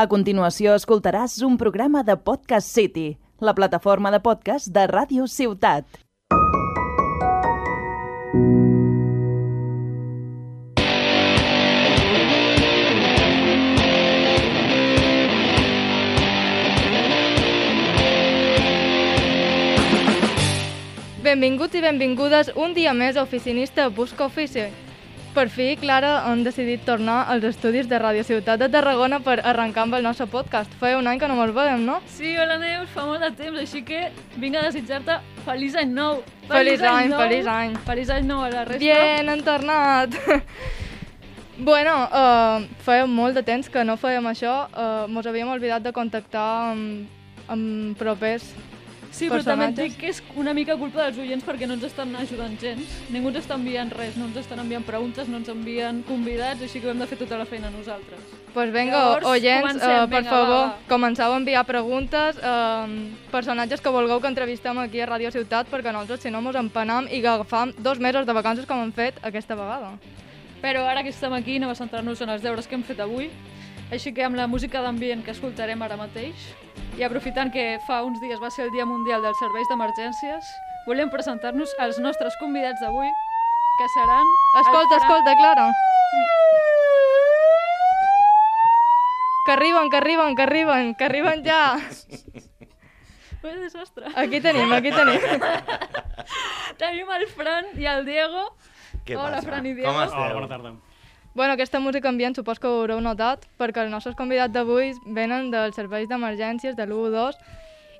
A 0.00 0.06
continuació 0.08 0.72
escoltaràs 0.78 1.34
un 1.44 1.58
programa 1.60 2.00
de 2.08 2.14
Podcast 2.16 2.70
City, 2.72 3.18
la 3.44 3.52
plataforma 3.52 4.08
de 4.14 4.20
podcast 4.24 4.70
de 4.72 4.86
Ràdio 4.88 5.26
Ciutat. 5.28 5.84
Benvinguts 21.20 21.76
i 21.76 21.84
benvingudes 21.84 22.56
un 22.56 22.72
dia 22.72 22.96
més 22.96 23.20
a 23.20 23.28
Oficinista 23.28 23.90
Busca 23.90 24.32
Ofici. 24.32 24.70
Per 25.30 25.46
fi, 25.46 25.76
Clara, 25.78 26.24
hem 26.26 26.40
decidit 26.42 26.80
tornar 26.82 27.20
als 27.30 27.44
estudis 27.46 27.86
de 27.86 27.98
Radio 28.02 28.24
Ciutat 28.26 28.58
de 28.58 28.66
Tarragona 28.68 29.20
per 29.22 29.36
arrencar 29.46 29.84
amb 29.84 29.94
el 29.94 30.02
nostre 30.02 30.26
podcast. 30.26 30.72
Feia 30.80 30.98
un 30.98 31.06
any 31.06 31.20
que 31.22 31.28
no 31.30 31.36
ens 31.38 31.52
veiem, 31.54 31.84
no? 31.86 32.00
Sí, 32.10 32.32
hola 32.34 32.56
Neus, 32.58 32.88
fa 32.90 33.04
molt 33.06 33.22
de 33.22 33.30
temps, 33.38 33.60
així 33.62 33.84
que 33.86 34.08
vinc 34.42 34.58
a 34.58 34.64
desitjar-te 34.66 35.20
feliç 35.46 35.76
any 35.78 35.92
nou. 35.94 36.24
Feliç 36.50 36.82
any, 36.82 37.12
nou. 37.12 37.20
feliç 37.22 37.46
any. 37.46 37.76
Feliç 37.86 38.10
any 38.16 38.26
nou 38.26 38.42
a 38.42 38.48
la 38.50 38.64
resta. 38.66 38.82
Bien, 38.82 39.30
hem 39.30 39.44
tornat! 39.46 40.18
bueno, 41.70 41.94
uh, 42.10 42.66
feia 42.82 43.06
molt 43.06 43.38
de 43.38 43.46
temps 43.46 43.70
que 43.70 43.86
no 43.86 43.94
fèiem 44.02 44.26
això. 44.32 44.56
Uh, 44.74 45.06
mos 45.14 45.30
havíem 45.30 45.54
oblidat 45.54 45.86
de 45.86 45.94
contactar 45.94 46.48
amb, 46.72 47.06
amb 47.46 47.94
propers 48.02 48.50
Sí, 49.10 49.28
però 49.28 49.42
també 49.44 49.66
et 49.70 49.78
dic 49.78 49.96
que 49.98 50.10
és 50.12 50.20
una 50.38 50.52
mica 50.54 50.76
culpa 50.78 51.02
dels 51.06 51.18
oients 51.18 51.44
perquè 51.44 51.66
no 51.66 51.74
ens 51.76 51.86
estan 51.88 52.12
ajudant 52.16 52.54
gens. 52.60 52.92
Ningú 53.10 53.32
ens 53.32 53.40
està 53.42 53.56
enviant 53.58 53.90
res, 53.92 54.14
no 54.16 54.28
ens 54.28 54.38
estan 54.38 54.62
enviant 54.62 54.86
preguntes, 54.86 55.28
no 55.28 55.40
ens 55.40 55.50
envien 55.50 56.02
convidats, 56.06 56.62
així 56.62 56.80
que 56.80 56.88
ho 56.88 56.92
hem 56.94 57.02
de 57.02 57.08
fer 57.10 57.18
tota 57.18 57.40
la 57.40 57.46
feina 57.48 57.72
nosaltres. 57.74 58.22
Pues 58.54 58.72
venga, 58.74 58.96
Llavors, 58.96 59.26
oients, 59.26 59.66
comencem, 59.66 59.96
uh, 59.96 60.06
per 60.06 60.22
vinga, 60.22 60.30
favor, 60.30 60.64
va, 60.90 61.26
a 61.26 61.36
enviar 61.36 61.64
preguntes, 61.66 62.38
uh, 62.38 62.86
personatges 63.30 63.82
que 63.82 63.94
vulgueu 63.94 64.20
que 64.20 64.30
entrevistem 64.30 64.78
aquí 64.78 65.02
a 65.02 65.10
Ràdio 65.10 65.30
Ciutat, 65.34 65.68
perquè 65.70 65.92
nosaltres, 65.92 66.22
si 66.22 66.30
no, 66.30 66.42
mos 66.42 66.56
empanam 66.56 67.10
i 67.10 67.20
que 67.20 67.28
agafam 67.28 67.74
dos 67.78 67.98
mesos 67.98 68.26
de 68.26 68.32
vacances 68.32 68.66
com 68.66 68.82
hem 68.82 68.92
fet 68.92 69.18
aquesta 69.22 69.58
vegada. 69.58 69.94
Però 70.60 70.84
ara 70.86 71.02
que 71.02 71.10
estem 71.10 71.32
aquí 71.32 71.56
anem 71.56 71.70
a 71.70 71.74
centrar-nos 71.74 72.20
en 72.20 72.30
els 72.30 72.42
deures 72.42 72.66
que 72.66 72.76
hem 72.76 72.82
fet 72.84 73.00
avui, 73.00 73.30
així 73.90 74.12
que 74.14 74.24
amb 74.24 74.36
la 74.38 74.46
música 74.46 74.80
d'ambient 74.84 75.24
que 75.26 75.32
escoltarem 75.34 75.80
ara 75.82 75.96
mateix, 75.98 76.36
i 76.98 77.02
aprofitant 77.06 77.50
que 77.54 77.78
fa 77.86 78.02
uns 78.06 78.20
dies 78.22 78.40
va 78.42 78.50
ser 78.50 78.66
el 78.68 78.72
Dia 78.74 78.86
Mundial 78.86 79.22
dels 79.24 79.38
Serveis 79.42 79.68
d'Emergències, 79.70 80.50
volem 80.86 81.10
presentar-nos 81.10 81.74
als 81.78 81.98
nostres 81.98 82.36
convidats 82.40 82.80
d'avui, 82.82 83.10
que 83.80 83.88
seran... 83.96 84.26
Escolta, 84.60 84.98
Fran- 84.98 85.02
escolta, 85.02 85.36
Clara. 85.40 85.66
Que 89.46 89.52
arriben, 89.52 89.90
que 89.90 89.96
arriben, 89.96 90.36
que 90.36 90.42
arriben, 90.42 90.94
que 90.94 91.04
arriben 91.04 91.44
ja. 91.44 91.80
Vaya 93.42 93.56
desastre. 93.56 94.06
Aquí 94.14 94.40
tenim, 94.40 94.70
aquí 94.72 94.90
tenim. 94.92 95.18
Tenim 96.76 97.08
el 97.16 97.26
Fran 97.32 97.70
i 97.80 97.86
el 97.88 98.04
Diego. 98.04 98.50
Què 99.06 99.16
Hola, 99.16 99.38
passa? 99.38 99.46
Fran 99.48 99.66
i 99.66 99.72
Diego. 99.74 99.88
Com 99.88 100.02
esteu? 100.04 100.20
Hola, 100.20 100.34
bona 100.36 100.48
tarda. 100.50 100.74
Bueno, 101.32 101.52
aquesta 101.52 101.78
música 101.78 102.08
ambient 102.08 102.34
supos 102.34 102.58
que 102.58 102.66
ho 102.66 102.80
haureu 102.80 102.98
notat, 103.00 103.44
perquè 103.58 103.84
els 103.84 103.92
nostres 103.92 104.16
convidats 104.18 104.50
d'avui 104.50 104.90
venen 105.14 105.52
dels 105.52 105.76
serveis 105.78 106.08
d'emergències 106.10 106.74
de 106.74 106.86
l'112 106.88 107.38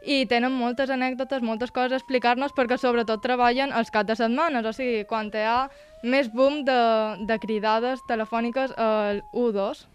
i 0.03 0.25
tenen 0.27 0.51
moltes 0.51 0.91
anècdotes, 0.91 1.45
moltes 1.45 1.71
coses 1.71 1.95
a 1.95 2.01
explicar-nos 2.01 2.57
perquè 2.57 2.79
sobretot 2.81 3.23
treballen 3.23 3.71
els 3.71 3.93
caps 3.95 4.09
de 4.09 4.17
setmanes, 4.19 4.67
o 4.67 4.73
sigui, 4.75 5.05
quan 5.07 5.31
hi 5.31 5.45
ha 5.47 5.69
més 6.03 6.33
boom 6.35 6.65
de, 6.67 6.81
de 7.29 7.39
cridades 7.39 8.03
telefòniques 8.09 8.75
al 8.75 9.23
112. 9.31 9.87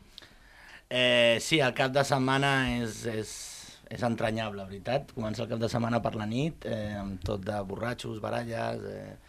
Eh, 0.87 1.37
sí, 1.41 1.59
el 1.59 1.73
cap 1.75 1.91
de 1.91 2.05
setmana 2.07 2.55
és, 2.77 3.03
és, 3.09 3.31
és 3.91 4.03
entranyable, 4.05 4.61
la 4.61 4.69
veritat. 4.69 5.11
Comença 5.11 5.43
el 5.43 5.51
cap 5.51 5.59
de 5.59 5.67
setmana 5.67 5.99
per 5.99 6.15
la 6.15 6.29
nit, 6.29 6.63
eh, 6.69 6.93
amb 7.01 7.19
tot 7.19 7.43
de 7.43 7.59
borratxos, 7.67 8.21
baralles... 8.23 8.91
Eh... 8.95 9.24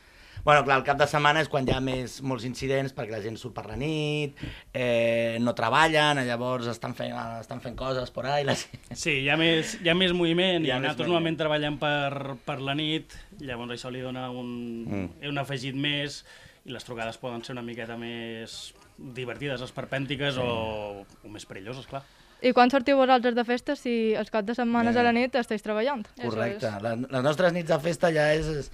Bueno, 0.46 0.62
clar, 0.64 0.76
el 0.78 0.84
cap 0.86 0.96
de 1.00 1.08
setmana 1.10 1.40
és 1.42 1.48
quan 1.50 1.66
hi 1.66 1.72
ha 1.74 1.80
més, 1.82 2.20
molts 2.22 2.44
incidents 2.46 2.94
perquè 2.94 3.10
la 3.16 3.18
gent 3.24 3.34
surt 3.40 3.52
per 3.56 3.64
la 3.66 3.74
nit, 3.80 4.38
eh, 4.72 5.36
no 5.42 5.52
treballen, 5.58 6.20
llavors 6.28 6.68
estan 6.70 6.94
fent, 6.94 7.16
estan 7.42 7.58
fent 7.64 7.74
coses 7.76 8.12
por 8.14 8.28
ahí. 8.30 8.44
Les... 8.46 8.62
Sí, 8.94 9.16
hi 9.24 9.28
ha 9.28 9.36
més, 9.40 9.74
hi 9.82 9.90
ha 9.90 9.96
més 9.98 10.14
moviment 10.14 10.62
Hi 10.62 10.68
i 10.68 10.70
ha 10.70 10.78
més 10.78 10.86
nosaltres 10.86 11.08
moviment. 11.10 11.10
normalment 11.10 11.38
treballem 11.40 11.78
per, 11.82 12.36
per 12.46 12.60
la 12.62 12.76
nit, 12.78 13.16
llavors 13.42 13.74
això 13.74 13.90
li 13.90 14.04
dona 14.06 14.28
un, 14.30 14.52
Mm. 14.86 15.08
un 15.32 15.38
afegit 15.42 15.74
més 15.74 16.20
i 16.64 16.70
les 16.74 16.84
trucades 16.86 17.18
poden 17.18 17.42
ser 17.42 17.52
una 17.56 17.62
miqueta 17.66 17.96
més 17.98 18.72
divertides, 18.98 19.60
esperpèntiques 19.66 20.38
sí. 20.38 20.40
o, 20.46 21.02
o 21.26 21.28
més 21.32 21.44
perilloses, 21.46 21.88
clar. 21.90 22.04
I 22.44 22.52
quan 22.54 22.70
sortiu 22.70 22.98
vosaltres 23.00 23.34
de 23.34 23.42
festa 23.48 23.74
si 23.74 24.12
els 24.14 24.30
caps 24.30 24.46
de 24.46 24.54
setmanes 24.54 24.94
Bé. 24.94 25.00
a 25.00 25.04
la 25.08 25.12
nit 25.16 25.34
esteu 25.40 25.58
treballant? 25.64 26.04
Correcte. 26.20 26.70
Les, 26.84 27.02
les 27.10 27.24
nostres 27.24 27.52
nits 27.56 27.68
de 27.72 27.78
festa 27.82 28.10
ja 28.14 28.28
és, 28.36 28.46
és, 28.62 28.70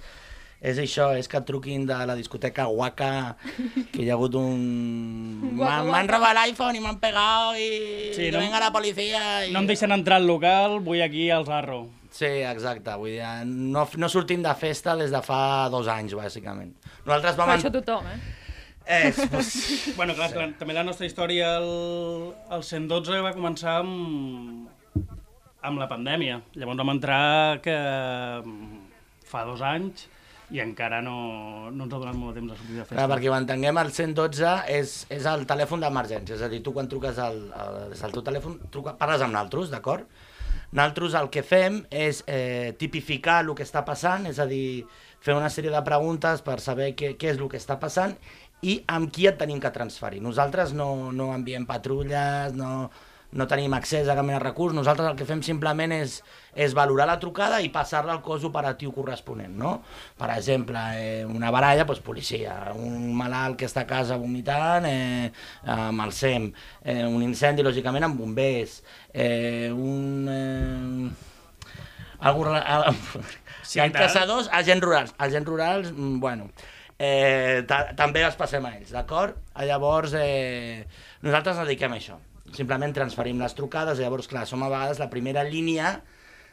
és 0.63 0.77
això, 0.79 1.09
és 1.19 1.27
que 1.27 1.35
et 1.41 1.45
truquin 1.47 1.83
de 1.89 1.95
la 2.07 2.15
discoteca 2.15 2.69
Waka, 2.71 3.35
que 3.91 4.05
hi 4.05 4.09
ha 4.09 4.15
hagut 4.15 4.37
un... 4.39 4.61
M'han 5.59 6.07
robat 6.07 6.37
l'iPhone 6.39 6.79
i 6.79 6.83
m'han 6.83 7.01
pegat 7.03 7.59
i 7.59 7.67
Sí, 8.15 8.29
no- 8.31 8.39
venga 8.39 8.61
la 8.63 8.71
policia. 8.71 9.23
I... 9.43 9.51
No 9.51 9.59
em 9.63 9.67
deixen 9.67 9.91
entrar 9.91 10.21
al 10.21 10.29
local, 10.29 10.79
vull 10.85 11.03
aquí 11.03 11.27
al 11.35 11.43
Zarro. 11.49 11.81
Sí, 12.13 12.29
exacte. 12.45 12.93
Vull 13.01 13.15
dir, 13.17 13.25
no, 13.49 13.83
no 13.97 14.09
sortim 14.09 14.43
de 14.45 14.53
festa 14.55 14.95
des 14.95 15.11
de 15.11 15.19
fa 15.25 15.67
dos 15.73 15.89
anys, 15.91 16.15
bàsicament. 16.15 16.71
Nosaltres 17.03 17.35
vam... 17.39 17.51
Per 17.51 17.57
això 17.59 17.73
tothom, 17.73 18.07
eh? 18.13 18.17
Eh, 18.85 19.11
pues, 19.31 19.93
Bueno, 19.97 20.15
clar, 20.15 20.29
sí. 20.31 20.47
també 20.59 20.75
la 20.75 20.83
nostra 20.87 21.07
història 21.09 21.57
al, 21.57 21.69
al 22.51 22.63
112 22.63 23.19
va 23.25 23.31
començar 23.35 23.77
amb, 23.81 24.67
amb 25.63 25.79
la 25.83 25.87
pandèmia. 25.91 26.39
Llavors 26.55 26.79
vam 26.83 26.91
entrar 26.95 27.23
que 27.63 27.77
fa 29.27 29.43
dos 29.47 29.63
anys 29.65 30.07
i 30.51 30.59
encara 30.63 30.99
no, 31.01 31.15
no 31.71 31.85
ens 31.85 31.93
ha 31.95 32.01
donat 32.01 32.17
molt 32.17 32.33
de 32.33 32.41
temps 32.41 32.53
a 32.53 32.57
sortir 32.57 32.75
de 32.75 32.83
festa. 32.83 32.97
Clar, 32.97 33.07
perquè 33.13 33.31
ho 33.31 33.37
entenguem, 33.37 33.79
el 33.79 33.91
112 33.95 34.53
és, 34.73 34.97
és 35.13 35.29
el 35.31 35.47
telèfon 35.49 35.83
d'emergència, 35.85 36.37
és 36.37 36.43
a 36.45 36.51
dir, 36.51 36.61
tu 36.65 36.75
quan 36.75 36.89
truques 36.91 37.21
al, 37.23 37.39
al, 37.57 37.79
des 37.93 38.03
del 38.03 38.15
teu 38.17 38.25
telèfon, 38.27 38.59
truca, 38.73 38.95
parles 38.99 39.23
amb 39.23 39.37
naltros, 39.37 39.71
d'acord? 39.73 40.09
Naltros 40.73 41.13
el 41.13 41.29
que 41.29 41.43
fem 41.45 41.83
és 41.93 42.23
eh, 42.25 42.73
tipificar 42.81 43.43
el 43.43 43.53
que 43.57 43.65
està 43.65 43.83
passant, 43.85 44.25
és 44.29 44.39
a 44.41 44.47
dir, 44.49 44.83
fer 45.23 45.35
una 45.37 45.51
sèrie 45.53 45.71
de 45.71 45.83
preguntes 45.85 46.41
per 46.45 46.57
saber 46.59 46.91
què, 46.97 47.13
què 47.19 47.31
és 47.31 47.39
el 47.39 47.49
que 47.51 47.61
està 47.61 47.77
passant 47.79 48.17
i 48.63 48.79
amb 48.91 49.11
qui 49.13 49.27
et 49.29 49.37
tenim 49.39 49.59
que 49.61 49.71
transferir. 49.75 50.21
Nosaltres 50.23 50.73
no, 50.75 51.11
no 51.15 51.29
enviem 51.35 51.67
patrulles, 51.69 52.55
no, 52.57 52.89
no 53.33 53.47
tenim 53.49 53.73
accés 53.73 54.07
a 54.07 54.13
cap 54.15 54.25
mena 54.25 54.37
de 54.39 54.43
recurs, 54.45 54.75
nosaltres 54.77 55.09
el 55.09 55.15
que 55.17 55.25
fem 55.25 55.41
simplement 55.45 55.91
és, 55.95 56.19
és 56.53 56.75
valorar 56.77 57.07
la 57.09 57.15
trucada 57.19 57.59
i 57.65 57.69
passar-la 57.73 58.13
al 58.13 58.21
cos 58.21 58.43
operatiu 58.45 58.91
corresponent, 58.93 59.55
no? 59.57 59.71
Per 60.19 60.29
exemple, 60.35 60.77
eh, 61.01 61.25
una 61.25 61.49
baralla, 61.51 61.83
doncs 61.89 61.99
policia, 62.05 62.55
un 62.77 63.09
malalt 63.17 63.57
que 63.57 63.65
està 63.65 63.81
a 63.83 63.89
casa 63.89 64.17
vomitant, 64.21 64.85
eh, 64.85 65.31
amb 65.65 66.05
el 66.05 66.13
SEM, 66.13 66.51
eh, 66.85 67.01
un 67.09 67.23
incendi, 67.25 67.65
lògicament, 67.65 68.05
amb 68.05 68.19
bombers, 68.21 68.83
eh, 69.13 69.71
un... 69.73 70.27
Eh, 70.29 71.31
algú, 72.23 72.45
al- 72.53 72.93
Sí, 73.63 73.79
tant. 73.79 73.93
caçadors, 73.95 74.49
agents 74.51 74.83
rurals. 74.83 75.13
Agents 75.17 75.47
rurals, 75.47 75.89
mm, 75.91 76.19
bueno, 76.19 76.49
eh, 76.99 77.63
ta 77.67 77.93
també 77.95 78.21
els 78.23 78.35
passem 78.35 78.63
a 78.67 78.75
ells, 78.77 78.91
d'acord? 78.91 79.35
Llavors, 79.65 80.13
eh, 80.19 80.85
nosaltres 81.23 81.57
dediquem 81.63 81.93
a 81.95 81.97
això. 81.97 82.19
Simplement 82.51 82.91
transferim 82.93 83.39
les 83.39 83.55
trucades, 83.55 83.97
llavors, 84.03 84.27
clar, 84.27 84.43
som 84.45 84.61
a 84.63 84.69
vegades 84.69 84.99
la 84.99 85.09
primera 85.09 85.43
línia 85.47 86.01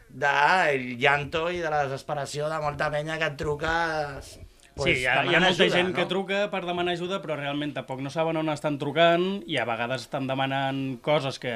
del 0.08 0.96
llanto 0.98 1.50
i 1.50 1.58
de 1.62 1.70
la 1.70 1.84
desesperació 1.86 2.48
de 2.50 2.60
molta 2.62 2.90
penya 2.90 3.18
que 3.18 3.26
et 3.32 3.36
truca... 3.38 3.72
Pues, 4.74 4.86
sí, 4.96 5.02
hi 5.02 5.06
ha, 5.10 5.24
hi 5.26 5.34
ha 5.34 5.40
molta 5.42 5.64
ajuda, 5.66 5.76
gent 5.76 5.90
que 5.96 6.04
no? 6.06 6.08
truca 6.08 6.38
per 6.50 6.62
demanar 6.64 6.94
ajuda, 6.94 7.18
però 7.20 7.34
realment 7.36 7.74
tampoc 7.76 8.00
no 8.00 8.08
saben 8.10 8.38
on 8.40 8.48
estan 8.48 8.78
trucant 8.80 9.42
i 9.50 9.58
a 9.60 9.66
vegades 9.68 10.06
estan 10.06 10.30
demanant 10.30 11.00
coses 11.04 11.38
que 11.42 11.52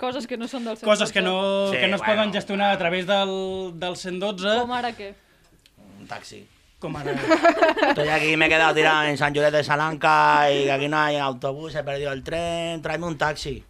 Coses 0.00 0.24
que 0.26 0.38
no 0.40 0.46
són 0.48 0.64
del 0.64 0.78
112. 0.80 0.86
coses 0.88 1.10
que 1.12 1.20
no, 1.20 1.34
Sí, 1.70 1.76
que 1.76 1.88
no 1.88 1.96
es 1.96 2.00
bueno. 2.02 2.14
poden 2.14 2.32
gestionar 2.32 2.70
a 2.72 2.78
través 2.80 3.06
del, 3.06 3.32
del 3.80 3.96
112, 3.96 4.54
Com 4.62 4.72
ara 4.72 4.92
què? 4.96 5.10
Un 6.00 6.06
taxi. 6.08 6.40
Com 6.80 6.96
ara... 6.96 7.14
Estoy 7.90 8.08
aquí, 8.08 8.36
me 8.36 8.46
he 8.46 8.48
quedado 8.48 8.74
tirado 8.74 9.04
en 9.04 9.16
San 9.18 9.34
Lloret 9.34 9.52
de 9.52 9.62
Salanca 9.64 10.50
y 10.50 10.64
que 10.64 10.72
aquí 10.72 10.88
no 10.88 10.98
hay 10.98 11.16
autobús, 11.16 11.74
he 11.74 11.84
perdido 11.84 12.12
el 12.12 12.22
tren, 12.24 12.82
tráeme 12.82 13.06
un 13.06 13.18
taxi. 13.18 13.62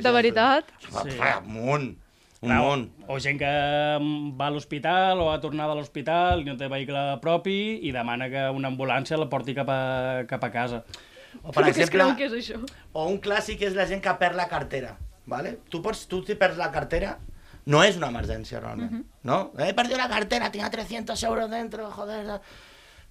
De 0.00 0.10
veritat? 0.10 0.68
Sí. 0.80 1.10
fa 1.16 1.40
un 1.44 1.96
Clar, 2.40 2.60
munt. 2.60 2.90
O 3.08 3.16
gent 3.18 3.38
que 3.40 3.48
mm, 3.48 4.36
va 4.38 4.48
a 4.48 4.52
l'hospital 4.52 5.20
o 5.24 5.30
ha 5.32 5.40
tornat 5.40 5.70
de 5.72 5.76
l'hospital 5.78 6.44
i 6.44 6.46
no 6.46 6.54
té 6.60 6.68
vehicle 6.68 7.02
propi 7.24 7.80
i 7.88 7.92
demana 7.96 8.28
que 8.30 8.44
una 8.52 8.68
ambulància 8.68 9.16
la 9.18 9.28
porti 9.32 9.56
cap 9.56 9.72
a, 9.72 9.80
cap 10.28 10.44
a 10.44 10.52
casa. 10.52 10.82
O, 11.42 11.50
per 11.50 11.62
Però 11.64 11.72
exemple, 11.72 12.06
que 12.20 12.28
és 12.28 12.36
això? 12.36 12.60
o 12.92 13.08
un 13.08 13.18
clàssic 13.24 13.64
és 13.66 13.74
la 13.76 13.88
gent 13.88 14.04
que 14.04 14.14
perd 14.20 14.36
la 14.36 14.48
cartera. 14.52 14.94
¿vale? 15.26 15.58
Tu, 15.68 15.82
pots, 15.82 16.06
tu 16.08 16.22
si 16.24 16.36
perds 16.38 16.56
la 16.56 16.70
cartera, 16.72 17.16
no 17.66 17.82
és 17.84 17.96
una 17.98 18.08
emergència 18.12 18.60
realment, 18.62 19.04
no? 19.26 19.52
He 19.58 19.72
perdido 19.74 19.98
la 19.98 20.08
cartera, 20.08 20.50
tenía 20.52 20.70
300 20.70 21.22
euros 21.24 21.50
dentro, 21.50 21.90
joder. 21.90 22.40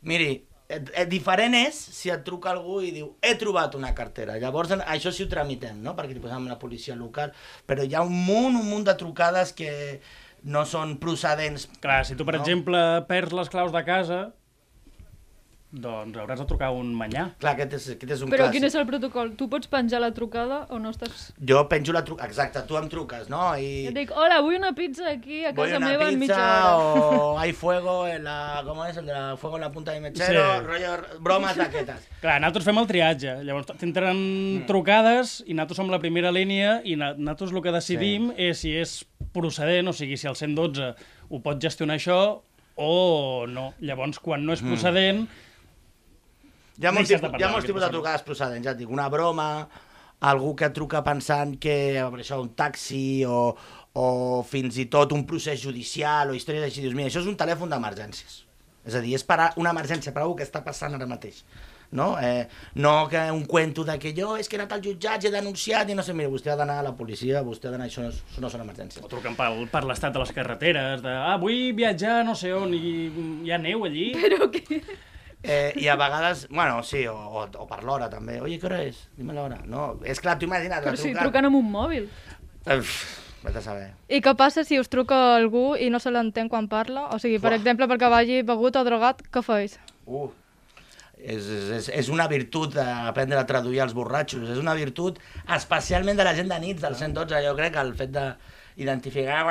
Miri, 0.02 0.30
eh, 0.70 0.84
eh, 0.94 1.06
diferent 1.06 1.56
és 1.60 1.76
si 1.76 2.10
et 2.14 2.24
truca 2.24 2.52
algú 2.54 2.80
i 2.82 2.92
diu 2.96 3.10
he 3.22 3.34
trobat 3.42 3.76
una 3.76 3.94
cartera. 3.98 4.38
Llavors, 4.40 4.72
això 4.86 5.12
sí 5.12 5.24
ho 5.26 5.30
tramitem, 5.32 5.82
no? 5.84 5.96
Perquè 5.98 6.14
li 6.16 6.24
posem 6.24 6.48
la 6.48 6.60
policia 6.60 6.96
local. 6.96 7.34
Però 7.68 7.84
hi 7.84 7.96
ha 7.96 8.02
un 8.06 8.14
munt, 8.26 8.56
un 8.56 8.70
munt 8.70 8.86
de 8.88 8.96
trucades 8.96 9.52
que 9.54 10.00
no 10.44 10.64
són 10.66 10.98
procedents. 11.02 11.68
Clar, 11.82 12.06
si 12.06 12.16
tu, 12.16 12.24
per 12.26 12.36
No. 12.36 12.42
exemple, 12.44 12.80
perds 13.08 13.34
les 13.34 13.50
claus 13.50 13.72
de 13.74 13.84
casa, 13.84 14.34
doncs 15.76 16.16
hauràs 16.18 16.40
de 16.40 16.46
trucar 16.48 16.70
un 16.72 16.94
manyà. 16.96 17.26
Clar, 17.42 17.54
aquest 17.56 17.74
és, 17.78 17.86
aquest 17.96 18.12
és 18.16 18.22
un 18.24 18.30
Però 18.32 18.46
clàssic. 18.46 18.56
quin 18.56 18.64
és 18.70 18.76
el 18.80 18.86
protocol? 18.88 19.34
Tu 19.36 19.48
pots 19.52 19.68
penjar 19.68 20.00
la 20.00 20.12
trucada 20.16 20.62
o 20.70 20.80
no 20.80 20.92
estàs... 20.94 21.34
Jo 21.44 21.66
penjo 21.72 21.92
la 21.94 22.04
trucada, 22.08 22.30
exacte, 22.30 22.62
tu 22.68 22.78
em 22.80 22.88
truques, 22.90 23.28
no? 23.30 23.42
I... 23.58 23.84
Jo 23.86 23.92
et 23.92 23.98
dic, 24.00 24.12
hola, 24.16 24.40
vull 24.46 24.56
una 24.58 24.72
pizza 24.78 25.10
aquí 25.12 25.44
a 25.46 25.52
Voy 25.52 25.68
casa 25.70 25.78
una 25.82 25.90
meva 25.90 26.08
en 26.10 26.20
mitja 26.20 26.36
pizza 26.36 26.76
hora. 26.78 27.02
o 27.12 27.38
hay 27.44 27.52
fuego 27.54 28.08
en 28.08 28.24
la... 28.24 28.62
¿Cómo 28.66 28.86
es? 28.86 28.98
El 28.98 29.06
de 29.06 29.14
la 29.14 29.36
fuego 29.38 29.58
en 29.58 29.62
la 29.62 29.72
punta 29.72 29.92
de 29.92 30.00
mechero, 30.02 30.44
Sí. 30.60 30.66
rollo, 30.66 30.96
bromes 31.20 31.56
d'aquestes. 31.58 32.08
Clar, 32.22 32.40
nosaltres 32.42 32.66
fem 32.66 32.78
el 32.82 32.88
triatge. 32.88 33.36
Llavors 33.44 33.68
t'entren 33.76 34.16
Mm. 34.16 34.66
trucades 34.68 35.42
i 35.46 35.54
nosaltres 35.54 35.78
som 35.78 35.90
la 35.92 36.00
primera 36.00 36.32
línia 36.32 36.80
i 36.84 36.96
nosaltres 36.96 37.52
el 37.52 37.62
que 37.62 37.72
decidim 37.76 38.30
sí. 38.32 38.48
és 38.50 38.58
si 38.64 38.72
és 38.80 38.94
procedent, 39.34 39.88
o 39.90 39.94
sigui, 39.94 40.16
si 40.18 40.28
el 40.28 40.36
112 40.40 40.94
ho 41.30 41.40
pot 41.44 41.60
gestionar 41.62 41.98
això 42.00 42.42
o 42.76 43.46
no. 43.48 43.74
Llavors, 43.80 44.20
quan 44.20 44.46
no 44.46 44.54
és 44.54 44.62
Mm. 44.64 44.70
Hi 46.80 46.86
ha 46.88 46.92
molts, 46.92 47.10
tipus, 47.10 47.22
parlar 47.24 47.40
hi 47.40 47.44
ha 47.48 47.52
molts 47.54 47.68
tipus 47.70 47.84
de 47.86 47.90
trucades 47.94 48.24
procedents, 48.28 48.66
ja 48.68 48.74
et 48.76 48.80
dic, 48.82 48.90
una 48.92 49.08
broma, 49.10 49.50
algú 50.28 50.56
que 50.60 50.70
truca 50.76 51.04
pensant 51.06 51.54
que 51.62 51.76
això 52.04 52.40
un 52.42 52.50
taxi 52.58 53.24
o, 53.28 53.56
o 53.96 54.08
fins 54.48 54.80
i 54.84 54.88
tot 54.92 55.14
un 55.16 55.24
procés 55.30 55.62
judicial 55.64 56.32
o 56.32 56.36
històries 56.36 56.66
així, 56.68 56.82
dius, 56.84 56.96
mira, 56.98 57.08
això 57.12 57.22
és 57.24 57.30
un 57.32 57.38
telèfon 57.40 57.72
d'emergències. 57.72 58.42
És 58.86 58.94
a 58.94 59.02
dir, 59.02 59.16
és 59.18 59.24
per 59.26 59.40
a 59.42 59.48
una 59.58 59.72
emergència, 59.74 60.12
per 60.14 60.22
a 60.22 60.26
algú 60.28 60.36
que 60.42 60.46
està 60.46 60.62
passant 60.66 60.94
ara 60.94 61.08
mateix. 61.10 61.40
No? 61.96 62.18
Eh, 62.20 62.48
no 62.82 63.08
que 63.08 63.22
un 63.32 63.46
cuento 63.46 63.84
de 63.88 63.96
que 64.02 64.12
jo 64.18 64.34
és 64.42 64.50
que 64.50 64.58
he 64.58 64.60
anat 64.60 64.74
al 64.76 64.82
jutjat, 64.84 65.24
he 65.24 65.32
denunciat 65.32 65.90
i 65.90 65.96
no 65.96 66.04
sé, 66.04 66.14
mira, 66.18 66.30
vostè 66.34 66.52
ha 66.52 66.58
d'anar 66.60 66.80
a 66.82 66.86
la 66.90 66.92
policia, 66.98 67.44
vostè 67.46 67.70
ha 67.70 67.72
d'anar, 67.76 67.88
això 67.88 68.04
no, 68.04 68.10
és- 68.12 68.22
això 68.30 68.42
no 68.44 68.50
són 68.52 68.66
emergències. 68.66 69.04
o 69.06 69.08
truquen 69.08 69.38
per, 69.38 69.48
per 69.72 69.84
l'estat 69.86 70.12
de 70.14 70.20
les 70.20 70.32
carreteres, 70.36 71.02
de, 71.06 71.14
ah, 71.14 71.38
vull 71.40 71.72
viatjar 71.78 72.24
no 72.26 72.36
sé 72.36 72.52
on 72.54 72.74
i 72.74 72.82
hi 73.46 73.52
ha 73.54 73.58
neu 73.62 73.86
allí. 73.86 74.10
Però 74.18 74.50
que... 74.52 74.82
Eh, 75.46 75.74
I 75.78 75.90
a 75.94 75.96
vegades, 76.00 76.48
bueno, 76.50 76.82
sí, 76.84 77.04
o, 77.08 77.14
o, 77.16 77.44
o 77.46 77.68
per 77.70 77.84
l'hora 77.86 78.10
també. 78.10 78.40
Oye, 78.42 78.58
què 78.62 78.70
hora 78.70 78.82
és? 78.86 79.04
Dime 79.18 79.36
l'hora. 79.38 79.60
No, 79.70 79.94
és 80.04 80.22
clar, 80.24 80.40
tu 80.42 80.50
imagina't, 80.50 80.82
Però 80.86 80.98
si 80.98 81.14
truquen 81.14 81.52
amb 81.52 81.60
un 81.62 81.70
mòbil. 81.70 82.10
Uf, 82.66 82.96
Vés 83.46 83.60
a 83.60 83.62
saber. 83.62 83.90
I 84.10 84.22
què 84.26 84.34
passa 84.38 84.64
si 84.66 84.80
us 84.82 84.90
truca 84.90 85.18
algú 85.36 85.76
i 85.78 85.92
no 85.94 86.00
se 86.02 86.10
l'entén 86.10 86.50
quan 86.50 86.66
parla? 86.72 87.10
O 87.14 87.20
sigui, 87.22 87.38
per 87.44 87.52
Uah. 87.52 87.60
exemple, 87.60 87.86
perquè 87.92 88.10
vagi 88.10 88.42
begut 88.48 88.80
o 88.80 88.82
drogat, 88.88 89.22
què 89.30 89.44
feis? 89.46 89.76
Uh, 90.10 90.32
és, 91.20 91.46
és, 91.78 91.90
és, 91.94 92.10
una 92.10 92.26
virtut 92.32 92.78
aprendre 92.82 93.38
a 93.38 93.46
traduir 93.46 93.84
els 93.86 93.94
borratxos. 93.98 94.50
És 94.50 94.62
una 94.62 94.74
virtut 94.78 95.22
especialment 95.60 96.18
de 96.18 96.26
la 96.26 96.34
gent 96.38 96.50
de 96.50 96.60
nits, 96.64 96.82
del 96.82 96.98
112. 96.98 97.44
Jo 97.46 97.54
crec 97.60 97.76
que 97.78 97.86
el 97.86 97.94
fet 98.02 98.16
d'identificar... 98.76 99.44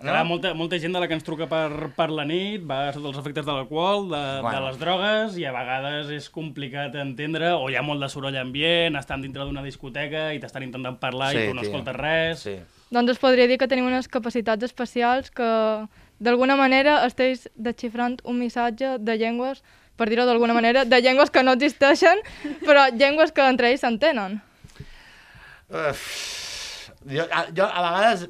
No? 0.00 0.10
Hi 0.12 0.16
ha 0.16 0.24
molta, 0.26 0.52
molta 0.54 0.78
gent 0.78 0.94
de 0.94 1.02
la 1.02 1.08
que 1.10 1.16
ens 1.18 1.26
truca 1.26 1.48
per, 1.50 1.90
per 1.96 2.08
la 2.14 2.24
nit, 2.28 2.62
va 2.66 2.92
sota 2.94 3.10
els 3.10 3.18
efectes 3.20 3.46
de 3.46 3.52
l'alcohol, 3.52 4.06
de, 4.12 4.20
bueno. 4.44 4.52
de 4.54 4.60
les 4.68 4.78
drogues, 4.80 5.38
i 5.40 5.46
a 5.48 5.54
vegades 5.54 6.12
és 6.14 6.28
complicat 6.32 6.94
d'entendre, 6.94 7.54
o 7.58 7.66
hi 7.70 7.78
ha 7.78 7.82
molt 7.86 8.02
de 8.04 8.10
soroll 8.12 8.38
ambient, 8.38 8.98
estan 9.00 9.24
dintre 9.24 9.46
d'una 9.48 9.64
discoteca 9.66 10.28
i 10.34 10.42
t'estan 10.42 10.68
intentant 10.68 11.00
parlar 11.02 11.32
i 11.34 11.48
tu 11.48 11.56
no 11.56 11.64
tio. 11.64 11.72
escoltes 11.72 11.98
res. 11.98 12.46
Sí. 12.46 12.56
Doncs 12.94 13.16
es 13.16 13.22
podria 13.22 13.46
dir 13.50 13.58
que 13.58 13.68
tenim 13.70 13.86
unes 13.90 14.10
capacitats 14.10 14.66
especials 14.66 15.30
que 15.34 15.50
d'alguna 16.22 16.56
manera 16.58 17.00
esteu 17.06 17.34
desxifrant 17.54 18.18
un 18.24 18.38
missatge 18.38 18.96
de 18.98 19.18
llengües, 19.18 19.64
per 19.98 20.08
dir-ho 20.08 20.24
d'alguna 20.24 20.54
manera, 20.56 20.86
de 20.88 21.02
llengües 21.02 21.30
que 21.30 21.42
no 21.44 21.54
existeixen, 21.58 22.22
però 22.66 22.88
llengües 22.94 23.34
que 23.36 23.44
entre 23.46 23.70
ells 23.70 23.82
s'entenen. 23.84 24.38
Uf, 25.70 26.06
jo, 27.06 27.26
a, 27.30 27.46
jo 27.56 27.66
a 27.66 27.84
vegades... 27.88 28.28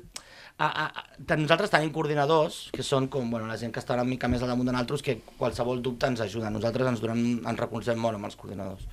A, 0.61 0.67
a, 0.69 0.85
a, 0.93 1.37
nosaltres 1.41 1.71
tenim 1.73 1.89
coordinadors, 1.89 2.67
que 2.75 2.85
són 2.85 3.07
com 3.09 3.31
bueno, 3.33 3.47
la 3.49 3.57
gent 3.57 3.73
que 3.73 3.81
està 3.81 3.95
una 3.97 4.05
mica 4.05 4.29
més 4.29 4.43
al 4.45 4.51
damunt 4.53 4.69
de 4.69 4.75
nosaltres, 4.75 5.01
que 5.07 5.15
qualsevol 5.39 5.81
dubte 5.81 6.11
ens 6.11 6.21
ajuda. 6.21 6.51
Nosaltres 6.53 6.91
ens, 6.91 7.01
donem, 7.01 7.39
ens 7.49 7.63
recolzem 7.63 7.97
molt 7.97 8.19
amb 8.19 8.29
els 8.29 8.37
coordinadors, 8.37 8.85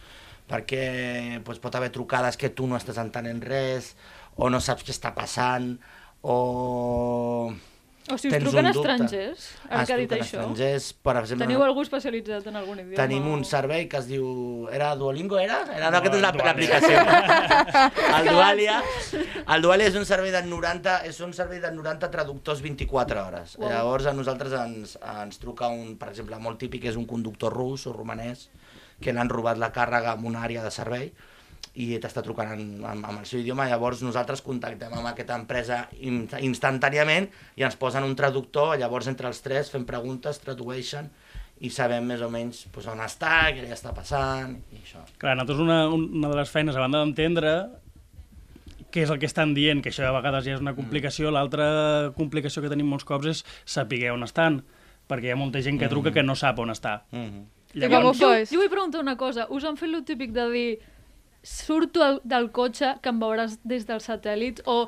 perquè 0.48 0.86
doncs, 1.44 1.60
pot 1.60 1.76
haver 1.76 1.92
trucades 1.92 2.40
que 2.40 2.54
tu 2.56 2.70
no 2.72 2.80
estàs 2.80 3.02
entenent 3.04 3.44
res, 3.44 3.98
o 4.40 4.48
no 4.48 4.64
saps 4.64 4.88
què 4.88 4.96
està 4.96 5.12
passant, 5.18 5.74
o... 6.24 7.52
O 8.08 8.16
si 8.16 8.30
us 8.30 8.34
Tens 8.38 8.46
truquen 8.46 8.70
estrangers, 8.70 9.46
ara 9.68 9.82
Es 9.82 9.90
que 9.90 9.94
ha 9.94 9.98
dit 10.00 10.14
això, 10.16 10.40
estrangers, 10.40 10.86
per 11.04 11.16
exemple... 11.20 11.44
teniu 11.44 11.64
algú 11.66 11.84
especialitzat 11.84 12.46
en 12.48 12.56
algun 12.56 12.80
idioma? 12.80 12.96
Tenim 13.02 13.28
un 13.28 13.44
servei 13.44 13.90
que 13.92 14.00
es 14.00 14.08
diu... 14.08 14.28
Era 14.72 14.94
Duolingo, 14.96 15.36
era? 15.42 15.60
era 15.76 15.90
no, 15.92 15.98
No, 15.98 16.00
aquesta 16.00 16.16
és 16.16 16.46
l'aplicació. 16.48 17.04
el 18.18 18.30
Dualia, 18.32 18.80
el 19.56 19.68
Dualia 19.68 19.92
és 19.92 20.00
un 20.00 20.08
servei 20.08 20.32
de 20.32 20.46
90, 20.48 20.96
és 21.12 21.20
un 21.26 21.36
servei 21.36 21.60
de 21.64 21.74
90 21.76 22.12
traductors 22.14 22.64
24 22.64 23.26
hores. 23.26 23.58
Uau. 23.60 23.68
Llavors 23.74 24.08
a 24.08 24.16
nosaltres 24.16 24.56
ens, 24.62 24.96
ens 25.04 25.44
truca 25.44 25.68
un, 25.68 25.98
per 26.00 26.14
exemple, 26.14 26.40
molt 26.40 26.64
típic 26.64 26.88
és 26.88 26.96
un 26.96 27.10
conductor 27.10 27.52
rus 27.52 27.90
o 27.92 27.96
romanès 27.98 28.48
que 29.04 29.12
l'han 29.12 29.30
robat 29.30 29.60
la 29.60 29.74
càrrega 29.76 30.16
en 30.16 30.32
una 30.32 30.48
àrea 30.48 30.64
de 30.64 30.72
servei 30.72 31.12
i 31.78 31.88
t'està 32.02 32.24
trucant 32.26 32.56
en, 32.56 32.62
en, 32.82 33.02
amb 33.06 33.20
el 33.20 33.26
seu 33.30 33.42
idioma, 33.44 33.68
llavors 33.70 34.02
nosaltres 34.02 34.42
contactem 34.46 34.94
amb 34.98 35.10
aquesta 35.12 35.38
empresa 35.38 35.84
in, 36.02 36.24
instantàniament 36.42 37.30
i 37.58 37.66
ens 37.68 37.78
posen 37.78 38.08
un 38.08 38.16
traductor, 38.18 38.76
llavors 38.82 39.10
entre 39.12 39.30
els 39.30 39.44
tres 39.46 39.70
fem 39.74 39.86
preguntes, 39.86 40.42
tradueixen 40.42 41.12
i 41.62 41.70
sabem 41.74 42.06
més 42.06 42.22
o 42.22 42.30
menys 42.34 42.64
pues, 42.74 42.88
on 42.90 43.02
està, 43.06 43.50
què 43.54 43.66
li 43.66 43.74
està 43.74 43.94
passant 43.94 44.56
i 44.74 44.82
això. 44.82 45.04
Clar, 45.22 45.36
nosaltres 45.38 45.62
una, 45.62 45.78
una 45.94 46.32
de 46.34 46.40
les 46.40 46.54
feines, 46.54 46.78
a 46.78 46.82
banda 46.82 47.04
d'entendre 47.04 47.54
què 48.94 49.04
és 49.06 49.14
el 49.14 49.22
que 49.22 49.30
estan 49.30 49.54
dient, 49.54 49.84
que 49.84 49.92
això 49.94 50.08
a 50.08 50.16
vegades 50.16 50.46
ja 50.48 50.56
és 50.58 50.64
una 50.64 50.74
complicació, 50.78 51.30
l'altra 51.34 51.68
complicació 52.18 52.64
que 52.64 52.72
tenim 52.74 52.90
molts 52.90 53.06
cops 53.06 53.30
és 53.34 53.46
saber 53.66 54.08
on 54.14 54.26
estan, 54.26 54.62
perquè 55.10 55.30
hi 55.30 55.36
ha 55.36 55.40
molta 55.40 55.62
gent 55.62 55.78
que 55.82 55.90
truca 55.92 56.14
que 56.16 56.26
no 56.26 56.36
sap 56.40 56.60
on 56.64 56.74
està. 56.74 57.02
Mm 57.12 57.26
-hmm. 57.30 57.46
Llavors, 57.78 58.18
Jo, 58.18 58.30
jo 58.50 58.60
vull 58.60 58.70
preguntar 58.70 59.02
una 59.02 59.18
cosa. 59.18 59.46
Us 59.50 59.64
han 59.64 59.78
fet 59.78 59.90
lo 59.90 60.04
típic 60.04 60.32
de 60.32 60.50
dir 60.52 60.80
surto 61.48 62.20
del, 62.24 62.50
cotxe 62.52 62.98
que 63.02 63.14
em 63.14 63.22
veuràs 63.22 63.58
des 63.64 63.88
del 63.88 64.04
satèl·lit 64.04 64.62
o 64.68 64.88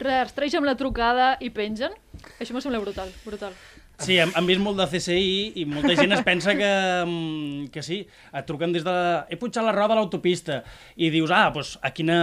rastreja 0.00 0.60
amb 0.60 0.68
la 0.68 0.76
trucada 0.78 1.36
i 1.42 1.50
pengen? 1.54 1.94
Això 2.40 2.54
me 2.56 2.62
sembla 2.64 2.80
brutal, 2.82 3.12
brutal. 3.26 3.54
Sí, 4.02 4.16
hem, 4.18 4.32
hem 4.34 4.48
vist 4.48 4.62
molt 4.62 4.80
de 4.80 4.86
CSI 4.90 5.60
i 5.60 5.64
molta 5.68 5.94
gent 5.94 6.14
es 6.16 6.24
pensa 6.26 6.56
que, 6.58 6.70
mm, 7.04 7.68
que 7.74 7.84
sí, 7.86 8.00
et 8.32 8.46
truquen 8.48 8.72
des 8.74 8.82
de... 8.82 8.90
La... 8.90 9.20
He 9.30 9.38
pujat 9.38 9.62
la 9.62 9.74
roda 9.74 9.92
de 9.92 10.00
l'autopista 10.00 10.62
i 10.96 11.10
dius, 11.14 11.30
ah, 11.30 11.50
doncs 11.54 11.76
a 11.82 11.92
quina 11.94 12.16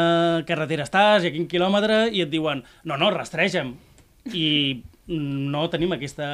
carretera 0.50 0.88
estàs 0.88 1.24
i 1.24 1.30
a 1.30 1.36
quin 1.36 1.48
quilòmetre 1.52 2.08
i 2.12 2.26
et 2.26 2.32
diuen, 2.34 2.66
no, 2.84 2.98
no, 3.00 3.12
rastreja'm. 3.16 3.76
I 4.36 4.48
no 5.10 5.64
tenim 5.74 5.96
aquesta, 5.96 6.26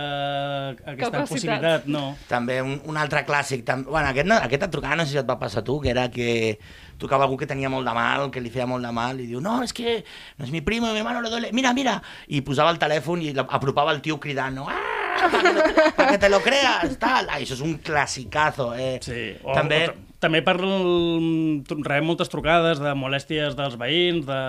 aquesta 0.74 0.98
Capacitat. 0.98 1.30
possibilitat, 1.30 1.86
no. 1.92 2.08
També 2.28 2.58
un, 2.64 2.80
un 2.90 2.98
altre 3.00 3.22
clàssic, 3.28 3.64
tam... 3.68 3.86
bueno, 3.88 4.10
aquest, 4.10 4.28
no- 4.28 4.42
aquesta 4.44 4.72
trucada 4.72 4.98
no 5.00 5.06
sé 5.06 5.14
si 5.16 5.22
et 5.22 5.30
va 5.30 5.38
passar 5.40 5.62
a 5.62 5.68
tu, 5.68 5.78
que 5.84 5.94
era 5.94 6.10
que 6.12 6.58
tocava 7.02 7.26
algú 7.28 7.38
que 7.38 7.48
tenia 7.50 7.70
molt 7.70 7.88
de 7.88 7.94
mal, 7.96 8.30
que 8.32 8.42
li 8.44 8.50
feia 8.54 8.68
molt 8.70 8.86
de 8.86 8.92
mal, 8.96 9.20
i 9.20 9.28
diu, 9.30 9.42
no, 9.44 9.58
és 9.66 9.74
que 9.76 10.00
no 10.38 10.46
és 10.48 10.52
mi 10.54 10.62
primo, 10.66 10.92
mi 10.94 11.00
hermano 11.02 11.22
le 11.22 11.30
duele, 11.34 11.52
mira, 11.54 11.74
mira, 11.74 11.98
i 12.28 12.42
posava 12.46 12.72
el 12.74 12.80
telèfon 12.82 13.22
i 13.26 13.34
apropava 13.44 13.92
el 13.96 14.02
tio 14.06 14.20
cridant, 14.20 14.56
no, 14.56 14.68
ah, 14.70 15.30
para 15.32 15.42
que, 15.42 15.54
lo- 15.54 15.94
pa 15.98 16.08
que 16.14 16.18
te 16.22 16.30
lo 16.30 16.42
creas, 16.44 16.98
tal, 17.00 17.30
ah, 17.30 17.40
això 17.40 17.54
és 17.58 17.62
un 17.66 17.78
classicazo, 17.84 18.74
eh. 18.76 19.00
Sí, 19.04 19.32
o, 19.44 19.54
També- 19.54 19.88
o, 19.90 19.96
també 20.26 20.42
per 20.42 20.56
el, 20.64 21.64
rebem 21.86 22.08
moltes 22.08 22.32
trucades 22.32 22.80
de 22.82 22.96
molèsties 22.98 23.54
dels 23.58 23.76
veïns, 23.78 24.26
de, 24.26 24.42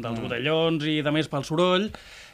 dels 0.00 0.18
mm. 0.18 0.22
botellons 0.22 0.84
i 0.86 1.00
de 1.02 1.12
més 1.14 1.26
pel 1.32 1.46
soroll, 1.48 1.88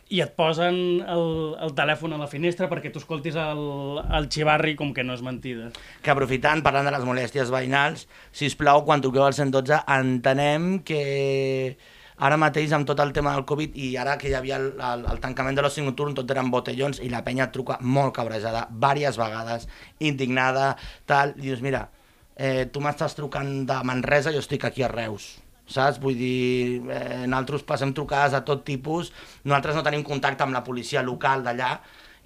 i 0.09 0.21
et 0.23 0.37
posen 0.39 0.77
el, 1.03 1.27
el 1.63 1.73
telèfon 1.75 2.15
a 2.15 2.21
la 2.21 2.29
finestra 2.31 2.69
perquè 2.71 2.93
tu 2.95 3.01
escoltis 3.03 3.35
el, 3.41 3.63
el 4.05 4.29
xivarri 4.31 4.77
com 4.79 4.93
que 4.95 5.03
no 5.03 5.17
és 5.17 5.23
mentida. 5.27 5.73
que 6.03 6.13
aprofitant, 6.13 6.63
parlant 6.63 6.87
de 6.87 6.95
les 6.95 7.07
molèsties 7.09 7.51
veïnals, 7.51 8.07
si 8.31 8.47
us 8.47 8.55
plau, 8.59 8.85
quan 8.87 9.03
truqueu 9.03 9.27
al 9.27 9.35
112, 9.35 9.83
entenem 9.97 10.79
que 10.87 11.77
ara 12.17 12.39
mateix 12.41 12.73
amb 12.73 12.87
tot 12.89 13.01
el 13.03 13.13
tema 13.17 13.35
del 13.35 13.45
Covid 13.49 13.75
i 13.77 13.91
ara 14.01 14.15
que 14.21 14.31
hi 14.31 14.37
havia 14.39 14.61
el, 14.61 14.71
el, 14.79 15.03
el 15.11 15.21
tancament 15.25 15.59
de 15.59 15.67
l'oci 15.67 15.83
nocturn, 15.85 16.15
tot 16.15 16.31
eren 16.31 16.53
botellons 16.55 17.03
i 17.03 17.11
la 17.13 17.25
penya 17.27 17.51
truca 17.53 17.81
molt 17.83 18.15
cabrejada, 18.17 18.69
diverses 18.71 19.19
vegades, 19.21 19.67
indignada, 19.99 20.77
tal, 21.05 21.35
i 21.37 21.51
dius, 21.51 21.65
mira, 21.67 21.89
eh, 22.37 22.69
tu 22.71 22.85
m'estàs 22.85 23.19
trucant 23.19 23.67
de 23.67 23.83
Manresa, 23.85 24.33
jo 24.33 24.45
estic 24.45 24.65
aquí 24.71 24.87
a 24.87 24.93
Reus, 24.93 25.35
saps? 25.67 25.99
Vull 26.03 26.17
dir, 26.19 26.83
eh, 26.91 27.25
nosaltres 27.27 27.63
passem 27.67 27.93
trucades 27.97 28.33
de 28.33 28.41
tot 28.47 28.65
tipus, 28.65 29.13
nosaltres 29.45 29.75
no 29.77 29.83
tenim 29.87 30.03
contacte 30.07 30.43
amb 30.47 30.55
la 30.55 30.65
policia 30.65 31.03
local 31.03 31.43
d'allà, 31.47 31.75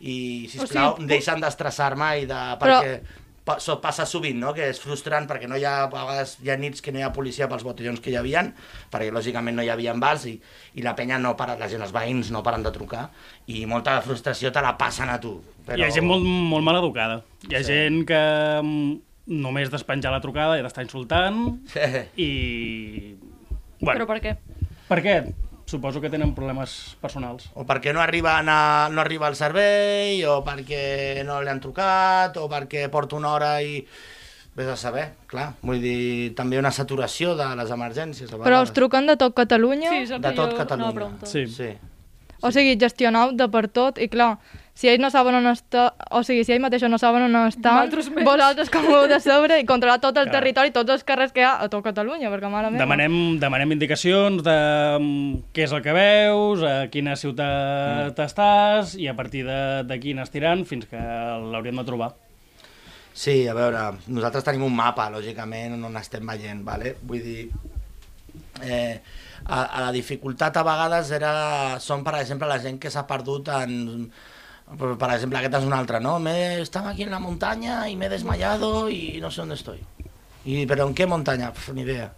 i, 0.01 0.47
sisplau, 0.49 0.95
O 0.95 0.97
sigui, 0.97 1.09
deixen 1.11 1.41
d'estressar-me 1.43 2.15
i 2.23 2.27
de... 2.29 2.39
Però- 2.61 2.79
perquè 2.81 3.01
pa- 3.45 3.59
so- 3.61 3.79
passa 3.81 4.05
sovint, 4.07 4.37
no? 4.39 4.53
que 4.57 4.69
és 4.71 4.79
frustrant 4.81 5.27
perquè 5.29 5.49
no 5.49 5.57
hi 5.59 5.65
ha, 5.65 5.83
a 5.85 5.89
vegades 5.91 6.37
hi 6.45 6.51
ha 6.53 6.57
nits 6.61 6.81
que 6.85 6.93
no 6.93 7.01
hi 7.01 7.03
ha 7.03 7.11
policia 7.13 7.49
pels 7.49 7.65
botellons 7.67 8.01
que 8.01 8.13
hi 8.13 8.17
havien, 8.21 8.53
perquè 8.93 9.11
lògicament 9.13 9.57
no 9.57 9.65
hi 9.65 9.69
havia 9.73 9.93
bars 10.01 10.25
i, 10.31 10.35
i 10.77 10.85
la 10.85 10.95
penya 10.97 11.19
no 11.19 11.35
para, 11.37 11.57
la 11.61 11.69
gent, 11.69 11.83
els 11.85 11.93
veïns 11.93 12.31
no 12.31 12.43
paren 12.47 12.63
de 12.65 12.73
trucar 12.73 13.09
i 13.49 13.65
molta 13.67 13.99
frustració 14.05 14.53
te 14.53 14.63
la 14.65 14.77
passen 14.79 15.09
a 15.13 15.19
tu. 15.21 15.35
Però... 15.67 15.77
Hi 15.81 15.85
ha 15.89 15.91
gent 15.93 16.07
molt, 16.07 16.25
molt 16.25 16.65
mal 16.65 16.79
educada. 16.81 17.23
Hi 17.49 17.57
ha 17.57 17.65
Sí. 17.65 17.73
gent 17.73 18.05
que 18.09 18.21
mm, 18.63 19.01
només 19.41 19.69
despenjar 19.73 20.13
la 20.13 20.21
trucada 20.25 20.57
i 20.61 20.63
t'està 20.65 20.85
insultant 20.87 21.59
Sí. 21.73 22.05
i... 22.29 22.31
Bueno, 23.81 23.99
Però 24.01 24.07
per 24.07 24.21
què? 24.21 24.37
per 24.89 25.01
què? 25.05 25.15
Suposo 25.71 26.01
que 26.03 26.11
tenen 26.11 26.33
problemes 26.35 26.97
personals. 27.01 27.47
O 27.55 27.63
perquè 27.65 27.93
no 27.95 28.01
arriben 28.03 28.49
a, 28.51 28.89
no 28.91 29.01
arriba 29.01 29.29
al 29.29 29.37
servei, 29.39 30.25
o 30.27 30.41
perquè 30.45 31.23
no 31.25 31.41
li 31.43 31.49
han 31.53 31.61
trucat, 31.63 32.37
o 32.43 32.49
perquè 32.51 32.89
porta 32.91 33.17
una 33.17 33.35
hora 33.37 33.53
i... 33.63 33.85
Vés 34.51 34.67
a 34.67 34.75
saber, 34.75 35.05
clar. 35.31 35.53
Vull 35.63 35.79
dir, 35.79 36.33
també 36.35 36.59
una 36.59 36.73
saturació 36.75 37.37
de 37.39 37.47
les 37.57 37.71
emergències. 37.71 38.33
Però 38.43 38.59
us 38.65 38.73
truquen 38.75 39.07
de 39.07 39.15
tot 39.17 39.33
Catalunya? 39.39 39.93
Sí, 39.95 40.01
és 40.09 40.11
el 40.11 40.21
De 40.21 40.33
que 40.33 40.35
tot 40.41 40.51
jo 40.51 40.59
Catalunya. 40.59 40.93
preguntar. 40.97 41.29
Sí. 41.31 41.47
Sí. 41.47 41.69
O 42.43 42.51
sigui, 42.51 42.75
gestionau 42.81 43.31
de 43.39 43.47
per 43.49 43.69
tot, 43.71 44.01
i 44.03 44.09
clar, 44.11 44.41
si 44.81 44.89
ells 44.89 45.01
no 45.03 45.11
saben 45.13 45.35
on 45.37 45.45
està, 45.51 45.91
o 46.17 46.23
sigui, 46.25 46.41
si 46.47 46.55
ells 46.55 46.63
mateixos 46.65 46.89
no 46.89 46.97
saben 46.97 47.27
on 47.27 47.35
estan, 47.45 47.91
Vosaltres 48.25 48.71
com 48.73 48.87
ho 48.89 48.95
heu 49.03 49.09
de 49.11 49.19
saber 49.21 49.59
i 49.61 49.67
controlar 49.69 49.99
tot 50.01 50.17
el 50.17 50.25
Clar. 50.31 50.39
territori, 50.39 50.73
tots 50.73 50.95
els 50.95 51.05
carrers 51.05 51.35
que 51.37 51.43
hi 51.43 51.45
ha 51.45 51.51
a 51.61 51.69
tot 51.69 51.85
Catalunya, 51.85 52.31
perquè 52.33 52.49
mare 52.49 52.71
meva. 52.71 52.81
Demanem, 52.81 53.19
demanem 53.43 53.75
indicacions 53.77 54.41
de 54.47 54.57
mm, 54.97 55.43
què 55.53 55.67
és 55.69 55.75
el 55.77 55.83
que 55.85 55.93
veus, 55.93 56.65
a 56.65 56.89
quina 56.89 57.13
ciutat 57.21 58.17
Mm. 58.17 58.25
estàs, 58.25 58.95
i 58.97 59.07
a 59.11 59.15
partir 59.19 59.45
de- 59.45 59.83
d'aquí 59.85 60.13
anar 60.17 60.25
estirant 60.25 60.65
fins 60.65 60.87
que 60.89 60.97
l'hauríem 60.97 61.77
de 61.77 61.85
trobar. 61.85 62.15
Sí, 63.13 63.47
a 63.49 63.53
veure, 63.53 63.85
nosaltres 64.09 64.45
tenim 64.47 64.63
un 64.65 64.73
mapa, 64.75 65.11
lògicament, 65.13 65.77
on 65.85 65.97
estem 66.01 66.25
veient, 66.25 66.65
vale? 66.65 66.95
vull 67.03 67.21
dir, 67.21 67.51
eh, 68.63 69.01
a, 69.45 69.63
a 69.65 69.81
la 69.87 69.93
dificultat 69.93 70.57
a 70.57 70.63
vegades 70.65 71.11
era, 71.17 71.33
són, 71.81 72.05
per 72.05 72.15
exemple, 72.21 72.49
la 72.49 72.59
gent 72.63 72.79
que 72.81 72.91
s'ha 72.93 73.07
perdut 73.07 73.49
en... 73.61 74.11
Per 74.79 74.97
per 74.97 75.09
exemple, 75.15 75.39
aquest 75.41 75.57
és 75.59 75.67
un 75.67 75.73
altre, 75.75 75.99
¿no? 76.01 76.19
Me, 76.23 76.61
estaba 76.61 76.91
aquí 76.91 77.03
en 77.03 77.11
la 77.11 77.19
montaña 77.19 77.89
y 77.89 77.97
me 77.97 78.07
he 78.07 78.09
desmayado 78.09 78.89
y 78.89 79.19
no 79.21 79.31
sé 79.31 79.41
dónde 79.43 79.57
estoy. 79.57 79.81
Y, 80.45 80.67
¿Pero 80.67 80.87
en 80.87 80.95
qué 80.95 81.07
montaña? 81.07 81.53
Pff, 81.53 81.71
ni 81.71 81.83
idea. 81.83 82.15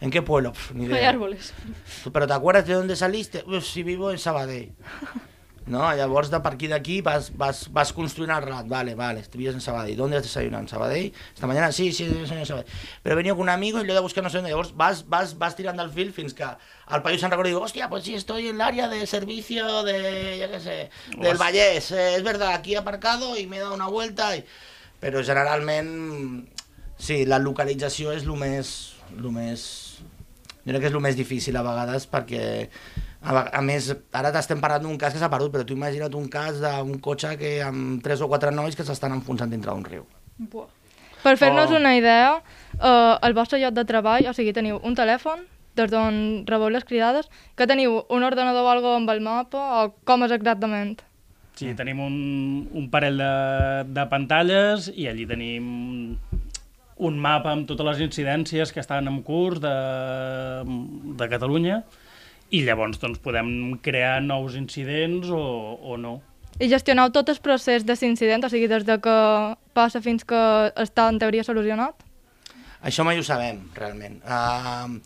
¿En 0.00 0.10
qué 0.10 0.22
pueblo? 0.22 0.52
Ni 0.74 0.84
idea. 0.84 1.08
árboles. 1.08 1.52
¿Pero 2.12 2.26
te 2.26 2.32
acuerdas 2.32 2.66
de 2.66 2.74
dónde 2.74 2.96
saliste? 2.96 3.44
Uf, 3.46 3.64
si 3.64 3.82
vivo 3.82 4.10
en 4.10 4.18
Sabadell. 4.18 4.72
No, 5.66 5.82
llavors 5.98 6.30
de 6.30 6.38
aquí 6.38 6.68
d'aquí 6.70 7.00
vas, 7.02 7.32
vas, 7.36 7.66
vas 7.74 7.92
construint 7.92 8.30
el 8.30 8.42
relat. 8.44 8.68
Vale, 8.70 8.94
vale, 8.94 9.24
vives 9.32 9.54
en 9.56 9.60
Sabadell. 9.60 9.96
¿Dónde 9.96 10.16
has 10.16 10.22
desayunado? 10.22 10.62
¿En 10.62 10.68
Sabadell? 10.68 11.12
Esta 11.34 11.48
mañana 11.48 11.72
sí, 11.72 11.92
sí, 11.92 12.04
desayuné 12.06 12.40
en 12.40 12.46
Sabadell. 12.46 12.70
Pero 13.02 13.14
he 13.14 13.16
venido 13.16 13.34
con 13.34 13.42
un 13.42 13.48
amigo 13.48 13.80
y 13.80 13.84
lo 13.84 13.92
he 13.92 13.94
de 13.94 14.00
buscar 14.00 14.22
no 14.22 14.30
sé 14.30 14.36
dónde. 14.36 14.50
Llavors 14.50 14.76
vas, 14.76 15.08
vas, 15.08 15.36
vas 15.38 15.56
tirando 15.56 15.82
al 15.82 15.90
fil 15.90 16.12
fins 16.12 16.34
que 16.34 16.44
el 16.44 17.02
país 17.02 17.18
se'n 17.20 17.34
recorda 17.34 17.50
i 17.50 17.54
diu, 17.56 17.64
hòstia, 17.64 17.88
pues 17.90 18.04
sí, 18.04 18.14
estoy 18.14 18.46
en 18.46 18.56
el 18.56 18.60
área 18.62 18.86
de 18.86 19.06
servicio 19.06 19.82
de, 19.82 20.38
yo 20.38 20.50
qué 20.52 20.60
sé, 20.60 20.76
del 21.16 21.34
Hòstia. 21.34 21.38
Vallès. 21.42 21.90
Eh, 21.90 22.14
es 22.14 22.22
verdad, 22.22 22.54
aquí 22.54 22.74
he 22.74 22.78
aparcado 22.78 23.36
y 23.36 23.48
me 23.48 23.56
he 23.56 23.60
dado 23.60 23.74
una 23.74 23.88
vuelta. 23.88 24.36
I... 24.36 24.44
Però 25.02 25.20
generalment, 25.26 26.46
sí, 26.96 27.24
la 27.26 27.42
localització 27.42 28.14
és 28.14 28.22
el 28.22 28.38
més, 28.38 28.70
el 29.18 29.28
més 29.34 29.66
jo 30.66 30.72
crec 30.72 30.80
que 30.86 30.88
és 30.90 30.94
el 30.94 31.02
més 31.04 31.18
difícil 31.18 31.58
a 31.58 31.62
vegades 31.66 32.06
perquè 32.10 32.44
a, 33.26 33.32
ve- 33.34 33.50
a 33.58 33.62
més, 33.66 33.90
ara 34.14 34.30
t'estem 34.32 34.60
parlant 34.62 34.86
d'un 34.86 34.98
cas 35.00 35.12
que 35.12 35.18
s'ha 35.20 35.28
perdut, 35.32 35.50
però 35.52 35.66
tu 35.66 35.74
imagina't 35.74 36.14
un 36.14 36.28
cas 36.30 36.60
d'un 36.62 36.96
cotxe 37.02 37.34
que 37.40 37.56
amb 37.66 37.98
tres 38.04 38.22
o 38.22 38.28
quatre 38.30 38.52
nois 38.54 38.76
que 38.78 38.86
s'estan 38.86 39.12
enfonsant 39.18 39.50
dintre 39.50 39.72
d'un 39.74 39.84
riu. 39.84 40.06
Buah. 40.38 40.68
Per 41.26 41.34
fer-nos 41.40 41.72
Oh. 41.72 41.76
una 41.80 41.96
idea, 41.98 42.36
eh, 42.78 43.14
el 43.26 43.34
vostre 43.34 43.58
lloc 43.58 43.74
de 43.74 43.84
treball, 43.84 44.28
o 44.30 44.32
sigui, 44.36 44.52
teniu 44.54 44.78
un 44.84 44.94
telèfon 44.94 45.42
des 45.76 45.90
d'on 45.90 46.44
rebeu 46.46 46.70
les 46.70 46.84
cridades, 46.88 47.26
que 47.56 47.66
teniu 47.66 48.04
un 48.08 48.22
ordenador 48.24 48.62
o 48.64 48.70
algo 48.70 48.94
amb 48.94 49.10
el 49.10 49.20
mapa, 49.20 49.58
o 49.84 49.94
com 50.06 50.22
és 50.24 50.30
exactament? 50.32 51.02
Sí, 51.56 51.74
tenim 51.74 51.98
un, 52.00 52.68
un 52.72 52.86
parell 52.92 53.16
de, 53.18 53.84
de 53.96 54.04
pantalles 54.12 54.90
i 54.94 55.08
allí 55.08 55.26
tenim 55.26 56.16
un 56.96 57.18
mapa 57.20 57.50
amb 57.52 57.66
totes 57.68 57.84
les 57.90 58.00
incidències 58.06 58.72
que 58.72 58.80
estan 58.80 59.08
en 59.08 59.22
curs 59.24 59.60
de, 59.60 59.72
de 61.16 61.28
Catalunya 61.28 61.82
i 62.50 62.62
llavors 62.66 63.00
doncs, 63.02 63.20
podem 63.22 63.76
crear 63.82 64.20
nous 64.22 64.56
incidents 64.58 65.30
o, 65.34 65.42
o 65.82 65.96
no. 66.00 66.18
I 66.56 66.70
gestioneu 66.72 67.10
tot 67.12 67.28
el 67.28 67.40
procés 67.44 67.84
de 67.84 67.96
l'incident, 68.00 68.46
o 68.46 68.48
sigui, 68.48 68.68
des 68.70 68.84
de 68.88 68.96
que 69.02 69.16
passa 69.76 70.00
fins 70.00 70.24
que 70.24 70.42
està 70.86 71.08
en 71.12 71.18
teoria 71.20 71.44
solucionat? 71.44 72.00
Això 72.86 73.04
mai 73.04 73.18
ho 73.18 73.24
sabem, 73.26 73.58
realment. 73.76 74.20
Uh, 74.24 75.00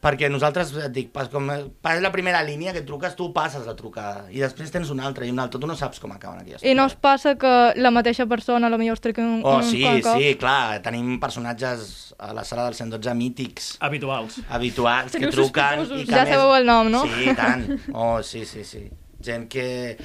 perquè 0.00 0.30
nosaltres, 0.32 0.70
et 0.80 0.92
dic, 0.96 1.10
pas, 1.12 1.26
com 1.28 1.44
pas 1.84 1.98
la 2.00 2.08
primera 2.10 2.38
línia 2.42 2.72
que 2.72 2.80
truques, 2.88 3.12
tu 3.18 3.26
passes 3.36 3.66
la 3.68 3.74
trucada, 3.76 4.22
i 4.32 4.40
després 4.40 4.70
tens 4.72 4.88
una 4.94 5.04
altra 5.04 5.26
i 5.26 5.30
una 5.30 5.42
altra, 5.44 5.60
tu 5.60 5.68
no 5.68 5.76
saps 5.76 6.00
com 6.00 6.12
acaben 6.14 6.40
aquelles 6.40 6.64
I 6.64 6.72
no 6.74 6.86
us 6.88 6.94
passa 6.96 7.34
que 7.36 7.50
la 7.76 7.90
mateixa 7.92 8.24
persona 8.30 8.70
potser 8.72 8.92
us 8.94 9.00
truqui 9.04 9.20
un, 9.20 9.42
Oh, 9.44 9.58
un 9.58 9.62
sí, 9.68 9.82
cop? 9.84 10.16
sí, 10.16 10.30
clar, 10.40 10.80
tenim 10.80 11.18
personatges 11.20 12.14
a 12.18 12.32
la 12.32 12.44
sala 12.48 12.64
del 12.70 12.74
112 12.78 13.14
mítics, 13.14 13.76
Habituals. 13.80 14.40
habituals, 14.48 15.12
que 15.12 15.28
truquen... 15.28 15.84
I 15.84 16.06
que 16.06 16.12
Ja 16.14 16.22
a 16.22 16.24
més- 16.24 16.32
sabeu 16.34 16.54
el 16.56 16.64
nom, 16.66 16.88
no? 16.90 17.04
Sí, 17.04 17.34
tant. 17.36 17.66
Oh, 17.92 18.22
sí, 18.22 18.46
sí, 18.46 18.64
sí. 18.64 18.86
Gent 19.22 19.48
que, 19.52 19.98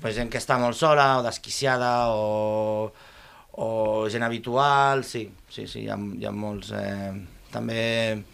pues, 0.00 0.16
gent 0.16 0.30
que 0.32 0.38
està 0.40 0.56
molt 0.58 0.76
sola 0.80 1.18
o 1.18 1.22
desquiciada 1.28 2.08
o, 2.08 2.88
o 3.52 4.08
gent 4.08 4.24
habitual, 4.24 5.04
sí, 5.04 5.28
sí, 5.48 5.66
sí, 5.68 5.84
hi 5.84 5.88
ha, 5.92 5.96
hi 6.00 6.24
ha 6.24 6.32
molts... 6.32 6.72
Eh, 6.72 7.12
també... 7.52 8.24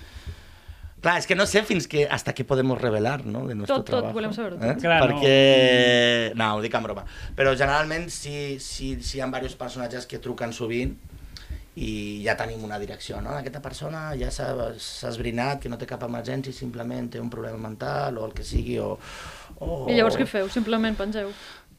Clar, 1.02 1.16
és 1.18 1.26
que 1.26 1.35
no 1.35 1.49
sé 1.50 1.64
fins 1.66 1.88
que 1.90 2.04
hasta 2.06 2.32
qué 2.32 2.44
podemos 2.47 2.80
revelar, 2.80 3.26
¿no? 3.26 3.47
De 3.49 3.56
nuestro 3.56 3.80
Tot, 3.80 3.87
tot, 3.87 3.94
trabajo. 3.97 4.14
volem 4.14 4.32
saber-ho 4.32 4.59
tot. 4.61 4.68
Eh? 4.71 4.76
Clar, 4.80 5.00
no. 5.00 5.06
Perquè... 5.09 6.35
No. 6.38 6.52
ho 6.54 6.61
dic 6.62 6.76
en 6.78 6.85
broma. 6.87 7.02
Però 7.35 7.56
generalment 7.59 8.06
sí, 8.14 8.61
sí, 8.62 8.94
sí 9.02 9.18
hi 9.18 9.25
ha 9.25 9.26
diversos 9.26 9.59
personatges 9.59 10.06
que 10.06 10.21
truquen 10.23 10.54
sovint 10.54 10.94
i 11.75 12.21
ja 12.23 12.37
tenim 12.37 12.62
una 12.62 12.78
direcció, 12.78 13.18
no? 13.25 13.32
Aquesta 13.38 13.62
persona 13.64 14.12
ja 14.21 14.28
s'ha 14.30 14.50
s'ha 14.78 15.09
esbrinat 15.09 15.62
que 15.62 15.73
no 15.73 15.78
té 15.80 15.88
cap 15.88 16.02
emergència, 16.06 16.52
simplement 16.52 17.09
té 17.11 17.21
un 17.21 17.30
problema 17.32 17.59
mental 17.59 18.18
o 18.21 18.26
el 18.28 18.35
que 18.37 18.44
sigui, 18.44 18.76
o... 18.78 18.99
o... 19.59 19.87
I 19.88 19.97
llavors 19.97 20.18
què 20.21 20.26
feu? 20.28 20.50
Simplement 20.52 20.94
pengeu. 21.00 21.32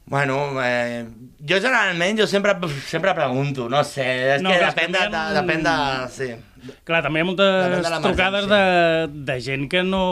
Bueno, 0.06 0.60
eh, 0.62 1.06
jo 1.48 1.56
generalment 1.62 2.18
jo 2.20 2.26
sempre, 2.28 2.52
sempre 2.84 3.14
pregunto, 3.16 3.70
no 3.72 3.80
sé, 3.88 4.04
és 4.34 4.42
No, 4.44 4.50
que 4.52 4.60
depèn 4.66 4.92
de, 4.92 5.04
de, 5.14 5.22
depèn 5.38 5.62
de... 5.64 5.76
Sí. 6.12 6.28
Clar, 6.84 7.00
també 7.04 7.20
hi 7.20 7.24
ha 7.24 7.28
moltes 7.28 7.88
de 7.88 8.00
trucades 8.04 8.48
de, 8.50 8.62
de 9.30 9.38
gent 9.44 9.68
que 9.72 9.82
no... 9.84 10.02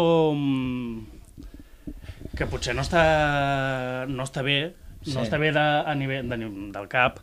que 2.36 2.48
potser 2.48 2.72
no 2.76 2.84
està, 2.86 3.02
no 4.08 4.24
està 4.28 4.44
bé, 4.46 4.60
Sí. 5.02 5.16
no 5.16 5.24
està 5.24 5.34
bé 5.42 5.48
de, 5.50 5.58
a 5.58 5.92
nivell 5.98 6.28
de, 6.30 6.36
del 6.70 6.84
cap, 6.86 7.16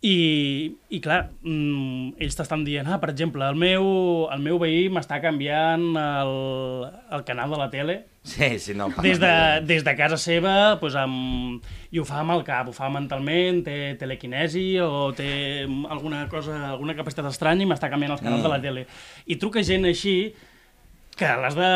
i, 0.00 0.76
i 0.94 1.00
clar, 1.02 1.24
mm, 1.42 2.12
ells 2.22 2.36
t'estan 2.38 2.62
dient, 2.62 2.86
ah, 2.86 3.00
per 3.02 3.10
exemple, 3.10 3.42
el 3.50 3.56
meu, 3.58 4.28
el 4.30 4.42
meu 4.44 4.60
veí 4.62 4.84
m'està 4.94 5.18
canviant 5.24 5.88
el, 5.98 6.30
el 7.16 7.24
canal 7.26 7.50
de 7.50 7.58
la 7.58 7.66
tele 7.72 7.96
Sí, 8.28 8.58
sí, 8.60 8.74
no. 8.76 8.90
des 9.02 9.18
de, 9.18 9.30
des 9.64 9.82
de 9.86 9.94
casa 9.96 10.18
seva 10.20 10.76
pues, 10.78 10.94
amb, 11.00 11.64
i 11.90 11.98
ho 11.98 12.04
fa 12.04 12.18
amb 12.20 12.34
el 12.36 12.42
cap, 12.44 12.68
ho 12.68 12.74
fa 12.76 12.90
mentalment, 12.92 13.62
té 13.64 13.94
telequinesi 13.98 14.76
o 14.84 15.08
té 15.16 15.64
alguna 15.88 16.26
cosa, 16.28 16.58
alguna 16.74 16.94
capacitat 16.98 17.26
estranya 17.32 17.64
i 17.64 17.70
m'està 17.70 17.88
canviant 17.90 18.12
els 18.18 18.20
canals 18.22 18.42
Mm. 18.42 18.46
de 18.46 18.52
la 18.52 18.60
tele. 18.62 18.86
I 19.26 19.38
truca 19.40 19.64
gent 19.64 19.88
així 19.88 20.34
que 21.18 21.28
l'has 21.42 21.54
de, 21.58 21.68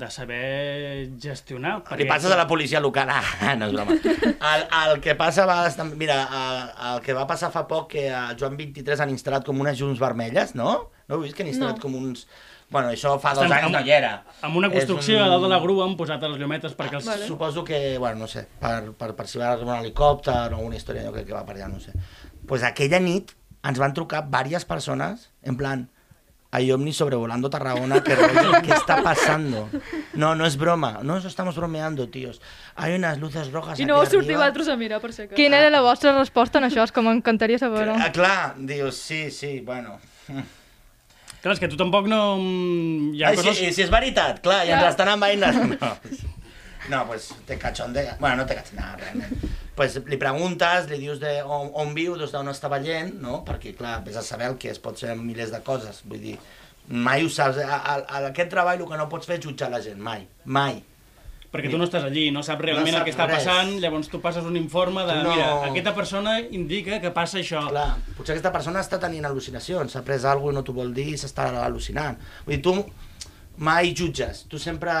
de 0.00 0.08
saber 0.10 1.10
gestionar. 1.20 1.82
Li 2.00 2.06
passes 2.08 2.32
a 2.32 2.36
la 2.40 2.46
policia 2.50 2.80
local. 2.80 3.08
Ah, 3.12 3.54
no 3.60 3.68
és 3.68 3.74
broma. 3.76 3.94
El, 3.94 4.66
el 4.82 5.00
que 5.04 5.14
passa 5.18 5.44
a 5.44 5.48
vegades... 5.50 5.76
també- 5.78 5.96
Mira, 6.00 6.18
el, 6.24 6.60
el 6.94 7.02
que 7.04 7.14
va 7.16 7.26
passar 7.30 7.50
fa 7.54 7.66
poc 7.70 7.90
que 7.94 8.08
al 8.10 8.36
Joan 8.40 8.56
23 8.58 9.00
han 9.04 9.12
instal·lat 9.14 9.44
com 9.46 9.60
unes 9.60 9.78
llums 9.80 10.00
vermelles, 10.02 10.54
no? 10.58 10.90
No 11.08 11.16
heu 11.18 11.24
vist 11.26 11.36
que 11.36 11.44
han 11.46 11.52
instal·lat 11.52 11.76
No. 11.78 11.84
com 11.86 11.98
uns... 12.00 12.26
Bueno, 12.68 12.90
això 12.92 13.14
fa 13.16 13.30
dos 13.32 13.46
Estan 13.46 13.54
anys 13.62 13.66
amb- 13.70 13.76
no 13.78 13.80
hi 13.86 13.92
era. 13.96 14.10
Amb 14.44 14.56
una 14.60 14.68
construcció 14.68 15.16
un- 15.16 15.22
a 15.24 15.28
dalt 15.32 15.46
de 15.46 15.48
la 15.54 15.58
grua 15.62 15.86
han 15.86 15.94
posat 15.96 16.20
les 16.26 16.36
llumetes 16.40 16.74
perquè 16.76 16.98
els... 16.98 17.06
Vale. 17.08 17.24
Suposo 17.26 17.62
que, 17.64 17.96
bueno, 17.96 18.24
no 18.26 18.28
sé, 18.28 18.42
per, 18.60 18.90
per, 18.92 19.14
per 19.16 19.24
si 19.30 19.38
va 19.40 19.54
arribar 19.54 19.78
un 19.78 19.86
helicòpter 19.86 20.34
o 20.52 20.58
alguna 20.58 20.76
història, 20.76 21.06
jo 21.06 21.14
crec 21.14 21.30
que 21.30 21.36
va 21.36 21.46
per 21.48 21.56
allà, 21.56 21.68
no 21.72 21.80
sé. 21.80 21.94
pues 22.48 22.62
aquella 22.64 23.00
nit 23.00 23.32
ens 23.68 23.80
van 23.80 23.92
trucar 23.96 24.22
varias 24.28 24.64
personas, 24.68 25.30
en 25.42 25.56
plan, 25.56 25.88
hay 26.50 26.72
ovnis 26.72 26.96
sobrevolando 26.96 27.50
Tarragona, 27.50 28.02
que 28.02 28.14
rollo, 28.16 28.52
¿qué 28.62 28.72
está 28.72 29.02
pasando? 29.02 29.68
No, 30.14 30.34
no 30.34 30.46
es 30.46 30.56
broma, 30.56 31.00
no 31.02 31.14
nos 31.16 31.24
estamos 31.26 31.54
bromeando, 31.56 32.08
tíos. 32.08 32.40
Hay 32.74 32.94
unas 32.94 33.18
luces 33.18 33.52
rojas 33.52 33.78
I 33.78 33.82
aquí 33.82 33.86
no 33.86 33.96
vau 33.96 34.06
sortir 34.06 34.30
arriba. 34.32 34.38
vosaltres 34.40 34.68
a 34.68 34.76
mirar, 34.76 35.00
per 35.00 35.12
si 35.12 35.22
acaso. 35.22 35.36
Quina 35.36 35.58
era 35.58 35.68
la 35.70 35.82
vostra 35.82 36.16
resposta 36.18 36.58
en 36.58 36.64
això? 36.70 36.82
És 36.84 36.92
que 36.92 37.02
m'encantaria 37.04 37.58
saber-ho. 37.60 37.94
Ah, 38.00 38.10
clar, 38.12 38.54
dius, 38.56 38.96
sí, 38.96 39.30
sí, 39.30 39.60
bueno. 39.60 39.98
Clar, 41.42 41.52
és 41.54 41.60
que 41.60 41.68
tu 41.68 41.76
tampoc 41.76 42.08
no... 42.08 42.38
Hi 43.14 43.22
ha 43.22 43.28
Ai, 43.34 43.36
coses... 43.36 43.58
si, 43.60 43.68
si 43.76 43.84
és 43.84 43.90
veritat, 43.92 44.40
clar, 44.42 44.64
i 44.66 44.72
ens 44.72 44.80
Ja. 44.80 44.86
l'estan 44.88 45.12
envaint. 45.12 45.44
No. 45.76 45.92
no, 46.96 47.06
pues 47.06 47.28
te 47.46 47.58
cachondea. 47.58 48.16
Bueno, 48.18 48.36
no 48.42 48.46
te 48.46 48.56
cachondea, 48.56 48.96
realment. 48.96 49.36
Pues, 49.78 49.94
li 50.10 50.18
preguntes, 50.20 50.90
li 50.90 50.98
dius 51.00 51.20
de 51.22 51.36
on, 51.46 51.70
on 51.78 51.94
viu, 51.96 52.16
des 52.18 52.34
d'on 52.34 52.50
està 52.50 52.68
veient, 52.72 53.14
no? 53.22 53.40
perquè 53.46 53.76
clar, 53.78 54.00
vés 54.04 54.18
a 54.18 54.26
saber 54.26 54.50
el 54.50 54.58
que 54.58 54.72
es 54.74 54.82
pot 54.82 54.98
ser 54.98 55.14
milers 55.16 55.54
de 55.54 55.62
coses, 55.64 56.02
vull 56.10 56.20
dir, 56.26 56.36
mai 56.90 57.22
ho 57.24 57.30
saps, 57.32 57.58
a, 57.62 57.78
a, 57.78 57.96
a 58.08 58.22
aquest 58.32 58.50
treball 58.52 58.80
el 58.82 58.88
que 58.90 58.98
no 59.00 59.08
pots 59.12 59.28
fer 59.30 59.38
és 59.38 59.44
jutjar 59.46 59.70
la 59.72 59.80
gent, 59.84 60.00
mai, 60.02 60.26
mai. 60.44 60.80
Perquè 61.48 61.70
tu 61.72 61.78
no 61.80 61.86
estàs 61.86 62.04
allí, 62.04 62.26
no 62.28 62.42
saps 62.44 62.60
realment 62.60 62.92
No 62.92 62.98
el 63.00 63.06
que 63.06 63.12
saps 63.14 63.22
està 63.22 63.26
res. 63.30 63.44
passant, 63.46 63.70
llavors 63.80 64.10
tu 64.12 64.18
passes 64.20 64.44
un 64.44 64.56
informe 64.60 65.00
de, 65.08 65.14
no- 65.24 65.30
mira, 65.32 65.46
aquesta 65.70 65.94
persona 65.96 66.34
indica 66.42 66.98
que 67.00 67.08
passa 67.16 67.38
això. 67.40 67.62
Clar, 67.70 67.86
potser 68.18 68.34
aquesta 68.34 68.52
persona 68.52 68.82
està 68.84 68.98
tenint 69.00 69.24
al·lucinacions, 69.24 69.94
s'ha 69.96 70.02
pres 70.04 70.26
alguna 70.28 70.42
cosa 70.44 70.52
i 70.52 70.58
no 70.58 70.64
t'ho 70.66 70.74
vol 70.76 70.92
dir 70.92 71.06
i 71.14 71.16
s'està 71.16 71.46
al·lucinant. 71.64 72.18
Vull 72.44 72.52
dir, 72.58 72.60
tu 72.66 72.74
mai 73.58 73.92
jutges, 73.94 74.44
tu 74.48 74.58
sempre 74.62 74.92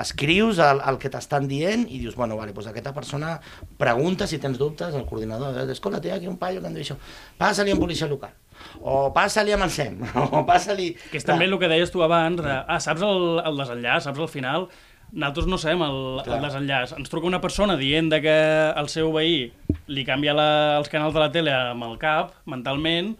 escrius 0.00 0.58
el, 0.64 0.80
el 0.88 0.98
que 1.00 1.10
t'estan 1.12 1.48
dient 1.48 1.84
i 1.88 1.98
dius, 2.00 2.16
bueno, 2.16 2.38
vale, 2.40 2.54
doncs 2.56 2.70
aquesta 2.70 2.94
persona 2.96 3.34
pregunta 3.78 4.26
si 4.26 4.40
tens 4.40 4.56
dubtes 4.60 4.94
al 4.96 5.04
coordinador, 5.08 5.58
eh, 5.60 5.66
escolta, 5.72 6.00
té 6.00 6.12
aquí 6.14 6.30
un 6.30 6.38
paio 6.40 6.62
que 6.62 6.70
em 6.70 6.78
diu 6.78 6.86
això, 6.86 6.96
passa-li 7.40 7.74
amb 7.74 7.84
policia 7.84 8.08
local, 8.08 8.32
o 8.80 9.10
passa-li 9.12 9.52
amb 9.52 9.66
el 9.68 9.74
SEM, 9.74 10.00
o 10.38 10.44
passa-li... 10.48 10.92
Que 11.10 11.20
és 11.20 11.28
també 11.28 11.50
el 11.50 11.58
que 11.60 11.68
deies 11.68 11.92
tu 11.92 12.04
abans, 12.04 12.40
de, 12.40 12.54
ah, 12.62 12.80
saps 12.80 13.04
el, 13.04 13.42
el 13.44 13.60
desenllaç, 13.60 14.06
saps 14.08 14.24
el 14.24 14.30
final? 14.32 14.70
Nosaltres 15.12 15.50
no 15.50 15.58
sabem 15.60 15.82
el, 15.84 15.98
Clar. 16.24 16.38
el 16.38 16.46
desenllaç. 16.46 16.94
Ens 16.96 17.12
truca 17.12 17.28
una 17.28 17.42
persona 17.42 17.76
dient 17.76 18.08
de 18.08 18.22
que 18.24 18.36
el 18.80 18.88
seu 18.88 19.12
veí 19.12 19.50
li 19.92 20.06
canvia 20.08 20.32
la, 20.32 20.48
els 20.78 20.88
canals 20.88 21.12
de 21.12 21.20
la 21.20 21.28
tele 21.34 21.52
amb 21.52 21.84
el 21.84 21.98
cap, 22.00 22.32
mentalment, 22.48 23.12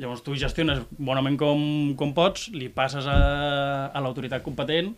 llavors 0.00 0.22
tu 0.24 0.34
gestiones 0.38 0.82
bonament 0.98 1.36
com, 1.40 1.60
com 1.98 2.14
pots, 2.16 2.48
li 2.56 2.70
passes 2.72 3.06
a, 3.10 3.18
a 3.92 4.02
l'autoritat 4.02 4.44
competent 4.46 4.94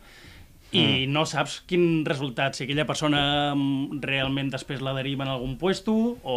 i 0.73 0.83
mm. 0.83 1.13
no 1.13 1.25
saps 1.29 1.59
quin 1.69 2.05
resultat, 2.09 2.57
si 2.57 2.65
aquella 2.65 2.87
persona 2.89 3.23
mm, 3.53 4.01
realment 4.05 4.53
després 4.55 4.81
la 4.85 4.95
deriva 4.97 5.27
en 5.27 5.33
algun 5.35 5.59
puesto 5.61 5.95
o 6.23 6.37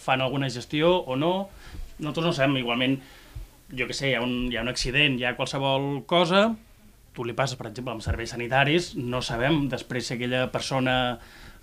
fan 0.00 0.24
alguna 0.24 0.48
gestió 0.52 0.94
o 1.04 1.16
no. 1.20 1.50
Nosaltres 1.98 2.30
no 2.30 2.32
sabem, 2.36 2.56
igualment, 2.62 2.96
jo 3.76 3.88
que 3.88 3.96
sé, 3.96 4.12
hi 4.12 4.16
ha 4.16 4.22
un, 4.24 4.46
hi 4.48 4.56
ha 4.56 4.64
un 4.64 4.72
accident, 4.72 5.18
hi 5.20 5.26
ha 5.28 5.36
qualsevol 5.36 6.06
cosa, 6.08 6.48
tu 7.16 7.24
li 7.24 7.36
passes, 7.36 7.58
per 7.60 7.68
exemple, 7.68 7.92
amb 7.92 8.04
serveis 8.04 8.32
sanitaris, 8.32 8.94
no 8.96 9.20
sabem 9.24 9.66
després 9.72 10.08
si 10.08 10.16
aquella 10.16 10.46
persona 10.52 10.96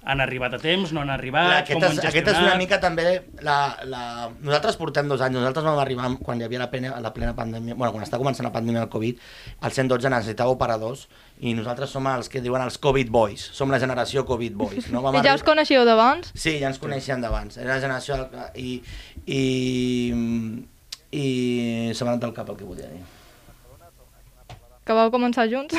han 0.05 0.19
arribat 0.19 0.57
a 0.57 0.59
temps, 0.59 0.91
no 0.91 1.01
han 1.01 1.11
arribat, 1.13 1.63
com 1.67 1.77
aquesta, 1.79 1.87
ho 1.87 1.89
han 1.89 1.97
és, 1.97 2.07
aquesta 2.09 2.33
és 2.33 2.39
una 2.43 2.55
mica 2.59 2.79
també 2.83 3.05
la, 3.45 3.55
la... 3.87 4.01
Nosaltres 4.43 4.75
portem 4.79 5.07
dos 5.07 5.23
anys, 5.23 5.37
nosaltres 5.37 5.63
vam 5.63 5.79
arribar 5.79 6.09
quan 6.19 6.41
hi 6.41 6.47
havia 6.47 6.59
la 6.65 6.67
plena, 6.71 6.91
la 7.03 7.13
plena 7.15 7.31
pandèmia, 7.37 7.77
bueno, 7.77 7.93
quan 7.95 8.03
està 8.03 8.19
començant 8.19 8.47
la 8.47 8.51
pandèmia 8.55 8.83
del 8.83 8.91
Covid, 8.91 9.23
el 9.63 9.75
112 9.77 10.11
necessitava 10.11 10.51
operadors 10.51 11.07
i 11.39 11.55
nosaltres 11.55 11.95
som 11.95 12.07
els 12.11 12.27
que 12.31 12.43
diuen 12.43 12.65
els 12.65 12.77
Covid 12.83 13.15
Boys, 13.15 13.47
som 13.55 13.71
la 13.71 13.79
generació 13.79 14.25
Covid 14.27 14.59
Boys. 14.59 14.91
No? 14.91 15.01
Vam 15.07 15.21
I 15.21 15.23
ja 15.23 15.37
us 15.39 15.47
coneixíeu 15.47 15.87
d'abans? 15.87 16.33
Sí, 16.35 16.57
ja 16.59 16.67
ens 16.73 16.83
coneixien 16.83 17.23
d'abans. 17.23 17.57
Era 17.63 17.77
la 17.77 17.81
generació... 17.83 18.19
I, 18.59 18.77
i, 19.23 19.41
i 21.13 21.27
se 21.95 22.03
m'ha 22.03 22.15
anat 22.15 22.27
del 22.27 22.35
cap 22.35 22.49
el 22.51 22.59
que 22.59 22.67
volia 22.67 22.91
dir. 22.91 23.03
Que 24.83 24.95
vau 24.97 25.07
començar 25.13 25.47
junts? 25.47 25.75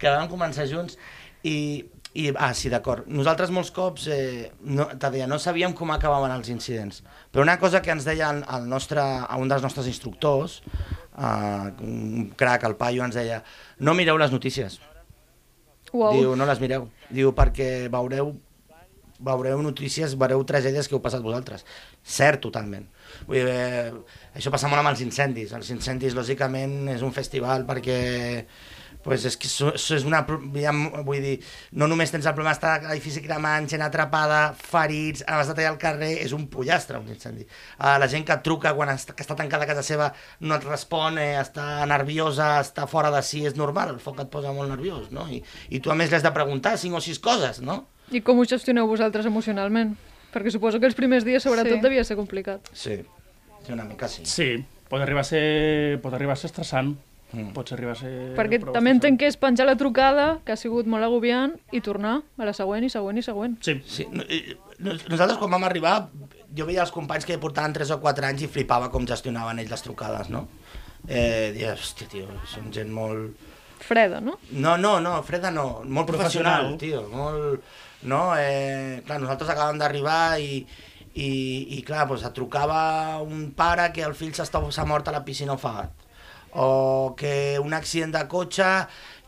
que 0.00 0.10
vam 0.12 0.28
començar 0.28 0.68
junts 0.68 0.98
i, 1.46 1.84
i 2.16 2.30
ah, 2.32 2.52
sí, 2.56 2.70
d'acord. 2.72 3.06
Nosaltres 3.12 3.52
molts 3.52 3.70
cops, 3.76 4.06
eh, 4.12 4.50
no, 4.64 4.88
te 4.96 5.10
deia, 5.12 5.28
no 5.28 5.38
sabíem 5.42 5.74
com 5.76 5.92
acabaven 5.92 6.32
els 6.32 6.48
incidents, 6.52 7.02
però 7.32 7.44
una 7.44 7.58
cosa 7.60 7.82
que 7.84 7.92
ens 7.92 8.06
deia 8.08 8.30
el, 8.32 8.42
el 8.56 8.68
nostre, 8.70 9.02
a 9.02 9.36
un 9.40 9.52
dels 9.52 9.64
nostres 9.64 9.88
instructors, 9.90 10.62
eh, 10.64 11.84
un 11.84 12.30
crac, 12.38 12.64
el 12.68 12.78
paio, 12.80 13.04
ens 13.04 13.18
deia, 13.18 13.42
no 13.80 13.94
mireu 13.98 14.18
les 14.20 14.32
notícies. 14.32 14.80
Uau. 15.92 16.16
Diu, 16.16 16.34
no 16.36 16.48
les 16.48 16.60
mireu. 16.60 16.88
Diu, 17.12 17.32
perquè 17.36 17.86
veureu 17.92 18.34
veureu 19.18 19.62
notícies, 19.64 20.14
veureu 20.18 20.42
tragèdies 20.44 20.88
que 20.88 20.96
heu 20.96 21.02
passat 21.04 21.22
vosaltres. 21.24 21.64
Cert, 22.04 22.42
totalment. 22.44 22.86
Vull 23.26 23.38
dir, 23.38 23.44
eh, 23.48 23.92
això 24.36 24.52
passa 24.52 24.68
molt 24.68 24.82
amb 24.82 24.92
els 24.92 25.00
incendis. 25.00 25.52
Els 25.56 25.70
incendis, 25.72 26.14
lògicament, 26.14 26.88
és 26.92 27.02
un 27.02 27.14
festival 27.16 27.64
perquè 27.68 28.44
pues 29.06 29.24
és 29.28 29.36
que 29.38 29.46
això 29.46 29.70
això 29.72 29.96
és 29.96 30.04
una... 30.08 30.24
ha, 30.26 30.74
vull 31.06 31.22
dir, 31.22 31.36
no 31.78 31.86
només 31.86 32.10
tens 32.12 32.26
el 32.26 32.34
problema 32.34 32.52
d'estar 32.54 32.72
a 32.74 32.90
l'edifici 32.90 33.22
cremant, 33.24 33.68
gent 33.70 33.84
atrapada, 33.86 34.40
ferits, 34.58 35.22
has 35.30 35.50
de 35.50 35.54
tallar 35.54 35.72
al 35.72 35.80
carrer, 35.82 36.12
és 36.24 36.34
un 36.36 36.48
pollastre, 36.52 36.98
un 36.98 37.08
incendi. 37.14 37.46
Uh, 37.78 37.94
la 38.02 38.10
gent 38.10 38.26
que 38.26 38.34
et 38.34 38.44
truca 38.46 38.74
quan 38.76 38.90
està, 38.92 39.14
que 39.14 39.22
està 39.24 39.38
tancada 39.38 39.64
a 39.64 39.70
casa 39.70 39.84
seva 39.86 40.10
no 40.42 40.58
et 40.58 40.66
respon, 40.66 41.20
eh, 41.22 41.36
està 41.40 41.86
nerviosa, 41.86 42.56
està 42.64 42.88
fora 42.90 43.14
de 43.14 43.22
si, 43.22 43.44
és 43.46 43.56
normal, 43.56 43.94
el 43.94 44.02
foc 44.02 44.20
et 44.24 44.32
posa 44.32 44.52
molt 44.56 44.72
nerviós, 44.74 45.08
no? 45.14 45.28
I, 45.30 45.42
i 45.70 45.80
tu 45.80 45.94
a 45.94 45.98
més 45.98 46.10
li 46.10 46.18
has 46.18 46.26
de 46.26 46.34
preguntar 46.34 46.76
cinc 46.82 46.98
o 46.98 47.04
sis 47.04 47.22
coses, 47.22 47.62
no? 47.62 47.84
I 48.10 48.22
com 48.26 48.38
ho 48.38 48.44
gestioneu 48.46 48.86
vosaltres 48.90 49.26
emocionalment? 49.26 49.96
Perquè 50.34 50.52
suposo 50.52 50.78
que 50.82 50.90
els 50.90 50.98
primers 50.98 51.24
dies, 51.24 51.42
sobretot, 51.42 51.78
Sí. 51.78 51.82
devia 51.82 52.04
ser 52.04 52.16
complicat. 52.18 52.68
Sí, 52.72 53.00
sí 53.64 53.72
una 53.72 53.84
mica 53.84 54.08
sí. 54.08 54.26
Sí, 54.26 54.64
pot 54.90 55.00
arribar 55.00 55.22
a 55.22 55.28
ser, 55.30 55.98
pot 56.02 56.14
arribar 56.14 56.34
a 56.34 56.40
ser 56.40 56.50
estressant. 56.50 56.96
Mm. 57.36 57.52
Pots 57.52 57.74
arribar 57.76 57.92
a 57.92 57.98
ser... 58.00 58.12
Perquè 58.38 58.58
també 58.72 58.92
entenc 58.94 59.18
que 59.20 59.28
és 59.28 59.36
penjar 59.36 59.66
la 59.68 59.74
trucada, 59.76 60.38
que 60.46 60.54
ha 60.54 60.56
sigut 60.56 60.86
molt 60.88 61.04
agobiant, 61.04 61.52
i 61.76 61.82
tornar 61.84 62.14
a 62.40 62.46
la 62.48 62.54
següent 62.56 62.86
i 62.86 62.90
següent 62.92 63.20
i 63.20 63.24
següent. 63.26 63.58
Sí, 63.66 63.74
Sí, 63.84 64.06
nos- 64.78 65.04
nosaltres 65.10 65.36
quan 65.40 65.52
vam 65.52 65.66
arribar, 65.68 66.08
jo 66.56 66.64
veia 66.68 66.80
els 66.86 66.94
companys 66.94 67.26
que 67.28 67.36
portaven 67.42 67.74
3 67.76 67.92
o 67.92 68.00
4 68.00 68.26
anys 68.30 68.46
i 68.46 68.48
flipava 68.48 68.88
com 68.90 69.04
gestionaven 69.08 69.60
ells 69.60 69.74
les 69.74 69.84
trucades, 69.84 70.30
no? 70.32 70.46
Eh, 71.06 71.52
dia, 71.54 71.74
hòstia, 71.76 72.08
tio, 72.08 72.30
són 72.48 72.72
gent 72.72 72.88
molt... 72.92 73.36
Freda, 73.84 74.22
no? 74.24 74.38
No, 74.56 74.78
no, 74.80 74.94
no, 75.04 75.18
Freda 75.22 75.50
no, 75.52 75.82
molt 75.84 76.08
professional, 76.08 76.72
Professional. 76.72 76.78
tio, 76.80 77.04
molt... 77.12 77.68
No, 78.08 78.22
eh, 78.38 79.02
clar, 79.04 79.20
nosaltres 79.20 79.50
acabàvem 79.52 79.78
d'arribar 79.82 80.38
i, 80.40 80.62
i, 81.14 81.28
i 81.76 81.82
clar, 81.84 82.06
doncs 82.08 82.24
et 82.24 82.34
trucava 82.36 83.20
un 83.24 83.50
pare 83.56 83.90
que 83.92 84.04
el 84.06 84.14
fill 84.16 84.32
s'ha 84.36 84.84
mort 84.88 85.08
a 85.08 85.14
la 85.14 85.24
piscina 85.24 85.52
ofegat 85.56 86.05
o 86.56 87.14
que 87.18 87.60
un 87.60 87.76
accident 87.76 88.14
de 88.16 88.24
cotxe 88.32 88.70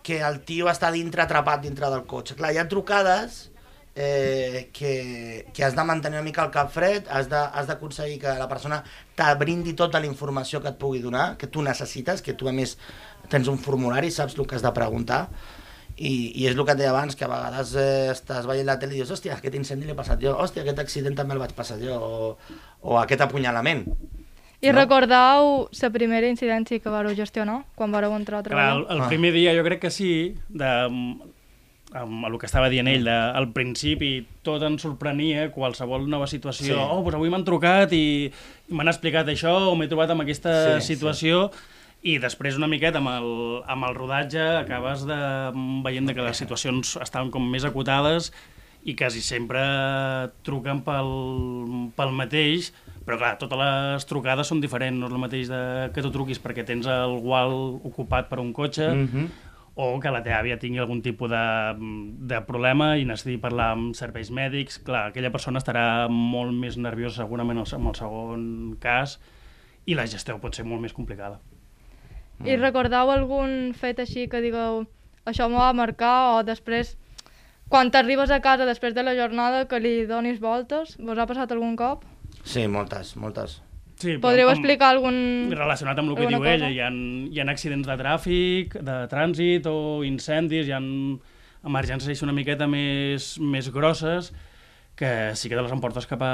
que 0.03 0.23
el 0.25 0.41
tio 0.49 0.71
està 0.73 0.91
dintre 0.95 1.23
atrapat 1.25 1.63
dintre 1.63 1.91
del 1.93 2.07
cotxe. 2.09 2.37
Clar, 2.39 2.55
hi 2.55 2.61
ha 2.61 2.69
trucades 2.71 3.51
eh, 3.95 4.71
que, 4.73 5.47
que 5.53 5.65
has 5.65 5.77
de 5.77 5.85
mantenir 5.85 6.17
una 6.17 6.25
mica 6.25 6.45
el 6.47 6.53
cap 6.55 6.73
fred, 6.73 7.09
has 7.11 7.29
d'aconseguir 7.29 8.21
que 8.23 8.35
la 8.39 8.49
persona 8.49 8.81
te 9.19 9.29
brindi 9.37 9.75
tota 9.77 10.01
la 10.01 10.09
informació 10.09 10.63
que 10.63 10.73
et 10.73 10.79
pugui 10.81 11.03
donar, 11.05 11.33
que 11.37 11.51
tu 11.51 11.65
necessites, 11.67 12.23
que 12.23 12.33
tu 12.33 12.49
a 12.49 12.55
més 12.55 12.79
tens 13.29 13.51
un 13.53 13.59
formulari, 13.59 14.13
saps 14.15 14.39
el 14.39 14.47
que 14.47 14.57
has 14.57 14.65
de 14.65 14.73
preguntar, 14.73 15.27
i, 15.99 16.13
i 16.39 16.47
és 16.47 16.55
el 16.55 16.63
que 16.63 16.77
et 16.77 16.79
deia 16.79 16.93
abans, 16.95 17.19
que 17.19 17.27
a 17.27 17.33
vegades 17.33 17.75
eh, 17.75 18.15
estàs 18.15 18.47
veient 18.47 18.71
la 18.71 18.79
tele 18.79 18.95
i 18.95 19.03
dius, 19.03 19.11
hòstia, 19.13 19.35
aquest 19.37 19.59
incendi 19.59 19.91
l'he 19.91 19.99
passat 19.99 20.23
jo, 20.23 20.37
hòstia, 20.39 20.63
aquest 20.63 20.81
accident 20.85 21.19
també 21.19 21.35
el 21.35 21.43
vaig 21.43 21.53
passar 21.59 21.81
jo, 21.83 21.99
o, 21.99 22.63
o 22.87 23.03
aquest 23.03 23.27
apunyalament. 23.27 23.85
I 24.61 24.73
No? 24.73 24.79
recordau 24.81 25.69
la 25.71 25.91
primera 25.95 26.27
incidència 26.27 26.81
que 26.83 26.91
vareu 26.91 27.15
gestionar 27.15 27.61
quan 27.79 27.93
vareu 27.95 28.11
entrar 28.17 28.41
a 28.41 28.43
Clar, 28.43 28.51
treballar? 28.51 28.77
el, 28.91 28.97
el 28.97 29.03
Ah. 29.05 29.09
primer 29.09 29.33
dia 29.33 29.55
jo 29.55 29.63
crec 29.63 29.81
que 29.81 29.91
sí, 29.91 30.35
de, 30.49 30.67
amb 31.95 32.27
el 32.27 32.39
que 32.39 32.47
estava 32.47 32.69
dient 32.69 32.89
ell, 32.91 33.05
de, 33.07 33.15
al 33.15 33.47
principi 33.55 34.27
tot 34.45 34.63
ens 34.67 34.83
sorprenia, 34.83 35.47
qualsevol 35.55 36.09
nova 36.11 36.27
situació, 36.27 36.75
Sí. 36.75 36.77
oh, 36.77 37.01
doncs 37.03 37.15
avui 37.15 37.31
m'han 37.31 37.45
trucat 37.47 37.93
i, 37.97 38.29
i 38.69 38.75
m'han 38.75 38.89
explicat 38.91 39.27
això, 39.31 39.55
o 39.71 39.77
m'he 39.79 39.89
trobat 39.89 40.11
amb 40.11 40.23
aquesta 40.27 40.81
Sí, 40.81 40.95
situació, 40.95 41.51
i 42.03 42.19
després 42.19 42.57
una 42.59 42.69
miqueta 42.69 42.99
amb 42.99 43.09
el, 43.15 43.63
amb 43.67 43.85
el 43.89 43.95
rodatge 43.95 44.43
acabes 44.61 45.07
de, 45.07 45.17
veient 45.87 46.07
de 46.07 46.15
que 46.15 46.23
les 46.23 46.37
situacions 46.37 46.97
estaven 47.01 47.31
com 47.31 47.43
més 47.51 47.65
acotades 47.65 48.33
i 48.85 48.95
quasi 48.95 49.21
sempre 49.23 49.61
truquen 50.47 50.83
pel, 50.87 51.91
pel 51.97 52.13
mateix, 52.15 52.73
però 53.09 53.17
clar, 53.17 53.37
totes 53.41 53.57
les 53.57 54.05
trucades 54.05 54.51
són 54.51 54.61
diferents, 54.61 54.99
no 55.01 55.09
és 55.09 55.15
el 55.17 55.21
mateix 55.23 55.49
de, 55.49 55.61
que 55.95 56.03
tu 56.05 56.11
truquis 56.13 56.41
perquè 56.45 56.61
tens 56.69 56.85
el 56.93 57.15
gual 57.25 57.55
ocupat 57.89 58.29
per 58.29 58.43
un 58.43 58.53
cotxe, 58.53 58.91
Mm 58.93 59.09
-hmm. 59.09 59.29
o 59.77 60.01
que 60.01 60.11
la 60.11 60.23
teva 60.23 60.41
àvia 60.43 60.59
tingui 60.59 60.79
algun 60.79 61.01
tipus 61.01 61.31
de, 61.31 61.47
de 62.29 62.41
problema 62.43 62.99
i 62.99 63.05
necessiti 63.05 63.39
parlar 63.39 63.71
amb 63.73 63.95
serveis 63.95 64.31
mèdics, 64.31 64.79
clar, 64.85 65.07
aquella 65.07 65.31
persona 65.31 65.59
estarà 65.59 66.09
molt 66.11 66.53
més 66.53 66.77
nerviosa 66.77 67.23
segurament 67.23 67.59
en 67.59 67.87
el 67.87 67.95
segon 67.95 68.77
cas 68.81 69.21
i 69.87 69.95
la 69.95 70.07
gestió 70.07 70.39
pot 70.39 70.55
ser 70.55 70.65
molt 70.65 70.83
més 70.83 70.93
complicada. 70.93 71.41
I 72.45 72.57
recordau 72.57 73.11
algun 73.11 73.73
fet 73.73 73.99
així 74.01 74.29
que 74.29 74.41
digueu 74.41 74.85
això 75.25 75.49
m'ho 75.49 75.59
va 75.59 75.73
marcar 75.73 76.37
o 76.37 76.43
després 76.43 76.97
quan 77.69 77.91
t'arribes 77.91 78.31
a 78.31 78.41
casa 78.41 78.65
després 78.65 78.95
de 78.95 79.03
la 79.03 79.15
jornada 79.15 79.67
que 79.67 79.81
li 79.81 80.07
donis 80.07 80.41
voltes? 80.41 80.97
Vos 80.99 81.19
ha 81.19 81.27
passat 81.27 81.53
algun 81.53 81.75
cop? 81.77 82.05
Sí, 82.49 82.65
moltes, 82.71 83.15
moltes. 83.21 83.59
Sí, 83.99 84.15
Podríeu 84.23 84.47
amb- 84.49 84.57
explicar 84.57 84.93
algun... 84.95 85.17
Relacionat 85.53 85.99
amb 85.99 86.13
el 86.13 86.17
que 86.21 86.29
diu 86.31 86.39
cosa? 86.39 86.53
ella, 86.55 86.69
hi 86.71 86.79
ha, 86.81 86.89
hi 87.35 87.41
ha 87.43 87.49
accidents 87.51 87.89
de 87.91 87.97
tràfic, 87.99 88.77
de 88.87 88.99
trànsit 89.11 89.67
o 89.67 90.05
incendis, 90.07 90.69
hi 90.71 90.75
ha 90.77 90.79
emergències 91.69 92.23
una 92.23 92.35
miqueta 92.37 92.69
més, 92.71 93.35
més 93.43 93.69
grosses 93.75 94.31
que 94.99 95.11
sí 95.39 95.47
que 95.51 95.55
te 95.55 95.63
les 95.63 95.71
emportes 95.75 96.07
cap 96.11 96.23
a, 96.27 96.31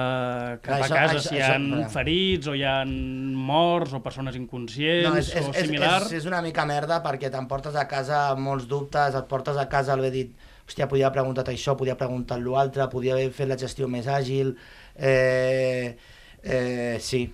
cap 0.64 0.68
Clar, 0.70 0.76
a 0.78 0.84
això- 0.86 0.94
casa 0.96 1.16
això- 1.18 1.24
si 1.30 1.34
hi 1.36 1.40
això- 1.40 1.56
ha 1.56 1.80
clar. 1.80 1.88
ferits 1.92 2.46
o 2.48 2.54
hi 2.56 2.62
ha 2.64 2.76
morts 2.84 3.92
o 3.96 4.00
persones 4.04 4.36
inconscients 4.36 5.08
No, 5.08 5.16
és, 5.20 5.32
és, 5.36 5.48
o 5.48 5.50
és, 5.52 5.66
similar. 5.66 5.98
és, 6.06 6.12
és 6.20 6.28
una 6.30 6.40
mica 6.44 6.64
merda 6.68 7.02
perquè 7.04 7.30
t'emportes 7.32 7.76
a 7.76 7.84
casa 7.88 8.34
molts 8.36 8.68
dubtes, 8.68 9.14
et 9.16 9.28
portes 9.28 9.56
a 9.60 9.66
casa 9.68 9.96
l'haver 9.96 10.12
dit 10.12 10.32
hòstia, 10.68 10.86
podia 10.88 11.08
haver 11.10 11.18
preguntat 11.20 11.48
això, 11.52 11.74
podia 11.76 11.92
haver 11.92 12.06
preguntat 12.06 12.40
l'altre, 12.40 12.88
podia 12.88 13.12
haver 13.16 13.30
fet 13.32 13.48
la 13.48 13.56
gestió 13.60 13.88
més 13.88 14.06
àgil... 14.08 14.56
Eh, 14.94 15.96
eh, 16.42 16.96
sí, 17.00 17.26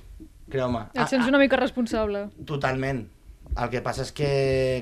creu-me. 0.51 0.87
Et 0.95 1.13
sents 1.13 1.29
una 1.29 1.41
mica 1.43 1.59
responsable. 1.61 2.29
Totalment. 2.49 3.05
El 3.51 3.71
que 3.73 3.83
passa 3.83 4.05
és 4.07 4.13
que, 4.15 4.31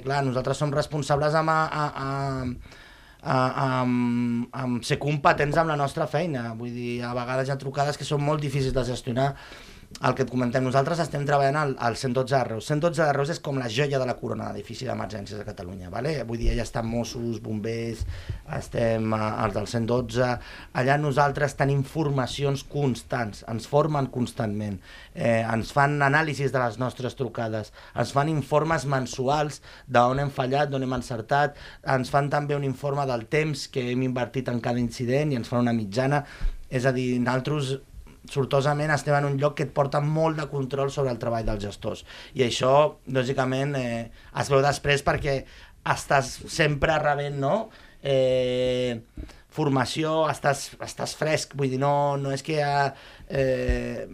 clar, 0.05 0.21
nosaltres 0.27 0.61
som 0.61 0.73
responsables 0.75 1.35
amb, 1.39 1.51
a, 1.51 1.63
a, 1.65 1.87
a, 1.89 2.11
a, 3.23 3.39
amb, 3.81 4.49
amb 4.53 4.85
ser 4.85 4.99
competents 5.01 5.57
amb 5.57 5.73
la 5.73 5.79
nostra 5.81 6.07
feina. 6.11 6.53
Vull 6.59 6.75
dir, 6.77 6.93
a 7.03 7.15
vegades 7.17 7.49
hi 7.49 7.55
ha 7.55 7.61
trucades 7.61 7.97
que 7.97 8.07
són 8.09 8.23
molt 8.25 8.45
difícils 8.45 8.77
de 8.77 8.85
gestionar. 8.91 9.31
El 9.99 10.15
que 10.15 10.23
et 10.23 10.31
comentem, 10.31 10.63
nosaltres 10.63 11.01
estem 11.03 11.25
treballant 11.27 11.57
al, 11.59 11.73
al 11.83 11.97
112 11.99 12.31
de 12.31 12.41
Reus. 12.47 12.67
112 12.71 13.01
de 13.03 13.15
Reus 13.17 13.31
és 13.33 13.41
com 13.43 13.57
la 13.59 13.71
joia 13.73 13.99
de 13.99 14.07
la 14.07 14.15
corona 14.21 14.47
d'edifici 14.53 14.87
d'emergències 14.87 15.41
de 15.41 15.47
Catalunya. 15.47 15.89
Vale? 15.91 16.13
Vull 16.29 16.39
dir, 16.39 16.53
allà 16.53 16.63
estan 16.63 16.87
Mossos, 16.87 17.41
bombers, 17.43 18.05
estem 18.61 19.11
eh, 19.17 19.23
els 19.47 19.57
del 19.57 19.67
112... 19.73 20.29
Allà 20.79 20.99
nosaltres 21.03 21.57
tenim 21.59 21.81
formacions 21.83 22.63
constants, 22.71 23.43
ens 23.51 23.67
formen 23.67 24.07
constantment, 24.15 24.77
eh, 25.17 25.41
ens 25.41 25.75
fan 25.75 25.99
anàlisis 26.07 26.55
de 26.55 26.63
les 26.63 26.79
nostres 26.79 27.19
trucades, 27.19 27.73
ens 27.99 28.15
fan 28.15 28.31
informes 28.31 28.87
mensuals 28.87 29.59
d'on 29.91 30.23
hem 30.23 30.31
fallat, 30.31 30.71
d'on 30.71 30.87
hem 30.87 30.95
encertat, 31.01 31.59
ens 31.97 32.15
fan 32.15 32.31
també 32.31 32.55
un 32.55 32.69
informe 32.69 33.09
del 33.11 33.27
temps 33.27 33.67
que 33.73 33.89
hem 33.91 34.07
invertit 34.07 34.53
en 34.53 34.63
cada 34.63 34.79
incident 34.79 35.35
i 35.35 35.43
ens 35.43 35.51
fan 35.51 35.67
una 35.67 35.75
mitjana. 35.75 36.23
És 36.71 36.87
a 36.87 36.93
dir, 36.95 37.17
nosaltres 37.19 37.79
sortosament 38.31 38.93
estem 38.95 39.17
en 39.19 39.31
un 39.31 39.39
lloc 39.41 39.57
que 39.59 39.67
et 39.69 39.75
porta 39.75 40.01
molt 40.05 40.39
de 40.41 40.47
control 40.53 40.93
sobre 40.95 41.15
el 41.15 41.19
treball 41.23 41.47
dels 41.49 41.65
gestors. 41.65 42.05
I 42.39 42.47
això, 42.47 42.75
lògicament, 43.15 43.75
eh, 43.79 44.07
es 44.41 44.53
veu 44.53 44.63
després 44.65 45.05
perquè 45.07 45.41
estàs 45.89 46.39
sempre 46.53 46.99
rebent, 47.03 47.41
no?, 47.41 47.69
eh, 48.03 49.01
formació, 49.59 50.29
estàs, 50.31 50.69
estàs 50.85 51.15
fresc, 51.19 51.57
vull 51.59 51.73
dir, 51.73 51.81
no, 51.83 52.17
no 52.21 52.31
és 52.35 52.45
que 52.47 52.59
eh, 52.61 54.05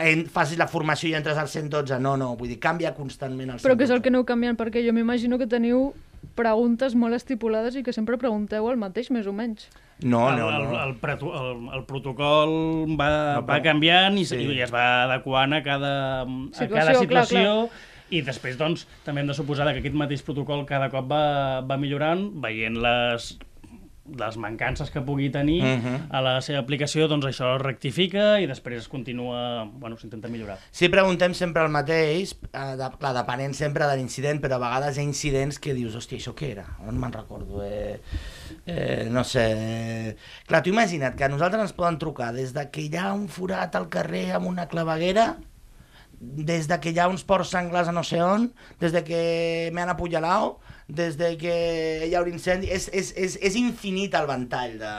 en, 0.00 0.24
facis 0.32 0.60
la 0.60 0.68
formació 0.70 1.10
i 1.10 1.16
entres 1.18 1.40
al 1.40 1.50
112, 1.50 1.98
no, 2.00 2.14
no, 2.20 2.32
vull 2.38 2.52
dir, 2.52 2.60
canvia 2.62 2.94
constantment 2.96 3.50
el 3.50 3.58
112. 3.58 3.66
Però 3.66 3.76
què 3.78 3.88
és 3.88 3.94
el 3.94 4.04
que 4.04 4.12
aneu 4.12 4.24
canviant? 4.28 4.58
Perquè 4.60 4.84
jo 4.86 4.94
m'imagino 4.96 5.40
que 5.40 5.50
teniu 5.50 5.90
preguntes 6.38 6.96
molt 6.96 7.18
estipulades 7.18 7.76
i 7.76 7.84
que 7.84 7.92
sempre 7.92 8.20
pregunteu 8.20 8.70
el 8.70 8.80
mateix, 8.80 9.10
més 9.12 9.28
o 9.28 9.34
menys. 9.36 9.68
No, 10.02 10.28
el, 10.30 10.38
no, 10.40 10.48
el, 10.50 10.64
no. 10.64 10.82
el, 10.84 10.94
preto, 10.98 11.30
el, 11.38 11.68
el 11.78 11.84
protocol 11.86 12.50
va, 12.98 13.08
No, 13.38 13.46
va 13.46 13.60
canviant 13.62 14.18
i, 14.18 14.24
sí. 14.26 14.40
i 14.42 14.60
es 14.64 14.72
va 14.74 15.04
adequant 15.04 15.54
a 15.54 15.62
cada 15.64 15.92
a 16.22 16.26
Situació, 16.26 16.74
cada 16.74 16.92
clar, 16.92 17.00
situació 17.04 17.52
clar. 17.68 17.82
i 18.10 18.20
després 18.26 18.58
doncs, 18.60 18.84
també 19.06 19.22
hem 19.22 19.30
de 19.30 19.36
suposar 19.38 19.68
que 19.70 19.80
aquest 19.80 19.96
mateix 19.96 20.24
protocol 20.26 20.66
cada 20.68 20.90
cop 20.92 21.06
va, 21.10 21.24
va 21.64 21.78
millorant 21.80 22.26
veient 22.42 22.76
les 22.82 23.30
les 24.04 24.36
mancances 24.36 24.90
que 24.92 25.00
pugui 25.00 25.30
tenir 25.32 25.62
Mhm. 25.64 26.08
a 26.12 26.20
la 26.20 26.40
seva 26.42 26.58
aplicació, 26.60 27.08
doncs 27.08 27.24
això 27.24 27.54
es 27.56 27.62
rectifica 27.62 28.38
i 28.40 28.46
després 28.46 28.82
es 28.82 28.88
continua, 28.88 29.64
bueno, 29.64 29.96
s'intenta 29.96 30.28
millorar. 30.28 30.58
Sí, 30.70 30.90
preguntem 30.90 31.32
sempre 31.32 31.62
el 31.64 31.70
mateix, 31.70 32.34
eh, 32.52 32.76
de, 32.76 32.90
clar, 32.98 33.14
depenent 33.14 33.54
sempre 33.54 33.86
de 33.86 33.96
l'incident, 33.96 34.42
però 34.42 34.56
a 34.56 34.58
vegades 34.58 34.96
hi 34.96 35.00
ha 35.00 35.04
incidents 35.04 35.58
que 35.58 35.72
dius, 35.72 35.94
hòstia, 35.96 36.18
això 36.18 36.34
què 36.34 36.50
era? 36.50 36.66
On 36.86 36.98
me'n 37.00 37.12
recordo? 37.12 37.64
Eh, 37.64 37.98
eh, 38.66 39.08
no 39.10 39.24
sé... 39.24 39.46
Eh... 39.56 40.16
Clar, 40.46 40.62
tu 40.62 40.68
imagina't 40.70 41.16
que 41.16 41.24
a 41.24 41.28
nosaltres 41.28 41.62
ens 41.62 41.72
poden 41.72 41.98
trucar 41.98 42.32
des 42.34 42.52
de 42.52 42.68
que 42.70 42.82
hi 42.82 42.96
ha 42.96 43.12
un 43.14 43.28
forat 43.28 43.74
al 43.74 43.88
carrer 43.88 44.32
amb 44.32 44.46
una 44.46 44.68
claveguera, 44.68 45.38
des 46.20 46.68
de 46.68 46.78
que 46.80 46.90
hi 46.92 46.98
ha 46.98 47.08
uns 47.08 47.24
porcs 47.24 47.50
senglars 47.50 47.88
a 47.88 47.92
no 47.92 48.02
sé 48.04 48.20
on, 48.22 48.52
des 48.80 48.92
de 48.92 49.02
que 49.04 49.70
m'han 49.74 49.88
apunyalat, 49.88 50.54
des 50.88 51.14
de 51.16 51.30
que 51.40 51.52
hi 52.08 52.14
ha 52.14 52.20
un 52.20 52.28
incendi... 52.28 52.68
És, 52.70 52.90
és, 52.92 53.12
és, 53.16 53.38
és 53.40 53.54
infinit 53.56 54.12
el 54.18 54.26
ventall 54.28 54.74
de, 54.80 54.90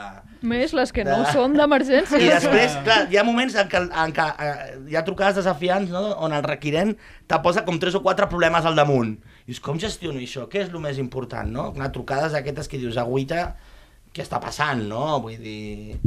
Més 0.46 0.72
les 0.76 0.90
que 0.92 1.04
no 1.06 1.20
De- 1.22 1.30
són 1.32 1.54
d'emergència. 1.56 2.18
i 2.18 2.26
després, 2.26 2.74
clar, 2.84 3.04
hi 3.10 3.16
ha 3.20 3.24
moments 3.26 3.54
en 3.60 3.70
què, 3.70 3.80
en 3.86 4.12
què 4.16 4.26
eh, 4.42 4.66
hi 4.90 4.98
ha 4.98 5.04
trucades 5.06 5.38
desafiants 5.38 5.90
no? 5.94 6.02
on 6.26 6.34
el 6.34 6.42
requirent 6.44 6.96
te 7.30 7.38
posa 7.44 7.62
com 7.64 7.78
tres 7.82 7.94
o 7.94 8.02
quatre 8.02 8.26
problemes 8.30 8.66
al 8.66 8.74
damunt. 8.78 9.14
I 9.46 9.52
dius, 9.54 9.62
com 9.62 9.78
gestiono 9.78 10.18
això? 10.18 10.48
Què 10.50 10.64
és 10.66 10.72
el 10.74 10.82
més 10.82 10.98
important, 10.98 11.48
no? 11.54 11.68
Clar, 11.76 11.92
trucades 11.94 12.34
aquestes 12.34 12.66
que 12.68 12.82
dius, 12.82 12.98
agüita, 12.98 13.52
què 14.12 14.24
està 14.26 14.40
passant, 14.42 14.82
no? 14.90 15.20
Vull 15.22 15.38
dir, 15.38 16.00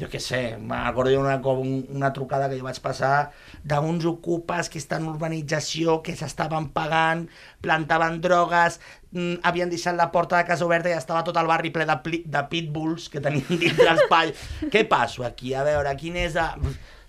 jo 0.00 0.08
què 0.10 0.18
sé, 0.18 0.40
recordo 0.58 1.12
jo 1.12 1.20
una, 1.22 2.10
trucada 2.12 2.48
que 2.50 2.58
jo 2.58 2.66
vaig 2.66 2.80
passar 2.82 3.30
d'uns 3.62 4.06
ocupes 4.10 4.68
que 4.68 4.80
estan 4.82 5.04
en 5.04 5.12
urbanització, 5.12 6.00
que 6.02 6.16
s'estaven 6.18 6.70
pagant, 6.74 7.28
plantaven 7.62 8.18
drogues, 8.24 8.80
mm, 9.12 9.38
havien 9.46 9.70
deixat 9.70 9.94
la 9.94 10.10
porta 10.10 10.40
de 10.40 10.48
casa 10.50 10.66
oberta 10.66 10.90
i 10.90 10.96
estava 10.98 11.22
tot 11.22 11.38
el 11.38 11.46
barri 11.50 11.70
ple 11.70 11.86
de, 11.86 11.98
de 12.26 12.44
pitbulls 12.50 13.06
que 13.08 13.22
tenien 13.22 13.46
dins 13.62 13.78
l'espai. 13.78 14.34
Què 14.66 14.82
passo 14.90 15.26
aquí? 15.26 15.54
A 15.54 15.62
veure, 15.66 15.94
quin 16.00 16.18
és... 16.26 16.34
A... 16.34 16.50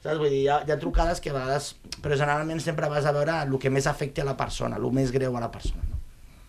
Saps? 0.05 0.19
Vull 0.21 0.29
dir, 0.29 0.43
hi 0.43 0.49
ha, 0.53 0.61
hi 0.61 0.71
ha 0.71 0.81
trucades 0.81 1.21
que 1.21 1.33
a 1.33 1.39
vegades... 1.39 1.73
Però 2.05 2.13
generalment 2.13 2.61
sempre 2.61 2.91
vas 2.91 3.09
a 3.09 3.15
veure 3.15 3.41
el 3.41 3.57
que 3.57 3.73
més 3.73 3.89
afecti 3.89 4.21
a 4.21 4.29
la 4.29 4.37
persona, 4.37 4.77
el 4.77 4.91
més 4.93 5.09
greu 5.15 5.33
a 5.33 5.41
la 5.41 5.49
persona. 5.49 5.81
No? 5.89 6.04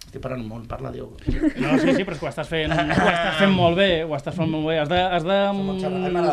Estic 0.06 0.22
parlant 0.22 0.44
molt, 0.46 0.68
parla 0.70 0.92
Diogo. 0.94 1.16
No, 1.62 1.74
sí, 1.82 1.90
sí, 1.96 2.04
però 2.06 2.14
és 2.14 2.20
que 2.22 2.28
ho 2.28 2.30
estàs 2.30 2.48
fent, 2.48 2.70
ho 2.70 2.84
estàs 2.94 3.40
fent 3.40 3.52
molt 3.52 3.76
bé, 3.78 3.88
ho 4.06 4.14
estàs 4.16 4.36
fent 4.38 4.48
molt 4.52 4.68
bé. 4.70 4.78
Has 4.78 4.88
de, 4.92 5.00
has 5.02 5.26
de, 5.26 5.38
molt 5.58 5.82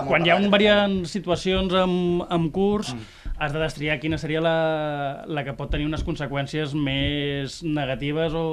quan 0.07 0.25
hi 0.25 0.31
ha 0.31 0.37
un 0.37 0.49
variant 0.53 0.99
situacions 1.09 1.73
en, 1.81 1.97
en 2.29 2.47
curs, 2.53 2.93
Mm. 2.93 3.33
has 3.41 3.51
de 3.55 3.59
destriar 3.59 3.97
quina 3.99 4.19
seria 4.21 4.39
la, 4.43 4.53
la 5.25 5.41
que 5.43 5.55
pot 5.57 5.71
tenir 5.73 5.87
unes 5.89 6.03
conseqüències 6.05 6.75
més 6.77 7.57
negatives 7.65 8.35
o, 8.37 8.43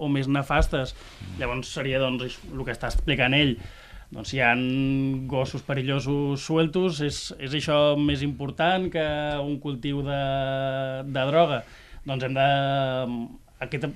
o 0.00 0.08
més 0.08 0.26
nefastes. 0.26 0.96
Llavors 1.38 1.68
seria 1.76 2.00
doncs, 2.00 2.38
el 2.48 2.64
que 2.64 2.72
està 2.72 2.88
explicant 2.88 3.36
ell. 3.36 3.58
Doncs 4.12 4.32
si 4.32 4.38
hi 4.38 4.42
ha 4.44 4.54
gossos 5.28 5.62
perillosos 5.68 6.42
sueltos, 6.48 7.02
és, 7.04 7.20
és 7.40 7.54
això 7.60 7.94
més 8.00 8.24
important 8.24 8.88
que 8.92 9.04
un 9.44 9.60
cultiu 9.60 10.00
de, 10.08 10.22
de 11.12 11.28
droga. 11.30 11.62
Doncs 12.08 12.26
hem 12.26 12.34
de... 12.40 12.48
Aquesta 13.62 13.92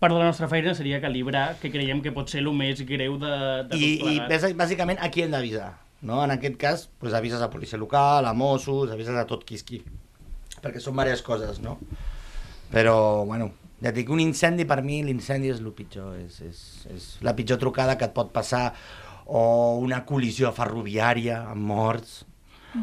part 0.00 0.14
de 0.14 0.18
la 0.18 0.26
nostra 0.30 0.48
feina 0.48 0.72
seria 0.74 1.00
calibrar 1.02 1.56
que 1.60 1.70
creiem 1.70 2.00
que 2.02 2.12
pot 2.16 2.28
ser 2.32 2.40
el 2.42 2.50
més 2.56 2.80
greu 2.88 3.18
de, 3.20 3.30
de 3.68 3.76
I, 3.76 3.80
tot 3.80 3.84
i 3.84 3.96
plegat. 4.02 4.30
bàs- 4.32 4.56
bàsicament 4.64 4.98
a 5.04 5.10
qui 5.12 5.22
hem 5.26 5.30
d'avisar? 5.34 5.70
No? 6.02 6.22
En 6.24 6.32
aquest 6.32 6.56
cas, 6.56 6.86
pues, 6.98 7.12
avises 7.14 7.42
a 7.44 7.50
policia 7.52 7.78
local, 7.78 8.24
a 8.26 8.32
Mossos, 8.32 8.90
avises 8.90 9.16
a 9.20 9.26
tot 9.28 9.44
qui 9.44 9.58
és 9.60 9.64
qui. 9.68 9.82
Perquè 10.60 10.80
són 10.80 10.96
diverses 10.96 11.20
coses, 11.24 11.60
no? 11.60 11.76
Però, 12.72 13.24
bueno, 13.26 13.50
ja 13.82 13.92
dic, 13.92 14.08
un 14.12 14.20
incendi 14.22 14.64
per 14.68 14.80
mi, 14.86 15.02
l'incendi 15.04 15.50
és 15.52 15.60
el 15.60 15.72
pitjor, 15.76 16.16
és, 16.22 16.40
és, 16.46 16.64
és 16.94 17.06
la 17.26 17.34
pitjor 17.36 17.58
trucada 17.60 17.96
que 17.98 18.06
et 18.08 18.14
pot 18.16 18.32
passar, 18.32 18.70
o 19.26 19.78
una 19.82 20.02
col·lisió 20.08 20.50
ferroviària 20.56 21.42
amb 21.52 21.68
morts, 21.70 22.22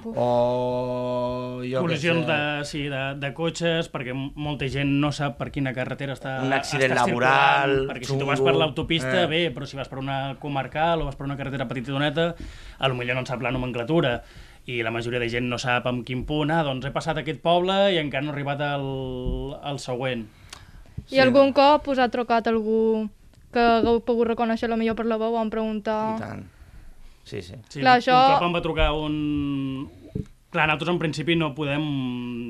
o... 0.03 1.61
Jo 1.63 1.81
què 1.81 1.83
Col·lisions 1.83 2.25
sé. 2.25 2.27
de, 2.27 2.65
sí, 2.67 2.81
de, 2.91 3.03
de 3.21 3.31
cotxes, 3.37 3.89
perquè 3.93 4.15
molta 4.15 4.67
gent 4.71 4.91
no 5.01 5.11
sap 5.15 5.37
per 5.39 5.49
quina 5.53 5.73
carretera 5.75 6.15
està 6.17 6.37
Un 6.45 6.55
accident 6.55 6.93
està 6.93 7.05
laboral, 7.05 7.77
perquè 7.91 8.09
si 8.09 8.17
tu 8.17 8.27
vas 8.27 8.41
xungo, 8.41 8.49
per 8.49 8.57
l'autopista, 8.59 9.15
eh. 9.23 9.29
bé, 9.31 9.41
però 9.55 9.69
si 9.69 9.79
vas 9.79 9.89
per 9.91 10.01
una 10.01 10.35
comarcal 10.41 11.03
o 11.03 11.07
vas 11.07 11.17
per 11.19 11.27
una 11.29 11.37
carretera 11.39 11.69
petitoneta, 11.69 12.33
a 12.77 12.91
lo 12.91 12.99
millor 12.99 13.17
no 13.17 13.23
en 13.23 13.29
sap 13.29 13.45
la 13.45 13.53
nomenclatura 13.55 14.19
i 14.67 14.81
la 14.83 14.91
majoria 14.91 15.21
de 15.23 15.29
gent 15.31 15.47
no 15.47 15.59
sap 15.61 15.87
en 15.87 16.03
quin 16.07 16.25
punt, 16.27 16.51
ah, 16.51 16.63
doncs 16.67 16.89
he 16.89 16.91
passat 16.95 17.21
aquest 17.21 17.39
poble 17.43 17.77
i 17.95 18.01
encara 18.01 18.25
no 18.25 18.33
he 18.33 18.35
arribat 18.35 18.63
al, 18.65 18.89
al 19.63 19.79
següent. 19.79 20.27
I 21.13 21.21
algun 21.23 21.53
cop 21.55 21.87
us 21.93 22.01
ha 22.03 22.09
trucat 22.11 22.49
algú 22.51 23.07
que 23.55 23.63
hagueu 23.63 24.01
pogut 24.03 24.33
reconèixer 24.33 24.67
la 24.67 24.75
millor 24.75 24.97
per 24.99 25.07
la 25.07 25.19
veu 25.21 25.37
o 25.37 25.41
em 25.41 25.47
I 25.47 25.55
preguntar... 25.55 26.01
tant. 26.19 26.45
Sí, 27.27 27.41
sí. 27.43 27.57
Sí, 27.67 27.81
Clar, 27.81 27.97
un, 27.97 28.01
això- 28.01 28.17
un 28.23 28.33
cop 28.37 28.47
em 28.47 28.55
va 28.55 28.63
trucar 28.65 28.89
un... 28.95 29.15
Clar, 30.47 30.63
nosaltres 30.69 30.93
en 30.93 30.99
principi 31.01 31.35
no 31.35 31.49
podem... 31.57 31.83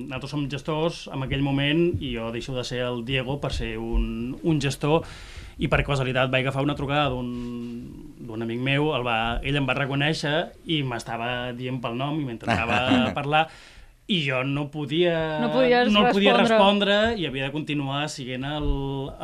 Nosaltres 0.07 0.31
som 0.35 0.43
gestors 0.51 0.99
en 1.11 1.25
aquell 1.25 1.41
moment 1.43 1.87
i 1.97 2.13
jo 2.13 2.29
deixo 2.31 2.53
de 2.55 2.63
ser 2.67 2.83
el 2.85 3.01
Diego 3.07 3.39
per 3.41 3.49
ser 3.55 3.73
un, 3.81 4.35
un 4.43 4.61
gestor 4.61 5.07
i 5.57 5.65
per 5.67 5.79
casualitat 5.81 6.29
vaig 6.29 6.45
agafar 6.45 6.61
una 6.61 6.75
trucada 6.77 7.09
d'un 7.09 7.31
d'un 8.27 8.41
amic 8.43 8.59
meu, 8.59 8.89
el 8.93 9.05
va, 9.07 9.39
ell 9.41 9.55
em 9.55 9.65
va 9.65 9.73
reconèixer 9.77 10.33
i 10.69 10.81
m'estava 10.83 11.53
dient 11.55 11.77
pel 11.81 11.95
nom 11.97 12.17
i 12.19 12.25
m'intentava 12.27 12.77
parlar 13.17 13.45
i 14.07 14.21
jo 14.23 14.37
no 14.47 14.69
podia, 14.71 15.39
No 15.43 15.49
podies 15.51 15.89
no 15.91 16.05
el 16.05 16.13
podia 16.15 16.31
respondre. 16.37 16.95
respondre 16.95 17.19
i 17.19 17.25
havia 17.27 17.49
de 17.49 17.51
continuar 17.51 18.05
siguent 18.09 18.45
el, 18.47 18.67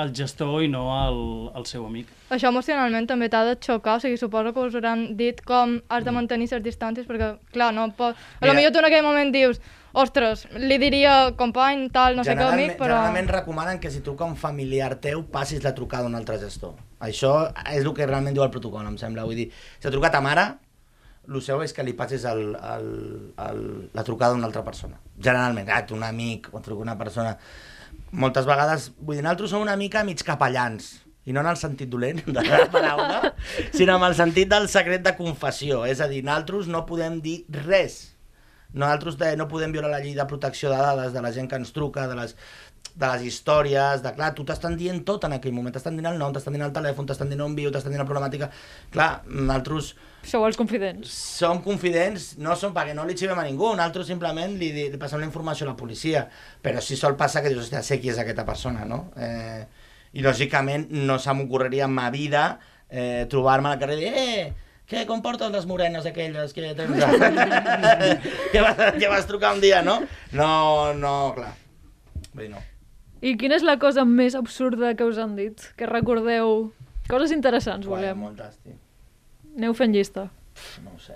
el 0.04 0.12
gestor 0.15 0.63
i 0.65 0.67
no 0.67 0.82
el, 1.08 1.19
el 1.56 1.65
seu 1.69 1.86
amic. 1.88 2.10
Això 2.36 2.50
emocionalment 2.52 3.08
també 3.08 3.30
t'ha 3.32 3.46
de 3.48 3.54
xocar, 3.63 3.96
o 3.96 4.04
sigui, 4.04 4.17
suposo 4.19 4.52
que 4.52 4.60
us 4.60 4.76
hauran 4.76 5.06
dit 5.15 5.39
com 5.48 5.78
has 5.88 6.04
de 6.04 6.12
mantenir 6.12 6.50
certes 6.52 6.74
distàncies, 6.74 7.08
perquè, 7.08 7.38
clar, 7.56 7.72
no 7.74 7.88
pot... 7.96 8.19
A 8.41 8.50
lo 8.50 8.58
millor 8.58 8.74
tu 8.76 8.82
en 8.84 8.89
aquell 8.89 9.06
moment 9.06 9.32
dius, 9.32 9.62
ostres, 9.93 10.48
li 10.58 10.76
diria 10.82 11.32
company, 11.38 11.88
tal, 11.93 12.17
no 12.17 12.26
sé 12.28 12.36
què, 12.36 12.43
amic, 12.50 12.76
però... 12.76 12.98
generalment 12.98 13.30
recomanen 13.30 13.80
que 13.80 13.91
si 13.93 14.02
truca 14.04 14.26
un 14.26 14.36
familiar 14.36 14.96
teu 15.00 15.24
passis 15.32 15.63
la 15.63 15.72
trucada 15.78 16.10
a 16.10 16.12
un 16.12 16.15
altre 16.19 16.39
gestor. 16.41 16.76
Això 17.00 17.54
és 17.72 17.84
el 17.86 17.93
que 17.93 18.08
realment 18.10 18.36
diu 18.36 18.43
el 18.43 18.52
protocol, 18.52 18.84
em 18.88 18.98
sembla. 18.98 19.24
Vull 19.28 19.36
dir, 19.46 19.50
si 19.80 19.88
ha 19.88 19.91
trucat 19.93 20.12
ta 20.17 20.22
mare, 20.24 20.48
el 21.29 21.41
seu 21.41 21.62
és 21.63 21.73
que 21.75 21.86
li 21.86 21.93
passis 21.95 22.25
el, 22.27 22.55
el, 22.55 22.89
el, 23.39 23.63
la 23.95 24.03
trucada 24.03 24.36
a 24.36 24.39
una 24.39 24.49
altra 24.49 24.63
persona. 24.65 24.99
Generalment, 25.17 25.69
ah, 25.71 25.86
un 25.95 26.03
amic 26.03 26.49
o 26.51 26.62
truco 26.62 26.83
a 26.83 26.89
una 26.89 26.97
persona. 26.99 27.38
Moltes 28.12 28.45
vegades, 28.45 28.91
vull 28.99 29.17
dir, 29.17 29.23
nosaltres 29.23 29.53
som 29.53 29.63
una 29.63 29.77
mica 29.79 30.03
mig 30.03 30.21
capellans, 30.25 30.91
i 31.23 31.33
no 31.33 31.39
en 31.39 31.49
el 31.53 31.59
sentit 31.59 31.89
dolent 31.89 32.19
de 32.25 32.41
la 32.43 32.65
paraula, 32.71 33.33
sinó 33.77 33.95
en 33.95 34.07
el 34.09 34.15
sentit 34.17 34.51
del 34.51 34.67
secret 34.69 35.05
de 35.05 35.15
confessió. 35.17 35.86
És 35.88 36.03
a 36.03 36.09
dir, 36.12 36.23
nosaltres 36.27 36.67
no 36.71 36.83
podem 36.89 37.21
dir 37.23 37.43
res. 37.63 38.01
Nosaltres 38.73 39.15
de, 39.21 39.31
no 39.38 39.47
podem 39.47 39.71
violar 39.71 39.93
la 39.93 40.01
llei 40.03 40.17
de 40.17 40.25
protecció 40.27 40.71
de 40.73 40.81
dades 40.81 41.13
de 41.13 41.21
la 41.21 41.31
gent 41.31 41.47
que 41.49 41.59
ens 41.62 41.71
truca, 41.75 42.07
de 42.09 42.17
les, 42.17 42.36
de 42.93 43.08
les 43.10 43.23
històries, 43.25 44.03
de 44.03 44.12
clar, 44.13 44.32
tu 44.38 44.43
t'estan 44.45 44.75
dient 44.77 44.99
tot 45.06 45.23
en 45.25 45.34
aquell 45.34 45.53
moment, 45.56 45.73
t'estan 45.73 45.95
dient 45.97 46.12
el 46.12 46.19
nom, 46.21 46.34
t'estan 46.34 46.53
dient 46.53 46.67
el 46.67 46.73
telèfon, 46.75 47.08
t'estan 47.10 47.29
dient 47.32 47.41
on 47.41 47.56
viu, 47.58 47.71
t'estan 47.73 47.93
dient 47.93 48.03
la 48.03 48.10
problemàtica... 48.10 48.49
Clar, 48.93 49.08
nosaltres 49.25 49.93
Sou 50.29 50.45
els 50.47 50.56
confidents. 50.56 51.10
som 51.10 51.60
confidents, 51.65 52.29
no 52.39 52.53
som 52.56 52.73
perquè 52.75 52.93
no 52.95 53.03
li 53.10 53.15
xivem 53.17 53.39
a 53.41 53.45
ningú, 53.47 53.71
nosaltres 53.73 54.08
simplement 54.13 54.53
li, 54.60 54.69
li 54.93 54.99
passem 55.01 55.19
la 55.19 55.27
informació 55.27 55.65
a 55.65 55.71
la 55.71 55.79
policia, 55.79 56.27
però 56.62 56.84
sí 56.86 56.95
sol 56.99 57.17
passar 57.19 57.41
que 57.41 57.51
dius, 57.51 57.65
hòstia, 57.65 57.82
sé 57.84 57.97
qui 57.99 58.13
és 58.13 58.21
aquesta 58.21 58.45
persona, 58.45 58.86
no? 58.86 59.08
Eh, 59.17 59.63
I 60.13 60.21
lògicament 60.21 60.91
no 60.93 61.17
se 61.19 61.34
m'ocorreria 61.34 61.89
en 61.89 61.95
ma 61.97 62.12
vida 62.13 62.43
eh, 62.89 63.25
trobar-me 63.29 63.73
al 63.73 63.82
carrer 63.82 63.97
i 63.97 64.03
dir, 64.03 64.13
eh, 64.13 64.75
què 64.88 65.08
comportes 65.10 65.49
les 65.51 65.65
morenes 65.65 66.06
aquelles 66.06 66.53
que 66.53 66.75
tens? 66.77 66.93
que, 68.53 68.62
vas, 68.62 68.86
que 68.99 69.10
vas 69.10 69.25
trucar 69.25 69.56
un 69.58 69.65
dia, 69.65 69.82
no? 69.82 69.97
No, 70.38 70.93
no, 70.93 71.15
clar. 71.34 71.56
Vull 72.34 72.45
dir, 72.45 72.51
no. 72.53 72.62
I 73.23 73.36
quina 73.39 73.55
és 73.55 73.63
la 73.63 73.77
cosa 73.79 74.03
més 74.05 74.36
absurda 74.36 74.93
que 74.99 75.05
us 75.07 75.19
han 75.21 75.38
dit? 75.39 75.62
Que 75.79 75.88
recordeu... 75.89 76.71
Coses 77.07 77.31
interessants, 77.36 77.86
Guai, 77.88 78.01
volem. 78.03 78.19
moltes, 78.23 78.57
tio. 78.63 78.75
Aneu 79.57 79.73
fent 79.75 79.91
llista. 79.95 80.27
No 80.83 80.93
ho 80.95 80.99
sé. 81.03 81.15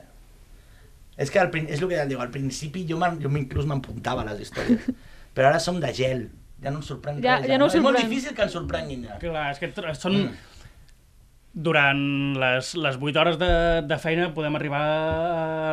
És 1.17 1.31
que 1.33 1.39
al, 1.41 1.47
és 1.63 1.79
el 1.81 1.87
que 1.89 1.95
ja 1.97 2.03
et 2.05 2.11
dic, 2.11 2.19
al 2.21 2.29
principi 2.33 2.83
jo, 2.89 2.99
jo 3.21 3.31
inclús 3.39 3.65
m'empuntava 3.69 4.25
les 4.27 4.43
històries, 4.45 4.83
però 5.35 5.49
ara 5.53 5.59
som 5.63 5.79
de 5.81 5.89
gel, 5.95 6.27
ja 6.61 6.69
no 6.73 6.79
em 6.81 6.85
sorprèn 6.85 7.23
Ja- 7.23 7.39
res. 7.39 7.47
ja 7.49 7.57
no 7.57 7.65
us 7.71 7.75
És 7.79 7.81
molt 7.83 7.97
difícil 7.97 8.35
que 8.37 8.43
ens 8.45 8.53
sorprenguin 8.55 9.07
ja. 9.07 9.17
Clar, 9.23 9.47
és 9.55 9.59
que 9.63 9.71
són... 9.97 10.19
Mm. 10.27 10.37
Durant 11.57 12.01
les, 12.37 12.67
les 12.77 12.97
8 13.01 13.17
hores 13.17 13.37
de, 13.41 13.47
de 13.89 13.97
feina 13.97 14.27
podem 14.35 14.53
arribar 14.59 14.81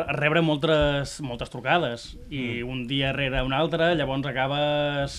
a 0.08 0.14
rebre 0.16 0.40
moltes, 0.40 1.18
moltes 1.20 1.50
trucades 1.52 2.06
i 2.32 2.62
Mm. 2.64 2.70
un 2.72 2.86
dia 2.88 3.10
rere 3.12 3.42
un 3.44 3.52
altre, 3.52 3.90
llavors 3.98 4.24
acabes 4.30 5.18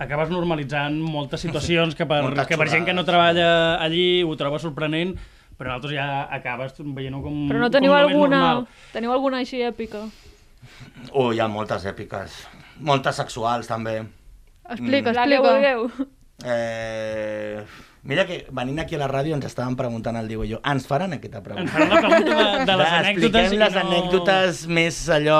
acabes 0.00 0.30
normalitzant 0.32 0.96
moltes 1.02 1.42
situacions 1.44 1.94
que 1.94 2.06
per, 2.08 2.22
Moltes 2.24 2.48
que 2.48 2.56
per 2.58 2.68
gent 2.72 2.86
que 2.88 2.94
no 2.96 3.04
treballa 3.04 3.76
allí 3.82 4.22
ho 4.24 4.32
troba 4.40 4.58
sorprenent, 4.62 5.14
però 5.58 5.74
nosaltres 5.76 5.94
ja 5.94 6.06
acabes 6.32 6.74
veient-ho 6.80 7.20
com, 7.22 7.46
Però 7.50 7.60
no 7.60 7.70
teniu 7.70 7.92
com 7.92 8.00
alguna... 8.00 8.38
normal. 8.40 8.66
Teniu 8.94 9.12
alguna 9.12 9.42
així 9.44 9.62
èpica? 9.62 10.06
Oh, 11.12 11.30
hi 11.32 11.40
ha 11.42 11.48
moltes 11.50 11.84
èpiques. 11.86 12.40
Moltes 12.82 13.16
sexuals, 13.20 13.68
també. 13.70 14.00
Explica, 14.70 15.12
La 15.12 15.26
que 15.26 15.38
explica. 15.38 15.52
vulgueu. 15.52 16.08
Eh... 16.44 17.62
Mira 18.02 18.24
que 18.26 18.48
venint 18.50 18.80
aquí 18.82 18.96
a 18.96 18.98
la 18.98 19.06
ràdio 19.06 19.36
ens 19.36 19.44
estaven 19.46 19.76
preguntant 19.78 20.16
el 20.18 20.26
Diego 20.26 20.42
i 20.42 20.48
jo, 20.50 20.58
ens 20.66 20.88
faran 20.90 21.12
aquesta 21.14 21.38
Ens 21.38 21.44
pregunta? 21.46 21.70
farà 21.70 21.86
la 21.86 22.00
pregunta 22.02 22.34
de, 22.34 22.64
de 22.66 22.76
les 22.80 22.94
anècdotes 22.96 23.12
Expliquem 23.12 23.52
i 23.54 23.60
les 23.60 23.74
no... 23.76 23.82
anècdotes 23.84 24.62
més 24.66 24.96
allò... 25.08 25.38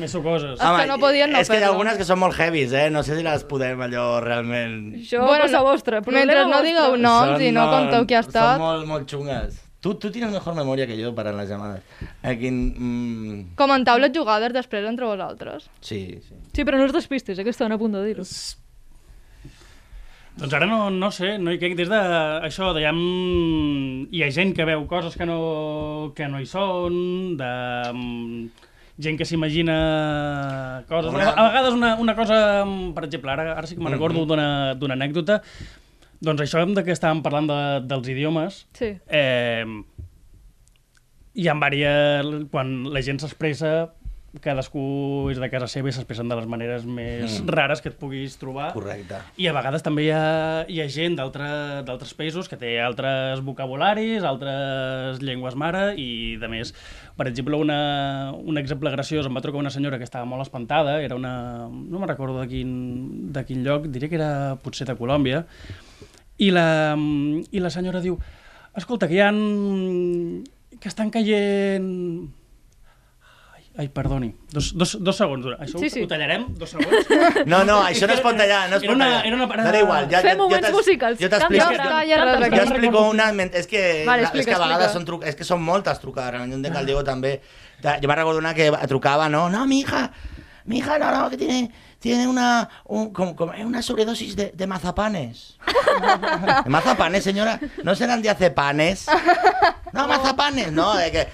més 0.00 0.14
sucoses. 0.16 0.54
Ah, 0.64 0.70
que 0.80 0.86
no 0.88 0.96
podien 1.02 1.30
no 1.34 1.42
és 1.42 1.50
que 1.52 1.58
hi 1.60 1.66
ha 1.66 1.68
algunes 1.68 1.98
que 2.00 2.06
són 2.08 2.18
molt 2.22 2.38
heavies, 2.40 2.72
eh? 2.72 2.86
No 2.94 3.02
sé 3.04 3.18
si 3.18 3.26
les 3.26 3.44
podem 3.44 3.84
allò 3.84 4.06
realment... 4.24 4.78
Això 5.02 5.20
Bueno, 5.26 5.44
cosa 5.44 5.60
vostra. 5.66 6.00
mentre 6.06 6.46
no 6.48 6.62
digueu 6.64 6.96
no. 6.96 7.12
noms 7.26 7.44
i 7.44 7.52
no 7.52 7.66
conteu 7.68 8.06
qui 8.08 8.16
ha 8.16 8.24
estat. 8.24 8.56
Són 8.56 8.64
molt, 8.64 8.88
molt 8.88 9.12
xungues. 9.12 9.60
Tu, 9.82 9.92
tu 9.98 10.12
tienes 10.14 10.30
mejor 10.30 10.54
memoria 10.54 10.86
que 10.86 10.96
yo 10.96 11.12
para 11.12 11.32
las 11.32 11.48
llamadas. 11.50 11.82
Aquí, 12.22 12.48
mm, 12.50 13.54
Comentau 13.58 13.98
les 13.98 14.12
jugades 14.16 14.52
després 14.54 14.86
entre 14.88 15.04
vosaltres. 15.04 15.68
sí, 15.82 16.20
sí. 16.22 16.34
Sí, 16.54 16.64
però 16.64 16.78
no 16.78 16.84
us 16.86 16.92
despistis, 16.94 17.36
eh, 17.38 17.44
que 17.44 17.50
estaven 17.50 17.72
a 17.72 17.78
punt 17.78 17.92
de 17.96 18.04
dir-ho. 18.06 18.24
Doncs 20.32 20.54
ara 20.56 20.66
no, 20.66 20.88
no 20.90 21.10
sé, 21.12 21.34
no 21.38 21.52
hi 21.52 21.58
crec 21.60 21.74
des 21.76 21.90
de 21.92 21.98
això, 22.48 22.70
de, 22.72 22.80
hi, 22.80 22.86
ha, 22.88 22.92
hi 24.16 24.22
ha 24.24 24.30
gent 24.32 24.54
que 24.56 24.64
veu 24.64 24.86
coses 24.88 25.16
que 25.18 25.26
no, 25.28 26.12
que 26.16 26.24
no 26.32 26.40
hi 26.40 26.46
són, 26.48 26.96
de 27.36 27.50
mm, 27.92 28.46
gent 29.04 29.18
que 29.20 29.26
s'imagina 29.28 29.76
coses. 30.88 31.12
Una- 31.12 31.34
A 31.36 31.44
vegades 31.50 31.76
una, 31.76 31.94
una 32.00 32.16
cosa, 32.16 32.64
mm, 32.64 32.94
per 32.96 33.04
exemple, 33.10 33.30
ara, 33.34 33.50
ara 33.58 33.66
sí 33.68 33.76
que 33.76 33.84
me'n 33.84 33.92
recordo 33.92 34.24
d'una 34.24 34.74
d'una 34.74 34.96
anècdota, 34.96 35.42
doncs 36.22 36.40
això 36.46 36.62
de 36.74 36.84
que 36.86 36.96
estàvem 36.96 37.20
parlant 37.22 37.50
de, 37.52 37.60
dels 37.92 38.08
idiomes, 38.08 38.64
Sí. 38.72 38.94
eh, 39.08 39.66
hi 41.34 41.48
ha 41.48 41.52
diverses... 41.56 42.46
Quan 42.50 42.84
la 42.92 43.00
gent 43.04 43.20
s'expressa, 43.20 43.92
cadascú 44.40 45.28
és 45.28 45.36
de 45.36 45.48
casa 45.52 45.66
seva 45.68 45.90
i 45.90 45.92
s'expressen 45.92 46.28
de 46.30 46.36
les 46.38 46.46
maneres 46.48 46.86
més 46.88 47.34
Mm. 47.42 47.48
rares 47.52 47.82
que 47.82 47.90
et 47.90 47.96
puguis 47.98 48.38
trobar. 48.40 48.72
Correcte. 48.72 49.18
I 49.36 49.46
a 49.48 49.52
vegades 49.52 49.82
també 49.82 50.06
hi 50.06 50.10
ha, 50.10 50.64
hi 50.68 50.80
ha 50.80 50.88
gent 50.88 51.18
d'altre- 51.18 51.82
d'altres 51.84 52.14
països 52.16 52.48
que 52.48 52.56
té 52.56 52.80
altres 52.80 53.42
vocabularis, 53.44 54.22
altres 54.24 55.20
llengües 55.20 55.54
mare 55.54 55.92
i 56.00 56.36
de 56.40 56.48
més. 56.48 56.72
Per 57.16 57.26
exemple, 57.28 57.56
una, 57.56 58.32
un 58.32 58.56
exemple 58.56 58.90
graciós, 58.90 59.26
em 59.26 59.36
va 59.36 59.42
trucar 59.44 59.58
una 59.60 59.70
senyora 59.70 59.98
que 59.98 60.04
estava 60.04 60.24
molt 60.24 60.40
espantada, 60.42 61.02
era 61.02 61.14
una... 61.14 61.68
no 61.68 61.98
me'n 61.98 62.08
recordo 62.08 62.40
de 62.40 62.48
quin, 62.48 63.32
de 63.32 63.44
quin 63.44 63.62
lloc, 63.64 63.84
diré 63.92 64.08
que 64.08 64.16
era 64.16 64.56
potser 64.62 64.86
de 64.88 64.96
Colòmbia, 64.96 65.44
i 66.38 66.50
la, 66.50 66.96
i 67.52 67.60
la 67.60 67.68
senyora 67.70 68.00
diu, 68.00 68.16
escolta, 68.74 69.06
que 69.06 69.14
hi 69.14 69.20
ha... 69.20 69.30
que 70.80 70.88
estan 70.88 71.10
caient... 71.10 72.30
Ai, 73.74 73.88
perdoni, 73.88 74.34
dos, 74.52 74.74
dos, 74.76 74.98
dos 75.00 75.16
segons, 75.16 75.46
això 75.56 75.78
Sí, 75.80 75.86
ho, 75.86 75.90
sí. 75.90 76.02
ho 76.04 76.08
tallarem, 76.08 76.42
dos 76.60 76.68
segons. 76.74 77.06
No, 77.48 77.62
no, 77.64 77.78
això 77.88 78.04
no 78.06 78.12
es 78.12 78.20
pot 78.20 78.36
tallar, 78.36 78.68
no 78.68 78.76
es 78.76 78.82
Era 78.82 78.90
pot 78.92 78.96
una- 78.96 79.06
tallar. 79.08 79.26
era 79.26 79.36
una 79.36 79.48
parada- 79.48 79.70
Dona 79.70 79.80
igual, 79.80 80.08
ja, 80.10 80.20
Fem 80.20 80.30
ja, 80.30 80.36
moments 80.36 80.66
t'es- 80.68 80.74
musicals. 80.76 81.18
Jo 81.22 81.30
t'explico... 81.32 81.64
Jo 81.64 82.62
explico 82.66 83.08
una... 83.08 83.30
És 83.56 83.66
que, 83.66 84.04
Vale, 84.04 84.22
la- 84.22 84.28
és 84.28 84.34
explica, 84.34 84.50
que 84.50 84.54
a 84.54 84.58
vegades 84.66 84.84
explica. 84.86 84.92
són, 84.92 85.04
truc, 85.08 85.24
és 85.24 85.34
que 85.40 85.44
són 85.48 85.62
moltes 85.64 86.00
trucades, 86.04 86.30
realment, 86.34 86.52
jo 86.52 86.58
entenc 86.60 86.74
que 86.74 86.80
el 86.80 86.86
Diego 86.92 87.02
també... 87.04 87.32
Ta- 87.80 87.96
Jo 88.02 88.08
me 88.08 88.14
recordo 88.14 88.38
una 88.44 88.52
que 88.52 88.70
trucaba, 88.88 89.30
no, 89.30 89.48
no, 89.48 89.64
mi 89.66 89.80
hija, 89.80 90.12
mi 90.66 90.78
hija, 90.78 90.98
no, 90.98 91.10
no, 91.10 91.30
que 91.30 91.38
tiene, 91.38 91.72
tiene 91.98 92.28
una, 92.28 92.68
un, 92.84 93.10
como, 93.12 93.34
como, 93.34 93.52
una 93.56 93.80
sobredosis 93.80 94.36
de, 94.36 94.52
de 94.54 94.66
mazapanes. 94.66 95.56
¿De 96.64 96.68
mazapanes, 96.70 97.24
señora? 97.24 97.58
¿No 97.82 97.94
serán 97.94 98.20
de 98.20 98.28
acepanes? 98.28 99.06
No, 99.94 100.06
mazapanes, 100.12 100.70
no, 100.72 100.94
de 100.94 101.10
que... 101.10 101.28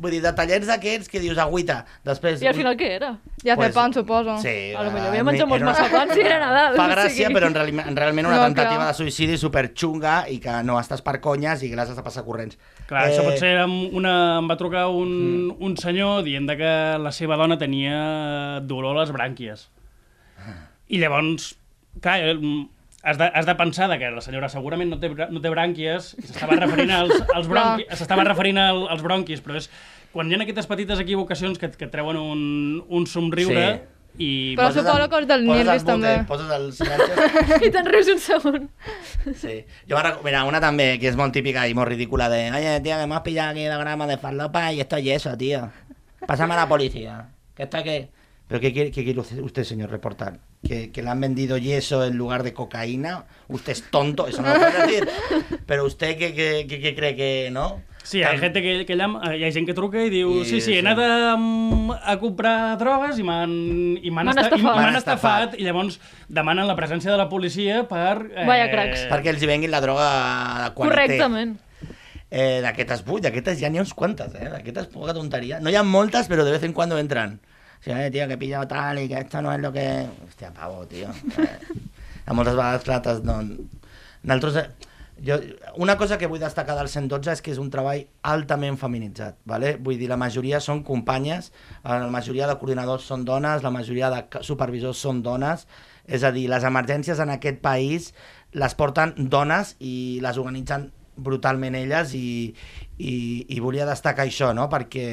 Vull 0.00 0.14
dir, 0.14 0.20
detallets 0.24 0.66
d'aquests 0.70 1.10
que 1.12 1.20
dius 1.20 1.38
agüita. 1.42 1.82
Després... 2.06 2.40
I 2.42 2.48
al 2.48 2.56
final 2.56 2.76
què 2.80 2.88
era? 2.96 3.10
Ja 3.44 3.56
Pues- 3.58 3.68
fer 3.68 3.74
pan, 3.76 3.92
suposo. 3.92 4.36
Sí. 4.40 4.72
A 4.72 4.84
lo 4.86 4.92
millor 4.94 5.08
eh, 5.08 5.10
havia 5.12 5.24
menjat 5.28 5.48
molts 5.50 5.62
era 5.62 5.70
massapans 5.70 6.16
i 6.16 6.24
era 6.24 6.38
Nadal. 6.40 6.76
Fa 6.80 6.86
gràcia, 6.94 7.30
però 7.34 7.50
en, 7.50 7.56
reali 7.58 7.76
en 7.82 7.98
realment 7.98 8.30
una 8.30 8.38
No, 8.40 8.46
tentativa 8.48 8.80
clar. 8.80 8.88
de 8.92 8.98
suïcidi 9.00 9.36
superxunga 9.40 10.14
i 10.32 10.38
que 10.42 10.56
no 10.64 10.78
estàs 10.80 11.04
per 11.04 11.18
conyes 11.24 11.62
i 11.62 11.70
que 11.70 11.78
l'has 11.78 11.92
de 11.94 12.04
passar 12.06 12.24
corrents. 12.24 12.58
Clar, 12.88 13.04
eh... 13.04 13.12
això 13.12 13.26
pot 13.26 13.38
ser... 13.42 13.52
amb 13.66 13.92
Una, 13.98 14.14
em 14.40 14.48
va 14.48 14.56
trucar 14.60 14.86
un, 14.88 15.12
mm. 15.52 15.56
un 15.60 15.76
senyor 15.76 16.22
dient 16.26 16.48
que 16.56 16.72
la 17.02 17.12
seva 17.12 17.36
dona 17.40 17.58
tenia 17.60 18.60
dolor 18.64 18.96
a 18.96 19.02
les 19.02 19.12
brànquies. 19.14 19.68
I 20.92 20.98
llavors, 21.00 21.52
clar, 22.04 22.18
has 23.02 23.18
de, 23.18 23.24
has 23.34 23.46
de 23.46 23.54
pensar 23.58 23.88
de 23.90 23.98
que 23.98 24.10
la 24.10 24.20
senyora 24.22 24.48
segurament 24.48 24.90
no 24.90 24.98
té, 25.02 25.08
no 25.10 25.40
té 25.42 25.50
brànquies, 25.50 26.12
i 26.22 26.26
s'estava 26.28 26.54
referint 26.60 26.90
als, 26.94 27.14
als 27.36 27.48
bronquis, 27.50 27.88
s'estava 27.98 28.24
referint 28.28 28.58
al, 28.62 28.84
als 28.94 29.02
bronquis, 29.02 29.40
però 29.42 29.56
és 29.58 29.68
quan 30.12 30.28
hi 30.30 30.36
ha 30.36 30.42
aquestes 30.44 30.68
petites 30.70 31.00
equivocacions 31.00 31.58
que, 31.58 31.70
que 31.72 31.88
treuen 31.90 32.16
un, 32.20 32.84
un 32.88 33.06
somriure 33.10 33.66
Sí. 34.12 34.24
i... 34.26 34.30
Però 34.58 34.68
suposo 34.70 34.98
el- 35.00 35.08
que 35.08 35.16
els 35.22 35.26
dels 35.30 35.46
poses 35.48 35.60
el 35.62 35.66
nervis, 35.66 35.84
també. 35.88 36.10
Poses 36.28 36.50
els 36.52 36.76
silencios. 36.76 37.62
I 37.66 37.70
te'n 37.72 37.86
rius 37.88 38.10
un 38.12 38.18
segon. 38.20 38.66
Sí. 39.40 39.54
Jo 39.88 40.02
recu- 40.04 40.20
Mira, 40.26 40.42
una 40.44 40.60
també, 40.60 40.98
que 41.00 41.08
és 41.08 41.16
molt 41.16 41.32
típica 41.32 41.64
i 41.66 41.72
molt 41.72 41.88
ridícula, 41.88 42.28
de 42.28 42.42
Oye, 42.52 42.74
tío, 42.84 42.98
que 43.00 43.06
hemos 43.08 43.22
pillado 43.24 43.52
aquí 43.56 43.64
la 43.64 43.78
grama 43.78 44.06
de 44.06 44.18
farlopa 44.18 44.70
y 44.70 44.80
esto 44.84 44.96
es 45.00 45.04
yeso, 45.04 45.34
tío. 45.38 45.70
Pásame 46.26 46.52
a 46.52 46.58
la 46.58 46.68
policía. 46.68 47.28
¿Qué 47.56 47.62
está 47.64 47.82
qué? 47.82 48.10
¿Pero 48.52 48.60
qué 48.60 48.72
quiere, 48.74 48.90
qué 48.90 49.02
quiere 49.02 49.18
usted, 49.18 49.64
señor, 49.64 49.88
reportar? 49.88 50.40
¿Que, 50.62 50.90
¿Que 50.92 51.02
le 51.02 51.08
han 51.08 51.18
vendido 51.22 51.56
yeso 51.56 52.04
en 52.04 52.18
lugar 52.18 52.42
de 52.42 52.52
cocaína? 52.52 53.24
¿Usted 53.48 53.72
es 53.72 53.84
tonto? 53.90 54.26
Eso 54.28 54.42
no 54.42 54.52
lo 54.52 54.60
puede 54.60 54.86
decir. 54.86 55.08
Pero 55.64 55.86
usted, 55.86 56.18
¿qué, 56.18 56.34
qué, 56.34 56.66
qué, 56.68 56.78
qué 56.78 56.94
cree 56.94 57.16
que 57.16 57.48
no? 57.50 57.80
Sí, 58.02 58.18
hi 58.18 58.24
ha, 58.24 58.36
gent 58.36 58.52
que, 58.52 58.84
que 58.84 58.94
llama, 58.94 59.22
hi 59.34 59.44
ha 59.46 59.50
gent 59.56 59.64
que 59.64 59.72
truca 59.72 60.02
i 60.04 60.10
diu 60.12 60.42
I- 60.42 60.44
sí, 60.44 60.60
sí, 60.60 60.74
he 60.76 60.82
anat 60.82 61.00
a, 61.00 61.32
a 62.12 62.16
comprar 62.20 62.76
drogues 62.76 63.16
i 63.16 63.24
m'han 63.24 64.02
estafat. 64.02 64.58
estafat. 64.58 64.98
estafat 65.00 65.56
i 65.56 65.64
llavors 65.64 65.96
demanen 66.28 66.68
la 66.68 66.76
presència 66.76 67.08
de 67.14 67.16
la 67.22 67.30
policia 67.32 67.86
per... 67.88 68.18
Eh, 68.36 68.44
Vaya 68.44 68.68
cracs. 68.68 69.06
Perquè 69.14 69.32
els 69.32 69.40
hi 69.40 69.48
venguin 69.48 69.72
la 69.72 69.80
droga 69.80 70.10
de 70.66 70.68
qualitat. 70.76 70.98
Correctament. 70.98 71.56
Eh, 72.28 72.60
d'aquestes, 72.60 73.00
ui, 73.08 73.24
d'aquestes 73.24 73.56
ja 73.64 73.72
n'hi 73.72 73.80
ha 73.80 73.86
uns 73.86 73.96
quantes, 73.96 74.36
eh? 74.36 74.50
D'aquestes 74.58 74.92
poca 74.92 75.16
tonteria. 75.16 75.62
No 75.64 75.72
hi 75.72 75.80
ha 75.80 75.86
moltes, 75.86 76.28
però 76.28 76.44
de 76.44 76.52
vez 76.58 76.68
en 76.68 76.76
cuando 76.76 77.00
entran. 77.00 77.40
Sea, 77.82 78.06
eh, 78.06 78.10
tío, 78.12 78.28
que 78.28 78.34
he 78.34 78.38
pillado 78.38 78.68
tal 78.68 79.00
y 79.00 79.08
que 79.08 79.18
esto 79.18 79.42
no 79.42 79.52
es 79.52 79.60
lo 79.60 79.72
que... 79.72 80.06
Hòstia, 80.28 80.52
pavo, 80.54 80.86
tío. 80.86 81.08
Eh, 82.24 82.32
moltes 82.32 82.54
vegades, 82.54 82.84
clar, 82.86 83.02
t'has... 83.02 83.24
No... 83.26 83.40
Nosaltres, 84.22 84.56
eh, 84.62 84.70
jo, 85.26 85.40
una 85.82 85.96
cosa 85.98 86.18
que 86.18 86.28
vull 86.30 86.38
destacar 86.38 86.76
del 86.78 86.86
112 86.86 87.32
és 87.32 87.42
que 87.42 87.50
és 87.50 87.58
un 87.58 87.72
treball 87.74 88.04
altament 88.30 88.78
feminitzat, 88.78 89.40
¿vale? 89.42 89.72
vull 89.82 89.98
dir, 89.98 90.06
la 90.06 90.20
majoria 90.20 90.60
són 90.62 90.84
companyes, 90.86 91.50
eh, 91.82 91.90
la 91.90 92.12
majoria 92.14 92.46
de 92.46 92.54
coordinadors 92.60 93.10
són 93.10 93.26
dones, 93.26 93.66
la 93.66 93.74
majoria 93.74 94.12
de 94.14 94.44
supervisors 94.46 95.02
són 95.02 95.24
dones, 95.26 95.66
és 96.06 96.22
a 96.22 96.30
dir, 96.30 96.46
les 96.54 96.62
emergències 96.62 97.18
en 97.18 97.34
aquest 97.34 97.58
país 97.66 98.12
les 98.54 98.78
porten 98.78 99.16
dones 99.18 99.74
i 99.82 100.20
les 100.22 100.38
organitzen 100.38 100.92
brutalment 101.16 101.74
elles 101.74 102.14
i, 102.14 102.54
i, 102.98 103.14
i 103.50 103.60
volia 103.60 103.90
destacar 103.90 104.30
això, 104.30 104.54
no? 104.54 104.70
Perquè, 104.70 105.06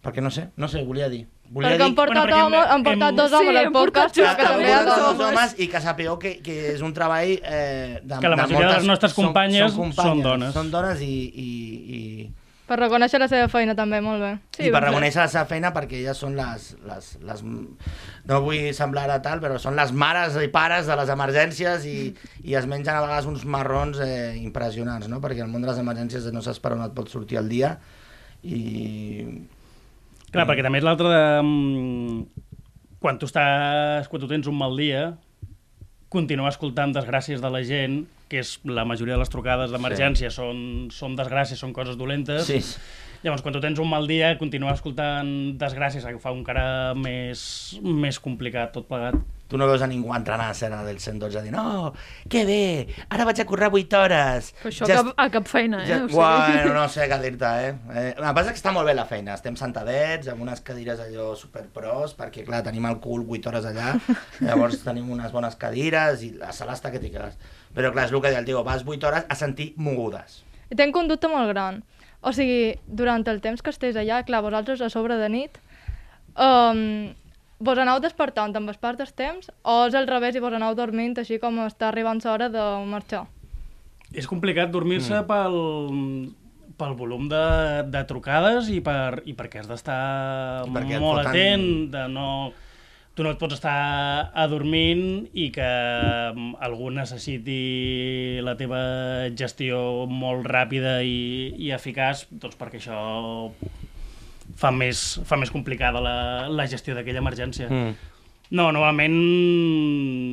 perquè 0.00 0.24
no 0.24 0.32
sé, 0.32 0.48
no 0.56 0.72
sé, 0.72 0.80
volia 0.88 1.12
dir. 1.12 1.26
Volia 1.50 1.70
Perquè 1.70 1.82
han 1.84 1.92
dir... 1.92 1.96
portat, 1.96 2.14
Bueno, 2.16 2.22
perquè 2.26 2.38
hem- 2.38 2.46
home, 2.46 2.62
han 2.74 2.82
portat 2.84 3.08
hem- 3.10 3.16
dos 3.16 3.30
Sí, 3.30 3.36
homes 3.36 3.48
al 3.56 3.56
hem 3.64 3.72
portat 3.72 4.08
podcast, 4.08 4.16
però 4.16 4.36
que 4.36 4.42
que 4.42 4.48
també 4.48 4.72
dos 4.90 5.18
dos 5.18 5.26
homes. 5.28 5.54
i 5.58 5.68
que 5.68 5.80
sapigueu 5.80 6.18
que, 6.18 6.32
que 6.42 6.56
és 6.74 6.80
un 6.82 6.92
treball 6.96 7.30
eh, 7.42 8.00
de, 8.02 8.18
Que 8.20 8.28
la 8.28 8.36
majoria 8.40 8.66
de 8.66 8.72
les 8.80 8.86
nostres 8.90 9.12
són- 9.14 9.26
companyes 9.30 9.72
són, 9.72 9.92
són 9.94 10.22
dones. 10.22 10.52
Són 10.54 10.70
dones 10.74 11.00
i, 11.00 11.12
i, 11.30 11.46
i, 11.98 12.30
Per 12.66 12.74
reconèixer 12.80 13.20
la 13.22 13.28
seva 13.30 13.46
feina 13.46 13.76
també, 13.78 14.00
molt 14.02 14.18
bé. 14.20 14.32
sí, 14.56 14.64
i 14.66 14.70
per 14.74 14.80
reconèixer 14.82 15.20
la 15.22 15.28
seva 15.30 15.44
feina 15.46 15.70
perquè 15.72 16.00
elles 16.00 16.18
són 16.18 16.34
les, 16.34 16.72
les, 16.84 17.12
les... 17.22 17.42
No 18.26 18.40
vull 18.42 18.72
semblar 18.74 19.06
a 19.14 19.20
tal, 19.22 19.38
però 19.38 19.60
són 19.62 19.76
les 19.78 19.92
mares 19.94 20.34
i 20.42 20.48
pares 20.50 20.88
de 20.90 20.96
les 20.98 21.08
emergències 21.14 21.84
i, 21.86 22.10
i 22.42 22.56
es 22.58 22.66
mengen 22.66 22.90
a 22.96 23.04
vegades 23.06 23.26
uns 23.30 23.44
marrons 23.46 24.00
eh, 24.02 24.34
impressionants, 24.42 25.06
no? 25.06 25.20
Perquè 25.22 25.44
el 25.46 25.52
món 25.52 25.62
de 25.62 25.70
les 25.70 25.78
emergències 25.78 26.26
no 26.34 26.42
saps 26.42 26.58
per 26.58 26.72
on 26.74 26.82
et 26.82 26.92
pot 26.92 27.08
sortir 27.08 27.38
el 27.38 27.48
dia 27.48 27.76
i... 28.42 29.46
Clar, 30.36 30.46
perquè 30.48 30.64
també 30.66 30.82
és 30.82 30.86
l'altre 30.86 31.12
de... 31.12 31.22
mm, 31.42 32.44
Quan 33.02 33.18
tu, 33.20 33.28
estàs, 33.28 34.08
quan 34.10 34.22
tu 34.22 34.28
tens 34.30 34.46
un 34.50 34.56
mal 34.58 34.72
dia, 34.78 35.02
continuar 36.10 36.48
escoltant 36.50 36.94
desgràcies 36.96 37.42
de 37.42 37.50
la 37.52 37.60
gent, 37.66 38.00
que 38.30 38.40
és 38.42 38.56
la 38.66 38.86
majoria 38.88 39.14
de 39.14 39.20
les 39.20 39.30
trucades 39.30 39.70
d'emergència 39.70 40.30
són, 40.34 40.88
són 40.90 41.14
desgràcies, 41.18 41.60
són 41.60 41.74
coses 41.76 41.98
dolentes. 42.00 42.48
Sí. 42.48 42.58
Llavors, 43.22 43.44
quan 43.44 43.54
tu 43.54 43.60
tens 43.62 43.78
un 43.82 43.88
mal 43.90 44.08
dia, 44.08 44.32
continuar 44.40 44.74
escoltant 44.74 45.28
desgràcies 45.60 46.04
que 46.06 46.18
fa 46.22 46.32
encara 46.34 46.94
més, 46.98 47.76
més 47.82 48.18
complicat 48.22 48.74
tot 48.74 48.88
plegat. 48.90 49.18
Tu 49.46 49.58
no 49.58 49.66
veus 49.70 49.82
a 49.82 49.86
ningú 49.86 50.10
entrar 50.14 50.40
a 50.40 50.48
l'escena 50.48 50.80
del 50.82 50.98
112 50.98 51.42
dir 51.44 51.52
no, 51.54 51.92
que 52.28 52.42
bé, 52.48 52.62
ara 53.14 53.26
vaig 53.28 53.38
a 53.42 53.46
currar 53.46 53.68
8 53.70 54.00
hores. 54.00 54.48
Però 54.58 54.72
això 54.72 54.88
Ja 54.90 54.96
cap, 54.98 55.12
a 55.22 55.26
cap 55.30 55.46
feina, 55.46 55.84
eh? 55.84 55.90
Ja, 55.90 55.98
o 56.02 56.08
sigui... 56.08 56.18
bueno, 56.18 56.72
no 56.74 56.86
sé 56.90 57.06
què 57.06 57.18
dir-te, 57.22 57.50
eh? 57.68 57.74
eh? 57.94 58.06
El 58.16 58.24
que 58.24 58.32
passa 58.38 58.50
és 58.50 58.56
que 58.56 58.62
està 58.62 58.72
molt 58.74 58.90
bé 58.90 58.96
la 58.98 59.06
feina. 59.06 59.36
Estem 59.38 59.54
sentadets, 59.60 60.32
amb 60.32 60.42
unes 60.42 60.64
cadires 60.66 61.02
allò 61.04 61.28
superpros, 61.38 62.16
perquè, 62.18 62.42
clar, 62.48 62.64
tenim 62.66 62.88
el 62.90 62.98
cul 63.04 63.22
8 63.22 63.52
hores 63.52 63.68
allà, 63.70 63.92
llavors 64.48 64.82
tenim 64.82 65.12
unes 65.14 65.30
bones 65.34 65.54
cadires 65.60 66.24
i 66.26 66.32
la 66.40 66.50
sala 66.56 66.74
està 66.74 66.90
que 66.90 67.02
t'hi 67.02 67.12
quedes. 67.14 67.38
Però, 67.76 67.92
clar, 67.94 68.08
és 68.08 68.14
el 68.14 68.24
que 68.24 68.32
deia 68.32 68.42
el 68.42 68.48
tio, 68.48 68.64
vas 68.66 68.82
8 68.82 69.10
hores 69.10 69.28
a 69.30 69.36
sentir 69.38 69.74
mogudes. 69.76 70.40
I 70.72 70.78
tenc 70.78 70.98
un 70.98 71.06
dubte 71.06 71.30
molt 71.30 71.52
gran. 71.52 71.84
O 72.26 72.32
sigui, 72.34 72.74
durant 72.86 73.22
el 73.30 73.38
temps 73.44 73.62
que 73.62 73.70
estàs 73.70 73.94
allà, 74.00 74.24
clar, 74.26 74.42
vosaltres 74.42 74.82
a 74.82 74.90
sobre 74.90 75.20
de 75.20 75.28
nit, 75.30 75.60
um, 76.34 77.14
vos 77.58 77.78
aneu 77.80 78.00
despertant 78.04 78.54
amb 78.56 78.68
el 78.68 78.76
part 78.80 79.00
del 79.00 79.12
temps 79.16 79.48
o 79.64 79.76
és 79.86 79.94
al 79.96 80.08
revés 80.08 80.36
i 80.36 80.42
vos 80.44 80.54
aneu 80.56 80.74
dormint 80.76 81.16
així 81.18 81.38
com 81.40 81.62
està 81.64 81.88
arribant 81.88 82.20
l'hora 82.24 82.50
de 82.52 82.64
marxar? 82.88 83.24
És 84.12 84.28
complicat 84.28 84.70
dormir-se 84.70 85.16
mm. 85.22 85.26
pel, 85.26 85.56
pel 86.78 86.94
volum 86.98 87.26
de, 87.32 87.46
de 87.90 88.04
trucades 88.08 88.68
i, 88.70 88.80
per, 88.84 89.22
i 89.26 89.34
perquè 89.34 89.62
has 89.62 89.70
d'estar 89.70 90.68
molt 90.68 90.92
foten- 90.92 91.26
atent, 91.26 91.66
de 91.96 92.06
no... 92.12 92.28
Tu 93.16 93.24
no 93.24 93.30
et 93.32 93.38
pots 93.40 93.54
estar 93.56 94.28
adormint 94.36 95.30
i 95.32 95.46
que 95.48 95.64
mm, 95.64 96.58
algú 96.60 96.90
necessiti 96.92 98.42
la 98.44 98.58
teva 98.60 98.80
gestió 99.32 99.78
molt 100.04 100.44
ràpida 100.44 100.98
i, 101.00 101.48
i 101.56 101.70
eficaç, 101.72 102.26
doncs 102.28 102.60
perquè 102.60 102.76
això 102.76 102.98
fa 104.56 104.72
més, 104.72 105.06
fa 105.28 105.38
més 105.40 105.52
complicada 105.52 106.00
la, 106.02 106.16
la 106.48 106.66
gestió 106.70 106.96
d'aquella 106.96 107.22
emergència. 107.22 107.68
Mm. 107.70 108.12
No, 108.56 108.68
normalment... 108.70 109.16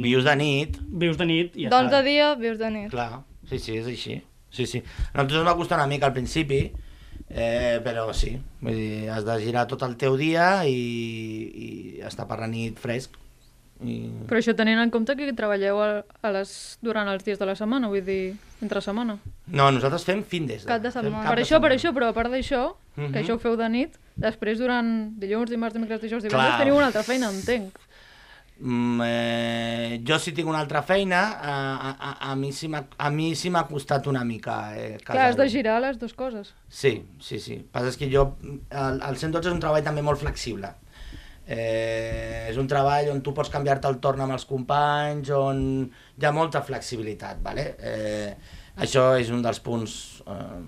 Vius 0.04 0.26
de 0.28 0.36
nit, 0.38 0.78
Vius 1.02 1.18
de 1.18 1.26
nit 1.26 1.56
i 1.58 1.66
ja 1.66 1.74
doncs 1.74 1.90
està. 1.90 2.02
de 2.02 2.12
dia, 2.12 2.30
vius 2.38 2.60
de 2.60 2.70
nit. 2.70 2.92
clar, 2.94 3.24
sí, 3.50 3.58
sí, 3.58 3.80
és 3.80 3.90
així. 3.90 4.20
Sí, 4.54 4.68
sí. 4.70 4.84
A 5.12 5.18
nosaltres 5.18 5.42
ens 5.42 5.50
va 5.50 5.58
costar 5.58 5.80
una 5.80 5.90
mica 5.90 6.06
al 6.06 6.14
principi, 6.14 6.62
eh, 7.30 7.80
però 7.86 8.06
sí, 8.14 8.36
vull 8.62 8.78
dir, 8.78 9.10
has 9.10 9.26
de 9.26 9.40
girar 9.42 9.66
tot 9.72 9.82
el 9.88 9.98
teu 9.98 10.18
dia 10.20 10.62
i, 10.70 10.78
i 10.78 11.70
estar 12.06 12.28
per 12.30 12.38
la 12.44 12.50
nit 12.52 12.78
fresc. 12.80 13.18
I... 13.82 14.10
Però 14.30 14.40
això 14.40 14.54
tenint 14.56 14.80
en 14.80 14.92
compte 14.94 15.16
que 15.18 15.34
treballeu 15.34 15.80
a, 15.82 15.88
a 16.22 16.32
les, 16.32 16.78
durant 16.82 17.08
els 17.10 17.24
dies 17.26 17.40
de 17.40 17.46
la 17.50 17.56
setmana, 17.56 17.90
vull 17.92 18.04
dir, 18.06 18.36
entre 18.62 18.80
setmana. 18.82 19.18
No, 19.48 19.72
nosaltres 19.72 20.06
fem 20.08 20.22
fin 20.24 20.46
des. 20.48 20.64
Cap 20.70 20.82
de 20.82 20.92
setmana. 20.92 21.26
Per 21.28 21.36
de 21.36 21.44
això, 21.44 21.60
per 21.60 21.74
setmana. 21.74 21.80
això, 21.82 21.94
però 21.98 22.10
a 22.10 22.14
part 22.14 22.32
d'això, 22.32 22.76
Mhm. 22.96 23.12
que 23.12 23.24
això 23.24 23.34
ho 23.34 23.40
feu 23.40 23.56
de 23.58 23.68
nit, 23.70 23.98
després 24.16 24.60
durant 24.60 25.10
dilluns, 25.18 25.50
dimarts, 25.50 25.74
dimecres, 25.74 26.00
dijous, 26.00 26.22
divendres, 26.24 26.52
Clar. 26.54 26.60
teniu 26.62 26.76
una 26.78 26.86
altra 26.92 27.02
feina, 27.04 27.32
entenc. 27.34 27.74
Mm, 28.60 29.02
eh, 29.04 30.02
jo 30.06 30.20
si 30.20 30.32
tinc 30.32 30.48
una 30.48 30.60
altra 30.60 30.84
feina, 30.84 31.24
a, 31.42 31.56
a, 31.74 31.90
a, 32.12 32.32
a 32.32 32.36
mi 32.36 32.52
sí 32.54 32.68
m'ha 32.70 32.84
a 33.02 33.10
mi 33.10 33.34
sí 33.36 33.50
m'ha 33.50 33.64
costat 33.68 34.06
una 34.08 34.22
mica 34.24 34.78
eh, 34.78 35.00
Clar, 35.04 35.32
has 35.32 35.36
de 35.36 35.50
girar 35.50 35.80
les 35.82 35.98
dues 36.00 36.14
coses. 36.14 36.54
Sí, 36.70 37.04
sí, 37.20 37.40
sí. 37.40 37.54
El 37.56 37.64
que 37.64 37.72
passa 37.74 37.90
és 37.90 37.98
que 37.98 38.12
jo, 38.14 38.38
el, 38.70 39.02
el 39.02 39.18
112 39.18 39.50
és 39.50 39.54
un 39.56 39.60
treball 39.60 39.84
també 39.84 40.04
molt 40.06 40.22
flexible. 40.22 40.70
Eh, 41.44 42.48
és 42.50 42.60
un 42.60 42.70
treball 42.72 43.10
on 43.12 43.20
tu 43.24 43.34
pots 43.36 43.52
canviar-te 43.52 43.90
el 43.92 44.00
torn 44.04 44.24
amb 44.24 44.36
els 44.36 44.46
companys, 44.48 45.32
on 45.36 45.60
hi 45.90 46.26
ha 46.26 46.32
molta 46.36 46.64
flexibilitat, 46.64 47.42
¿vale? 47.44 47.74
Eh, 47.80 48.30
això 48.86 49.12
és 49.20 49.32
un 49.34 49.44
dels 49.44 49.60
punts 49.64 49.98
eh, 50.24 50.62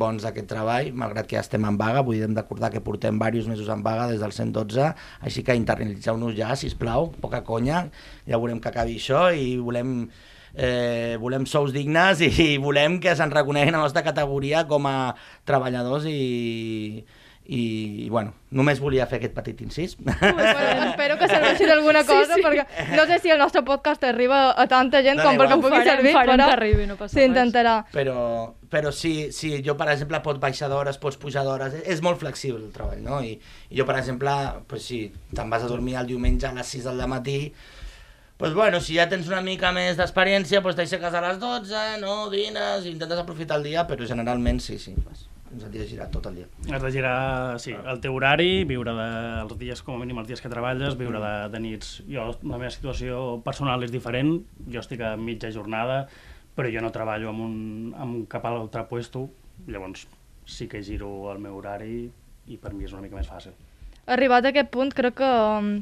bons 0.00 0.24
d'aquest 0.24 0.48
treball, 0.48 0.90
malgrat 0.96 1.28
que 1.28 1.36
ja 1.36 1.44
estem 1.44 1.66
en 1.68 1.76
vaga, 1.76 2.04
vull 2.06 2.22
recordar 2.32 2.70
que 2.72 2.80
portem 2.80 3.18
diversos 3.18 3.50
mesos 3.52 3.68
en 3.68 3.84
vaga 3.84 4.08
des 4.08 4.20
del 4.22 4.32
112, 4.32 4.90
així 5.20 5.44
que 5.44 5.56
internalitzeu-nos 5.58 6.36
ja, 6.38 6.54
si 6.56 6.72
plau, 6.80 7.10
poca 7.20 7.44
conya, 7.44 7.88
ja 8.26 8.38
veurem 8.38 8.60
que 8.60 8.72
acabi 8.72 8.96
això 8.96 9.28
i 9.34 9.58
volem 9.60 10.08
eh, 10.54 11.16
volem 11.20 11.44
sous 11.46 11.72
dignes 11.72 12.22
i 12.24 12.56
volem 12.58 12.98
que 13.02 13.14
se'n 13.16 13.30
reconeguin 13.30 13.76
la 13.76 13.84
nostra 13.84 14.02
categoria 14.06 14.64
com 14.70 14.86
a 14.88 15.12
treballadors 15.46 16.08
i, 16.08 17.04
i, 17.50 18.06
bueno, 18.14 18.30
només 18.54 18.78
volia 18.78 19.08
fer 19.10 19.18
aquest 19.18 19.32
petit 19.34 19.58
incís. 19.64 19.96
Bueno, 19.98 20.84
espero 20.86 21.16
que 21.18 21.26
serveixi 21.26 21.66
d'alguna 21.66 22.04
cosa, 22.06 22.36
sí, 22.36 22.38
sí. 22.38 22.44
perquè 22.44 22.94
no 22.94 23.06
sé 23.08 23.16
si 23.24 23.32
el 23.34 23.40
nostre 23.42 23.64
podcast 23.66 24.04
arriba 24.06 24.52
a 24.54 24.66
tanta 24.70 25.00
gent 25.02 25.18
No, 25.18 25.24
com 25.26 25.40
perquè 25.40 25.56
pugui 25.58 25.72
Farem- 25.80 25.88
servir, 25.88 26.12
farem 26.14 26.36
però 26.38 26.52
arribi, 26.54 26.86
no 26.86 26.94
passa 27.00 27.18
s'intentarà. 27.18 27.74
però, 27.90 28.20
però 28.70 28.92
sí, 28.94 29.32
sí, 29.34 29.56
jo, 29.66 29.74
per 29.80 29.88
exemple, 29.96 30.20
pots 30.22 30.38
baixar 30.38 30.68
d'hores, 30.70 31.00
pots 31.02 31.18
pujar 31.18 31.42
d'hores, 31.48 31.74
és, 31.80 31.88
és 31.96 32.02
molt 32.06 32.20
flexible 32.22 32.62
el 32.68 32.70
treball, 32.76 33.02
no? 33.02 33.18
I, 33.26 33.34
i 33.70 33.80
jo, 33.80 33.86
per 33.88 33.98
exemple, 33.98 34.30
pues 34.70 34.86
sí, 34.86 35.00
te'n 35.34 35.50
vas 35.50 35.66
a 35.66 35.72
dormir 35.72 35.96
el 35.98 36.06
diumenge 36.12 36.46
a 36.46 36.52
les 36.54 36.70
6 36.76 36.86
del 36.86 37.02
matí, 37.10 37.52
pues 38.38 38.54
bueno, 38.54 38.78
si 38.80 38.94
ja 38.96 39.08
tens 39.10 39.26
una 39.28 39.42
mica 39.42 39.72
més 39.74 39.98
d'experiència, 39.98 40.62
pues 40.62 40.78
t'aixeques 40.78 41.12
a 41.18 41.20
les 41.26 41.42
12, 41.42 41.82
no, 42.00 42.30
dines, 42.30 42.86
intentes 42.86 43.18
aprofitar 43.18 43.58
el 43.58 43.66
dia, 43.72 43.88
però 43.90 44.06
generalment 44.06 44.62
sí, 44.64 44.78
sí, 44.78 44.94
pues, 45.02 45.26
ens 45.50 45.64
has 45.66 45.72
de 45.72 45.86
girar 45.86 46.06
tot 46.14 46.26
el 46.30 46.40
dia. 46.40 46.48
Has 46.70 46.82
de 46.82 46.90
girar, 46.94 47.14
sí, 47.62 47.74
el 47.74 48.00
teu 48.02 48.14
horari, 48.14 48.64
viure 48.68 48.94
de, 48.94 49.08
els 49.42 49.56
dies, 49.58 49.82
com 49.86 49.96
a 49.96 50.02
mínim 50.02 50.20
els 50.22 50.28
dies 50.30 50.42
que 50.42 50.50
treballes, 50.52 50.96
viure 51.00 51.22
de, 51.22 51.32
de 51.50 51.62
nits. 51.62 51.96
Jo, 52.10 52.28
la 52.44 52.60
meva 52.60 52.70
situació 52.70 53.40
personal 53.46 53.82
és 53.86 53.92
diferent, 53.94 54.36
jo 54.70 54.82
estic 54.82 55.02
a 55.02 55.16
mitja 55.18 55.50
jornada, 55.54 56.04
però 56.56 56.70
jo 56.70 56.82
no 56.84 56.92
treballo 56.94 57.32
amb, 57.32 57.44
un, 57.46 57.56
amb 57.98 58.24
cap 58.30 58.46
altre 58.50 58.86
puesto, 58.90 59.26
llavors 59.66 60.06
sí 60.50 60.68
que 60.70 60.82
giro 60.82 61.30
el 61.32 61.42
meu 61.42 61.58
horari 61.58 62.04
i 62.50 62.58
per 62.58 62.72
mi 62.74 62.86
és 62.86 62.94
una 62.94 63.02
mica 63.04 63.18
més 63.18 63.30
fàcil. 63.30 63.54
Arribat 64.10 64.46
a 64.46 64.54
aquest 64.54 64.70
punt, 64.74 64.90
crec 64.94 65.18
que 65.20 65.30
um, 65.58 65.74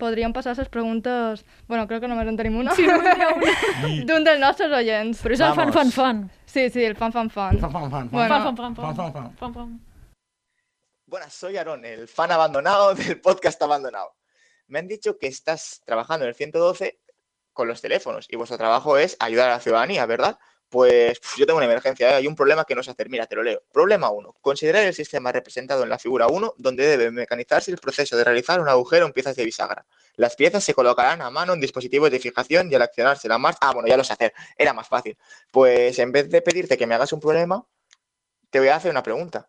podríem 0.00 0.32
passar 0.34 0.56
les 0.58 0.70
preguntes... 0.72 1.44
Bueno, 1.68 1.84
crec 1.90 2.00
que 2.02 2.10
només 2.10 2.28
en 2.30 2.40
tenim 2.40 2.56
una. 2.62 2.74
Sí. 2.74 2.88
D'un 4.08 4.26
dels 4.26 4.40
nostres 4.40 4.72
oients. 4.80 5.20
Però 5.22 5.36
és 5.36 5.44
el 5.44 5.54
fan, 5.58 5.72
fan, 5.76 5.92
fan. 5.94 6.24
Sí, 6.48 6.66
sí, 6.72 6.82
el 6.88 6.96
fan, 6.98 7.12
fan, 7.14 7.30
fan. 7.30 7.60
Fan, 7.60 7.70
fan, 7.70 7.86
fan, 7.86 7.94
fan. 7.94 8.10
Bueno. 8.16 8.34
Fan, 8.34 8.42
fan, 8.44 8.56
fan, 8.56 8.74
Fan, 8.74 8.96
fan, 8.96 8.96
fan. 8.96 9.12
fan. 9.12 9.38
Fan, 9.44 9.54
fan. 9.54 9.78
Buenas, 11.10 11.34
soy 11.34 11.56
Aaron, 11.56 11.84
el 11.84 12.06
fan 12.06 12.30
abandonado 12.30 12.94
del 13.00 13.20
podcast 13.20 13.60
abandonado. 13.62 14.14
Me 14.68 14.78
han 14.78 14.86
dicho 14.86 15.18
que 15.18 15.26
estás 15.26 15.82
trabajando 15.84 16.24
en 16.24 16.28
el 16.28 16.34
112 16.36 17.00
con 17.52 17.66
los 17.66 17.80
teléfonos 17.82 18.26
y 18.30 18.36
vuestro 18.36 18.56
trabajo 18.56 18.96
es 18.96 19.16
ayudar 19.18 19.50
a 19.50 19.54
la 19.54 19.60
ciudadanía, 19.60 20.06
¿verdad? 20.06 20.38
Pues 20.70 21.18
pf, 21.18 21.36
yo 21.36 21.46
tengo 21.46 21.56
una 21.56 21.66
emergencia, 21.66 22.10
¿eh? 22.10 22.14
hay 22.14 22.26
un 22.28 22.36
problema 22.36 22.64
que 22.64 22.76
no 22.76 22.82
sé 22.82 22.92
hacer. 22.92 23.10
Mira, 23.10 23.26
te 23.26 23.34
lo 23.34 23.42
leo. 23.42 23.60
Problema 23.72 24.08
1. 24.10 24.36
Considerar 24.40 24.84
el 24.84 24.94
sistema 24.94 25.32
representado 25.32 25.82
en 25.82 25.88
la 25.88 25.98
figura 25.98 26.28
1, 26.28 26.54
donde 26.58 26.86
debe 26.86 27.10
mecanizarse 27.10 27.72
el 27.72 27.78
proceso 27.78 28.16
de 28.16 28.22
realizar 28.22 28.60
un 28.60 28.68
agujero 28.68 29.04
en 29.04 29.12
piezas 29.12 29.34
de 29.34 29.44
bisagra. 29.44 29.84
Las 30.14 30.36
piezas 30.36 30.62
se 30.62 30.72
colocarán 30.72 31.22
a 31.22 31.30
mano 31.30 31.54
en 31.54 31.60
dispositivos 31.60 32.10
de 32.12 32.20
fijación 32.20 32.70
y 32.70 32.76
al 32.76 32.82
accionarse 32.82 33.28
la 33.28 33.38
marcha... 33.38 33.58
Ah, 33.62 33.72
bueno, 33.72 33.88
ya 33.88 33.96
lo 33.96 34.04
sé 34.04 34.12
hacer. 34.12 34.32
Era 34.56 34.72
más 34.72 34.86
fácil. 34.86 35.18
Pues 35.50 35.98
en 35.98 36.12
vez 36.12 36.30
de 36.30 36.40
pedirte 36.40 36.78
que 36.78 36.86
me 36.86 36.94
hagas 36.94 37.12
un 37.12 37.18
problema, 37.18 37.66
te 38.50 38.60
voy 38.60 38.68
a 38.68 38.76
hacer 38.76 38.92
una 38.92 39.02
pregunta. 39.02 39.48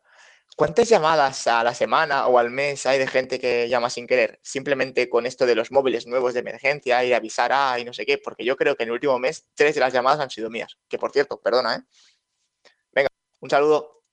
¿Cuántas 0.55 0.89
llamadas 0.89 1.47
a 1.47 1.63
la 1.63 1.73
semana 1.73 2.27
o 2.27 2.37
al 2.37 2.51
mes 2.51 2.85
hay 2.85 2.99
de 2.99 3.07
gente 3.07 3.39
que 3.39 3.69
llama 3.69 3.89
sin 3.89 4.07
querer? 4.07 4.39
Simplemente 4.43 5.09
con 5.09 5.25
esto 5.25 5.45
de 5.45 5.55
los 5.55 5.71
móviles 5.71 6.07
nuevos 6.07 6.33
de 6.33 6.41
emergencia 6.41 7.03
y 7.03 7.13
avisar 7.13 7.51
a 7.53 7.79
y 7.79 7.85
no 7.85 7.93
sé 7.93 8.05
qué, 8.05 8.17
porque 8.17 8.45
yo 8.45 8.55
creo 8.57 8.75
que 8.75 8.83
en 8.83 8.89
el 8.89 8.93
último 8.93 9.19
mes 9.19 9.47
tres 9.55 9.75
de 9.75 9.81
las 9.81 9.93
llamadas 9.93 10.19
han 10.19 10.29
sido 10.29 10.49
mías. 10.49 10.77
Que 10.87 10.97
por 10.97 11.11
cierto, 11.11 11.39
perdona, 11.41 11.75
¿eh? 11.75 11.81
Venga, 12.93 13.07
un 13.39 13.49
saludo. 13.49 14.03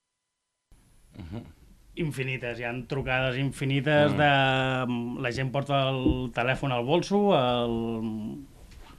infinites, 1.99 2.61
hi 2.61 2.64
han 2.64 2.86
trucades 2.86 3.36
infinites 3.39 4.12
mm. 4.12 4.16
de... 4.16 5.22
La 5.22 5.32
gent 5.34 5.51
porta 5.53 5.89
el 5.91 6.30
telèfon 6.34 6.72
al 6.72 6.84
bolso, 6.86 7.34
el, 7.34 8.45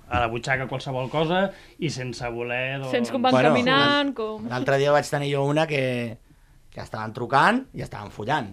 a 0.09 0.19
la 0.19 0.27
butxaca 0.27 0.67
qualsevol 0.67 1.09
cosa, 1.11 1.45
i 1.79 1.91
sense 1.93 2.27
voler... 2.35 2.79
Doncs... 2.81 2.91
Sents 2.91 3.13
com 3.13 3.23
van 3.23 3.37
Bueno, 3.37 3.53
caminant, 3.53 4.11
com... 4.17 4.49
L'altre 4.51 4.79
dia 4.81 4.93
vaig 4.95 5.07
tenir 5.09 5.31
jo 5.31 5.45
una 5.47 5.65
que, 5.69 6.17
que 6.74 6.82
estaven 6.84 7.13
trucant 7.15 7.63
i 7.74 7.82
estaven 7.86 8.11
follant. 8.13 8.51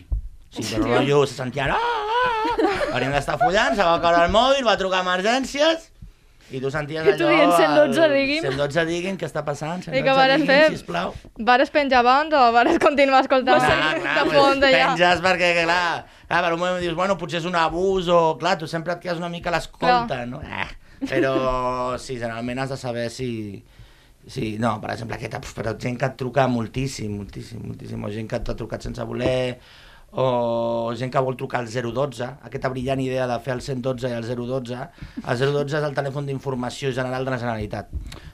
O 0.56 0.62
sigui, 0.62 0.78
però 0.80 0.94
rotllo, 1.00 1.24
se 1.28 1.34
sentien... 1.36 1.70
Ah, 1.70 1.76
ah, 1.76 2.30
ah. 2.56 2.78
Haurien 2.94 3.12
d'estar 3.12 3.36
follant, 3.40 3.74
se 3.76 3.84
va 3.84 3.98
caure 4.00 4.22
el 4.24 4.32
mòbil, 4.32 4.64
va 4.64 4.76
trucar 4.80 5.02
a 5.02 5.06
emergències 5.06 5.90
i 6.54 6.60
tu 6.62 6.70
senties 6.70 7.02
I 7.02 7.16
tu 7.18 7.26
allò... 7.26 7.32
dient, 7.34 7.50
el- 7.50 7.90
112, 7.90 8.08
digui'm. 8.14 8.44
112, 8.46 8.84
digui'm, 8.86 9.16
què 9.18 9.26
està 9.26 9.42
passant? 9.44 9.82
112, 9.82 9.98
I 9.98 10.14
varen 10.16 10.44
digui'm, 10.44 10.52
fer? 10.62 10.76
sisplau. 10.78 11.12
Vares 11.48 11.72
penjar 11.74 12.00
abans 12.04 12.32
o 12.38 12.42
vares 12.54 12.78
continuar 12.78 13.24
escoltant 13.26 13.58
Clar, 13.60 13.98
clar, 14.00 14.14
de 14.22 14.30
fons 14.36 14.62
allà? 14.70 14.84
penges 14.94 15.22
perquè, 15.26 15.48
clar, 15.64 16.06
clar, 16.30 16.42
per 16.46 16.52
un 16.54 16.60
moment 16.62 16.78
dius, 16.80 16.94
bueno, 16.94 17.18
potser 17.18 17.40
és 17.42 17.48
un 17.50 17.58
abús 17.58 18.06
o, 18.08 18.20
clar, 18.38 18.54
tu 18.62 18.70
sempre 18.70 18.94
et 18.94 19.02
quedes 19.02 19.18
una 19.18 19.28
mica 19.32 19.50
a 19.50 19.56
l'escolta, 19.58 20.22
no? 20.30 20.38
Eh, 20.46 20.68
però, 21.10 21.34
sí, 21.98 22.14
generalment 22.22 22.62
has 22.62 22.70
de 22.72 22.78
saber 22.80 23.10
si... 23.10 23.28
Sí, 24.26 24.56
no, 24.58 24.72
per 24.82 24.90
exemple, 24.96 25.14
aquesta, 25.16 25.38
però 25.54 25.76
gent 25.78 25.98
que 26.00 26.08
et 26.10 26.16
truca 26.18 26.48
moltíssim, 26.50 27.12
moltíssim, 27.14 27.60
moltíssim, 27.62 28.02
o 28.02 28.10
gent 28.10 28.26
que 28.30 28.40
t'ha 28.42 28.56
trucat 28.58 28.82
sense 28.82 29.04
voler, 29.06 29.58
o 30.18 30.94
gent 30.96 31.12
que 31.12 31.20
vol 31.22 31.36
trucar 31.36 31.60
al 31.60 31.68
012, 31.68 32.26
aquesta 32.48 32.70
brillant 32.72 33.02
idea 33.04 33.26
de 33.30 33.36
fer 33.44 33.54
el 33.54 33.62
112 33.62 34.08
i 34.10 34.16
el 34.16 34.26
012. 34.26 34.78
El 35.22 35.42
012 35.42 35.76
és 35.78 35.86
el 35.86 35.94
telèfon 35.94 36.26
d'informació 36.26 36.90
general 36.96 37.26
de 37.26 37.34
la 37.34 37.38
Generalitat. 37.42 37.92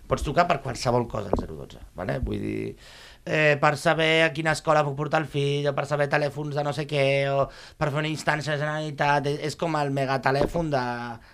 Pots 0.08 0.24
trucar 0.24 0.46
per 0.48 0.60
qualsevol 0.62 1.08
cosa 1.10 1.32
al 1.32 1.42
012, 1.42 1.82
¿vale? 1.98 2.18
vull 2.22 2.40
dir, 2.40 2.76
eh, 3.24 3.58
per 3.60 3.74
saber 3.76 4.22
a 4.28 4.32
quina 4.32 4.54
escola 4.56 4.84
puc 4.86 4.96
portar 4.96 5.20
el 5.24 5.28
fill, 5.28 5.68
o 5.68 5.74
per 5.74 5.86
saber 5.90 6.08
telèfons 6.12 6.54
de 6.56 6.64
no 6.64 6.72
sé 6.76 6.86
què, 6.86 7.04
o 7.34 7.48
per 7.76 7.90
fer 7.90 8.04
una 8.04 8.12
instància 8.12 8.54
de 8.54 8.62
Generalitat, 8.62 9.28
és, 9.32 9.42
és 9.50 9.60
com 9.60 9.76
el 9.80 9.92
megatelèfon 9.92 10.72
de, 10.72 10.86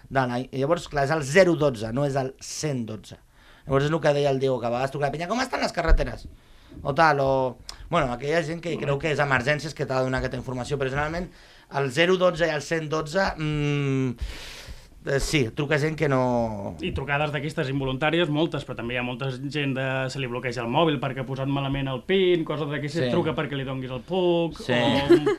de 0.08 0.28
la... 0.32 0.42
Llavors, 0.50 0.88
clar, 0.90 1.06
és 1.06 1.14
el 1.14 1.26
012, 1.58 1.92
no 1.92 2.08
és 2.08 2.16
el 2.18 2.34
112. 2.40 3.27
Llavors 3.68 3.86
és 3.86 3.92
el 3.92 4.00
que 4.00 4.16
deia 4.16 4.32
el 4.32 4.40
Diego, 4.40 4.58
que 4.58 4.66
a 4.66 4.72
vegades 4.72 4.90
truca 4.90 5.06
la 5.06 5.12
penya, 5.12 5.28
com 5.30 5.40
estan 5.44 5.62
les 5.62 5.76
carreteres? 5.76 6.26
o 6.82 6.94
tal, 6.94 7.20
o... 7.20 7.58
Bueno, 7.90 8.12
aquella 8.12 8.42
gent 8.44 8.60
que 8.60 8.76
creu 8.78 8.98
que 9.00 9.10
és 9.14 9.20
emergències 9.22 9.74
que 9.74 9.86
t'ha 9.88 9.98
de 10.02 10.06
donar 10.08 10.20
aquesta 10.20 10.38
informació, 10.38 10.76
però 10.78 10.90
generalment 10.92 11.30
el 11.78 11.88
012 11.92 12.44
i 12.46 12.52
el 12.52 12.62
112, 12.62 13.24
mm, 13.40 14.10
eh, 15.08 15.20
sí, 15.24 15.40
truca 15.56 15.78
gent 15.80 15.96
que 15.96 16.08
no... 16.12 16.76
I 16.84 16.92
trucades 16.96 17.32
d'aquestes 17.32 17.70
involuntàries, 17.72 18.28
moltes, 18.28 18.66
però 18.68 18.76
també 18.78 18.94
hi 18.94 19.00
ha 19.00 19.06
molta 19.06 19.30
gent 19.32 19.72
de... 19.78 19.86
se 20.12 20.20
li 20.20 20.28
bloqueja 20.30 20.62
el 20.64 20.68
mòbil 20.72 21.00
perquè 21.00 21.24
ha 21.24 21.28
posat 21.28 21.48
malament 21.48 21.88
el 21.88 22.04
PIN, 22.08 22.44
coses 22.48 22.68
d'aquestes, 22.68 23.08
Sí. 23.08 23.14
truca 23.14 23.34
perquè 23.36 23.56
li 23.56 23.66
donguis 23.68 23.90
el 23.96 24.04
PUC, 24.04 24.60
Sí. 24.68 24.76
o... 24.76 25.32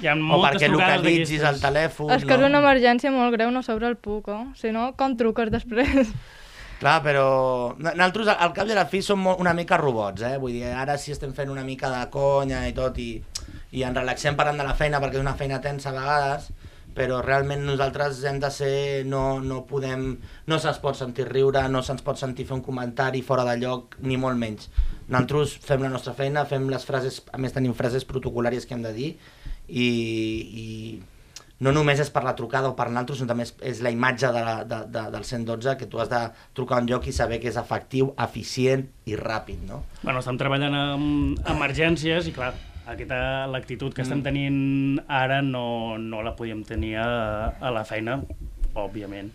Hi 0.00 0.08
ha 0.10 0.14
O 0.38 0.40
perquè 0.46 0.70
localitzis 0.70 1.42
el 1.42 1.60
telèfon, 1.62 2.14
És 2.14 2.24
que 2.24 2.38
és 2.38 2.40
no? 2.40 2.46
una 2.46 2.62
emergència 2.62 3.10
molt 3.14 3.34
greu 3.34 3.50
no 3.50 3.66
saber 3.66 3.90
el 3.90 3.98
puc, 3.98 4.30
oh? 4.30 4.46
Si 4.54 4.70
no, 4.72 4.92
com 4.96 5.18
truques 5.18 5.50
després? 5.50 6.14
Clar, 6.84 6.98
però 7.00 7.28
nosaltres 7.80 8.28
al 8.28 8.50
cap 8.52 8.68
a 8.68 8.74
la 8.76 8.82
fi 8.84 8.98
som 9.00 9.22
una 9.32 9.54
mica 9.56 9.78
robots, 9.80 10.20
eh? 10.20 10.34
Vull 10.36 10.58
dir, 10.58 10.66
ara 10.68 10.98
sí 11.00 11.14
estem 11.14 11.30
fent 11.32 11.48
una 11.48 11.62
mica 11.64 11.88
de 11.88 12.02
conya 12.12 12.58
i 12.68 12.74
tot, 12.76 12.98
i, 13.00 13.22
i 13.72 13.84
ens 13.88 13.96
relaxem 13.96 14.36
parlant 14.36 14.60
de 14.60 14.66
la 14.66 14.74
feina 14.76 15.00
perquè 15.00 15.16
és 15.16 15.24
una 15.24 15.32
feina 15.38 15.62
tensa 15.64 15.88
a 15.88 15.94
vegades, 15.94 16.50
però 16.98 17.22
realment 17.24 17.64
nosaltres 17.64 18.20
hem 18.28 18.36
de 18.42 18.50
ser, 18.52 18.74
no, 19.08 19.22
no 19.40 19.62
podem, 19.70 20.04
no 20.44 20.60
se'ns 20.60 20.82
pot 20.84 21.00
sentir 21.00 21.24
riure, 21.30 21.64
no 21.72 21.80
se'ns 21.80 22.04
pot 22.04 22.20
sentir 22.20 22.44
fer 22.50 22.58
un 22.58 22.62
comentari 22.68 23.24
fora 23.24 23.48
de 23.48 23.56
lloc, 23.64 23.96
ni 24.04 24.20
molt 24.20 24.36
menys. 24.44 24.68
Nosaltres 25.08 25.56
fem 25.64 25.88
la 25.88 25.94
nostra 25.96 26.12
feina, 26.20 26.44
fem 26.52 26.68
les 26.68 26.84
frases, 26.84 27.22
a 27.32 27.40
més 27.40 27.56
tenim 27.56 27.72
frases 27.80 28.04
protocolàries 28.04 28.68
que 28.68 28.76
hem 28.76 28.84
de 28.84 28.92
dir, 28.92 29.10
i, 29.72 29.88
i 29.88 30.68
no 31.60 31.70
només 31.72 32.00
és 32.02 32.10
per 32.10 32.24
la 32.26 32.34
trucada 32.34 32.68
o 32.68 32.74
per 32.76 32.88
nosaltres, 32.90 33.18
sinó 33.18 33.28
també 33.30 33.44
és, 33.46 33.54
és 33.62 33.80
la 33.84 33.90
imatge 33.94 34.26
de 34.34 34.42
la, 34.44 34.56
de, 34.64 34.80
de, 34.90 35.04
del 35.14 35.24
112, 35.24 35.76
que 35.78 35.86
tu 35.86 36.00
has 36.02 36.08
de 36.10 36.20
trucar 36.52 36.78
a 36.78 36.82
un 36.82 36.88
lloc 36.90 37.06
i 37.06 37.12
saber 37.14 37.38
que 37.40 37.48
és 37.48 37.56
efectiu, 37.56 38.12
eficient 38.18 38.88
i 39.06 39.14
ràpid, 39.16 39.62
no? 39.68 39.84
Bueno, 40.02 40.18
estem 40.20 40.36
treballant 40.40 40.74
amb 40.74 41.46
emergències 41.54 42.26
i, 42.28 42.32
clar, 42.36 42.52
aquesta, 42.90 43.46
l'actitud 43.48 43.94
que 43.94 44.02
estem 44.02 44.18
Mm. 44.18 44.24
tenint 44.26 45.00
ara 45.08 45.40
no, 45.42 45.96
no 45.98 46.22
la 46.22 46.34
podíem 46.36 46.64
tenir 46.64 46.96
a, 46.98 47.54
a 47.60 47.70
la 47.70 47.84
feina, 47.84 48.18
òbviament. 48.74 49.30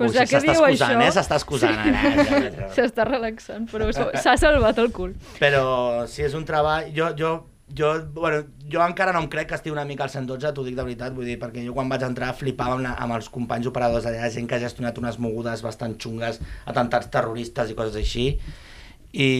Pues 0.00 0.14
ja 0.14 0.22
que 0.24 0.38
s'està 0.38 0.54
diu 0.54 0.64
excusant, 0.64 0.96
això- 0.96 1.02
eh? 1.04 1.12
S'està 1.12 1.36
excusant. 1.36 1.74
Sí. 1.76 1.90
Ara, 1.90 2.24
ja, 2.24 2.38
ja, 2.46 2.50
ja. 2.56 2.68
S'està 2.72 3.04
relaxant, 3.04 3.66
però 3.68 3.90
s'ha 3.92 4.36
salvat 4.40 4.78
el 4.80 4.88
cul. 4.96 5.12
Però 5.38 6.06
si 6.08 6.22
és 6.24 6.32
un 6.38 6.46
treball... 6.48 6.88
Jo, 6.96 7.10
jo, 7.18 7.34
jo, 7.76 7.90
bueno, 8.14 8.44
jo 8.70 8.82
encara 8.84 9.12
no 9.12 9.22
em 9.22 9.28
crec 9.30 9.50
que 9.50 9.56
estigui 9.58 9.74
una 9.74 9.84
mica 9.84 10.04
al 10.04 10.10
112, 10.12 10.52
t'ho 10.54 10.64
dic 10.66 10.76
de 10.78 10.84
veritat, 10.86 11.14
vull 11.14 11.28
dir, 11.28 11.38
perquè 11.40 11.64
jo 11.66 11.74
quan 11.76 11.90
vaig 11.90 12.04
entrar 12.06 12.32
flipava 12.38 12.78
amb, 12.78 12.90
amb 12.90 13.16
els 13.16 13.30
companys 13.32 13.68
operadors 13.70 14.08
allà, 14.08 14.30
gent 14.32 14.48
que 14.50 14.58
ha 14.58 14.62
gestionat 14.62 14.98
unes 14.98 15.18
mogudes 15.22 15.62
bastant 15.66 15.96
xungues, 16.00 16.40
atentats 16.70 17.10
terroristes 17.12 17.70
i 17.70 17.78
coses 17.78 17.98
així, 18.00 18.26
i, 19.12 19.30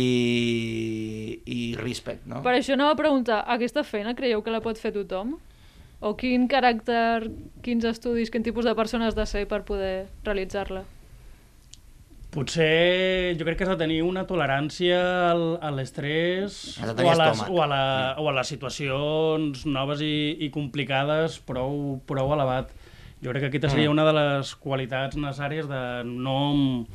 i 1.47 1.61
respect, 1.79 2.27
no? 2.31 2.43
Per 2.47 2.55
això 2.57 2.75
anava 2.75 2.97
a 2.97 3.01
preguntar, 3.01 3.43
aquesta 3.47 3.85
feina 3.87 4.17
creieu 4.19 4.43
que 4.43 4.55
la 4.55 4.63
pot 4.65 4.79
fer 4.79 4.95
tothom? 4.95 5.37
O 6.01 6.15
quin 6.17 6.47
caràcter, 6.49 7.29
quins 7.63 7.85
estudis, 7.85 8.33
quin 8.33 8.47
tipus 8.47 8.65
de 8.65 8.75
persona 8.75 9.11
has 9.11 9.19
de 9.19 9.27
ser 9.29 9.45
per 9.51 9.63
poder 9.69 10.09
realitzar-la? 10.25 10.87
Potser 12.31 13.35
jo 13.35 13.43
crec 13.47 13.59
que 13.59 13.65
has 13.67 13.73
de 13.73 13.79
tenir 13.81 14.03
una 14.07 14.23
tolerància 14.29 15.01
al, 15.33 15.43
a 15.59 15.73
l'estrès 15.75 16.61
o, 16.79 16.87
a 17.11 17.17
les, 17.19 17.43
o, 17.49 17.59
a 17.65 17.67
la, 17.67 17.81
o 18.23 18.29
a 18.31 18.35
les 18.37 18.53
situacions 18.55 19.65
noves 19.67 20.05
i, 20.07 20.37
i 20.47 20.51
complicades 20.55 21.41
prou, 21.43 21.99
prou 22.07 22.31
elevat. 22.37 22.71
Jo 23.21 23.35
crec 23.35 23.43
que 23.43 23.51
aquesta 23.51 23.73
seria 23.75 23.91
Mm. 23.91 23.97
una 23.99 24.07
de 24.07 24.15
les 24.17 24.55
qualitats 24.63 25.19
necessàries 25.19 25.67
de 25.69 25.83
no, 26.07 26.87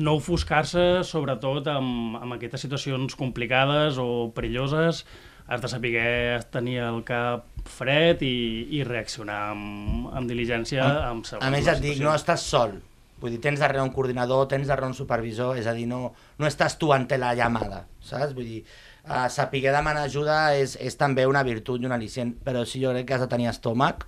no 0.00 0.14
ofuscar-se, 0.16 1.04
sobretot 1.04 1.68
amb, 1.68 2.16
amb 2.16 2.38
aquestes 2.40 2.64
situacions 2.64 3.14
complicades 3.20 4.00
o 4.00 4.30
perilloses. 4.34 5.04
Has 5.50 5.60
de 5.60 5.68
saber 5.68 6.40
tenir 6.54 6.78
el 6.86 7.02
cap 7.04 7.44
fred 7.66 8.22
i, 8.22 8.66
i 8.78 8.84
reaccionar 8.86 9.50
amb, 9.52 10.08
amb 10.14 10.30
diligència, 10.30 10.84
amb 11.10 11.26
A 11.40 11.50
més 11.52 11.68
et 11.68 11.82
dic, 11.82 11.98
no 12.00 12.14
estàs 12.14 12.48
sol. 12.48 12.78
Vull 13.20 13.34
dir, 13.34 13.40
tens 13.44 13.60
darrere 13.60 13.82
un 13.84 13.92
coordinador, 13.92 14.46
tens 14.48 14.70
darrere 14.70 14.88
un 14.88 14.96
supervisor, 14.96 15.58
és 15.60 15.68
a 15.68 15.74
dir, 15.76 15.86
no, 15.90 16.14
no 16.40 16.48
estàs 16.48 16.78
tu 16.80 16.94
ante 16.96 17.18
la 17.20 17.34
llamada, 17.36 17.84
saps? 18.00 18.32
Vull 18.36 18.48
dir, 18.48 18.62
uh, 19.04 19.26
saber 19.32 19.66
demanar 19.68 20.06
ajuda 20.08 20.54
és, 20.56 20.76
és 20.80 20.96
també 20.96 21.26
una 21.28 21.44
virtut 21.44 21.82
i 21.82 21.88
un 21.88 21.96
al·licient, 21.96 22.32
però 22.44 22.64
sí 22.64 22.80
jo 22.80 22.94
crec 22.94 23.10
que 23.10 23.18
has 23.18 23.26
de 23.26 23.28
tenir 23.28 23.50
estómac, 23.52 24.06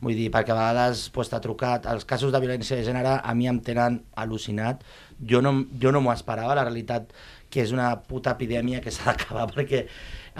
vull 0.00 0.16
dir, 0.16 0.30
perquè 0.32 0.54
a 0.54 0.56
vegades 0.56 1.08
pues, 1.12 1.28
t'ha 1.28 1.42
trucat, 1.44 1.84
els 1.92 2.06
casos 2.08 2.32
de 2.32 2.40
violència 2.40 2.78
de 2.78 2.86
gènere 2.86 3.18
a 3.20 3.34
mi 3.36 3.50
em 3.50 3.60
tenen 3.64 4.00
al·lucinat, 4.16 4.86
jo 5.20 5.42
no, 5.44 5.52
jo 5.82 5.92
no 5.92 6.00
m'ho 6.00 6.14
esperava, 6.14 6.56
la 6.56 6.64
realitat 6.64 7.12
que 7.50 7.60
és 7.60 7.74
una 7.74 7.92
puta 8.08 8.32
epidèmia 8.32 8.80
que 8.80 8.92
s'ha 8.94 9.10
d'acabar 9.10 9.48
perquè 9.54 9.84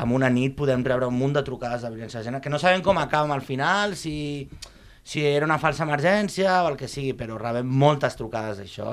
en 0.00 0.16
una 0.16 0.30
nit 0.32 0.56
podem 0.56 0.84
rebre 0.86 1.10
un 1.10 1.18
munt 1.18 1.36
de 1.36 1.44
trucades 1.44 1.84
de 1.84 1.92
violència 1.92 2.22
de 2.22 2.30
gènere, 2.30 2.44
que 2.44 2.52
no 2.52 2.62
sabem 2.62 2.80
com 2.86 2.98
acabem 3.02 3.34
al 3.36 3.44
final, 3.44 3.96
si, 3.98 4.48
si 5.10 5.24
era 5.26 5.44
una 5.48 5.58
falsa 5.58 5.82
emergència 5.88 6.60
o 6.62 6.68
el 6.70 6.76
que 6.78 6.86
sigui, 6.86 7.14
però 7.18 7.34
rebem 7.40 7.66
moltes 7.66 8.14
trucades 8.18 8.60
d'això, 8.60 8.92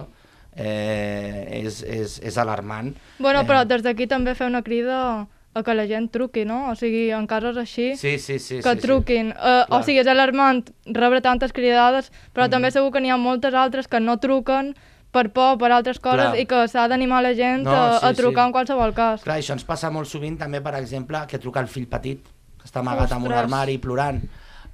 eh, 0.56 1.62
és, 1.64 1.82
és, 1.84 2.20
és 2.26 2.38
alarmant. 2.42 2.94
Bueno, 3.20 3.44
però 3.46 3.62
Eh, 3.62 3.70
des 3.70 3.84
d'aquí 3.86 4.08
també 4.10 4.34
fer 4.36 4.48
una 4.50 4.64
crida 4.64 5.28
a 5.58 5.64
que 5.64 5.74
la 5.74 5.86
gent 5.90 6.10
truqui, 6.14 6.44
no? 6.46 6.70
O 6.72 6.76
sigui, 6.76 7.10
en 7.12 7.26
casos 7.28 7.58
així, 7.58 7.96
Sí, 7.98 8.18
sí, 8.20 8.38
sí. 8.40 8.60
que 8.62 8.74
sí, 8.76 8.82
truquin. 8.84 9.32
Uh, 9.32 9.64
o 9.66 9.68
Clar. 9.68 9.84
sigui, 9.86 10.00
és 10.04 10.08
alarmant 10.08 10.64
rebre 10.86 11.22
tantes 11.22 11.54
cridades, 11.54 12.12
però 12.34 12.46
Mhm. 12.46 12.52
també 12.52 12.72
segur 12.72 12.92
que 12.92 13.00
n'hi 13.02 13.10
ha 13.12 13.18
moltes 13.18 13.54
altres 13.54 13.88
que 13.88 14.00
no 14.00 14.18
truquen 14.18 14.76
per 15.12 15.32
por, 15.32 15.58
per 15.58 15.72
altres 15.72 16.00
coses, 16.00 16.30
Clar. 16.34 16.40
i 16.40 16.46
que 16.46 16.68
s'ha 16.68 16.88
d'animar 16.88 17.24
la 17.24 17.34
gent 17.34 17.64
No, 17.64 17.72
a, 17.72 17.98
a 17.98 18.10
sí, 18.14 18.22
trucar 18.22 18.44
sí. 18.44 18.48
en 18.48 18.54
qualsevol 18.54 18.94
cas. 18.94 19.24
Clar, 19.24 19.38
això 19.40 19.54
ens 19.54 19.64
passa 19.64 19.90
molt 19.90 20.08
sovint 20.08 20.38
també, 20.38 20.62
per 20.62 20.76
exemple, 20.76 21.26
que 21.28 21.40
truca 21.40 21.60
el 21.60 21.68
fill 21.68 21.88
petit, 21.88 22.20
que 22.58 22.66
està 22.68 22.80
amagat 22.82 23.12
en 23.12 23.18
un 23.18 23.24
Ostres. 23.24 23.40
armari 23.44 23.78
plorant. 23.80 24.22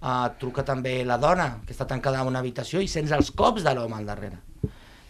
Uh, 0.04 0.28
truca 0.36 0.66
també 0.68 0.98
la 1.08 1.16
dona, 1.16 1.62
que 1.64 1.72
està 1.72 1.86
tancada 1.88 2.20
en 2.20 2.28
una 2.28 2.42
habitació 2.44 2.82
i 2.84 2.90
sents 2.92 3.14
els 3.16 3.30
cops 3.40 3.64
de 3.64 3.72
l'home 3.72 3.96
al 3.96 4.10
darrere. 4.10 4.42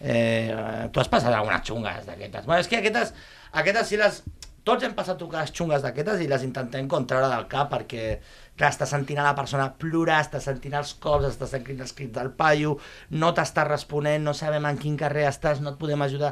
Eh, 0.04 0.90
tu 0.92 1.00
has 1.00 1.08
passat 1.08 1.32
algunes 1.34 1.64
xungues 1.64 2.06
d'aquestes. 2.06 2.46
Bueno, 2.46 2.60
és 2.60 2.68
que 2.68 2.82
aquestes, 2.82 3.14
aquestes 3.52 3.88
sí 3.90 4.00
les... 4.00 4.24
Tots 4.64 4.86
hem 4.86 4.94
passat 4.96 5.18
trucades 5.20 5.50
xungues 5.52 5.82
d'aquestes 5.84 6.22
i 6.24 6.28
les 6.32 6.44
intentem 6.46 6.86
com 6.92 7.04
treure 7.08 7.28
del 7.28 7.50
cap 7.52 7.68
perquè, 7.74 8.04
clar, 8.56 8.70
estàs 8.70 8.94
sentint 8.94 9.20
a 9.20 9.26
la 9.26 9.34
persona 9.36 9.66
plorar, 9.80 10.22
estàs 10.24 10.46
sentint 10.48 10.78
els 10.80 10.94
cops, 11.04 11.26
estàs 11.34 11.52
sentint 11.52 11.82
els 11.84 11.92
crits 11.98 12.16
del 12.16 12.30
paio, 12.38 12.78
no 13.12 13.34
t'està 13.36 13.66
responent, 13.68 14.24
no 14.24 14.32
sabem 14.38 14.70
en 14.70 14.80
quin 14.80 14.96
carrer 15.00 15.26
estàs, 15.28 15.60
no 15.60 15.74
et 15.74 15.82
podem 15.82 16.06
ajudar. 16.06 16.32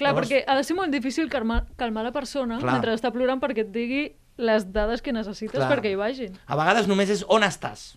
Clar, 0.00 0.14
perquè 0.16 0.44
ha 0.46 0.56
de 0.56 0.64
ser 0.64 0.76
molt 0.78 0.92
difícil 0.92 1.28
calmar, 1.32 1.66
calmar 1.80 2.06
la 2.06 2.14
persona 2.16 2.62
Clar. 2.62 2.78
mentre 2.78 2.96
està 2.96 3.12
plorant 3.12 3.42
perquè 3.44 3.66
et 3.66 3.74
digui 3.74 4.06
les 4.36 4.66
dades 4.72 5.02
que 5.02 5.14
necessites 5.16 5.56
Clar. 5.56 5.70
perquè 5.70 5.92
hi 5.92 5.98
vagin. 5.98 6.36
A 6.46 6.58
vegades 6.58 6.88
només 6.90 7.10
és 7.12 7.24
on 7.32 7.44
estàs. 7.46 7.94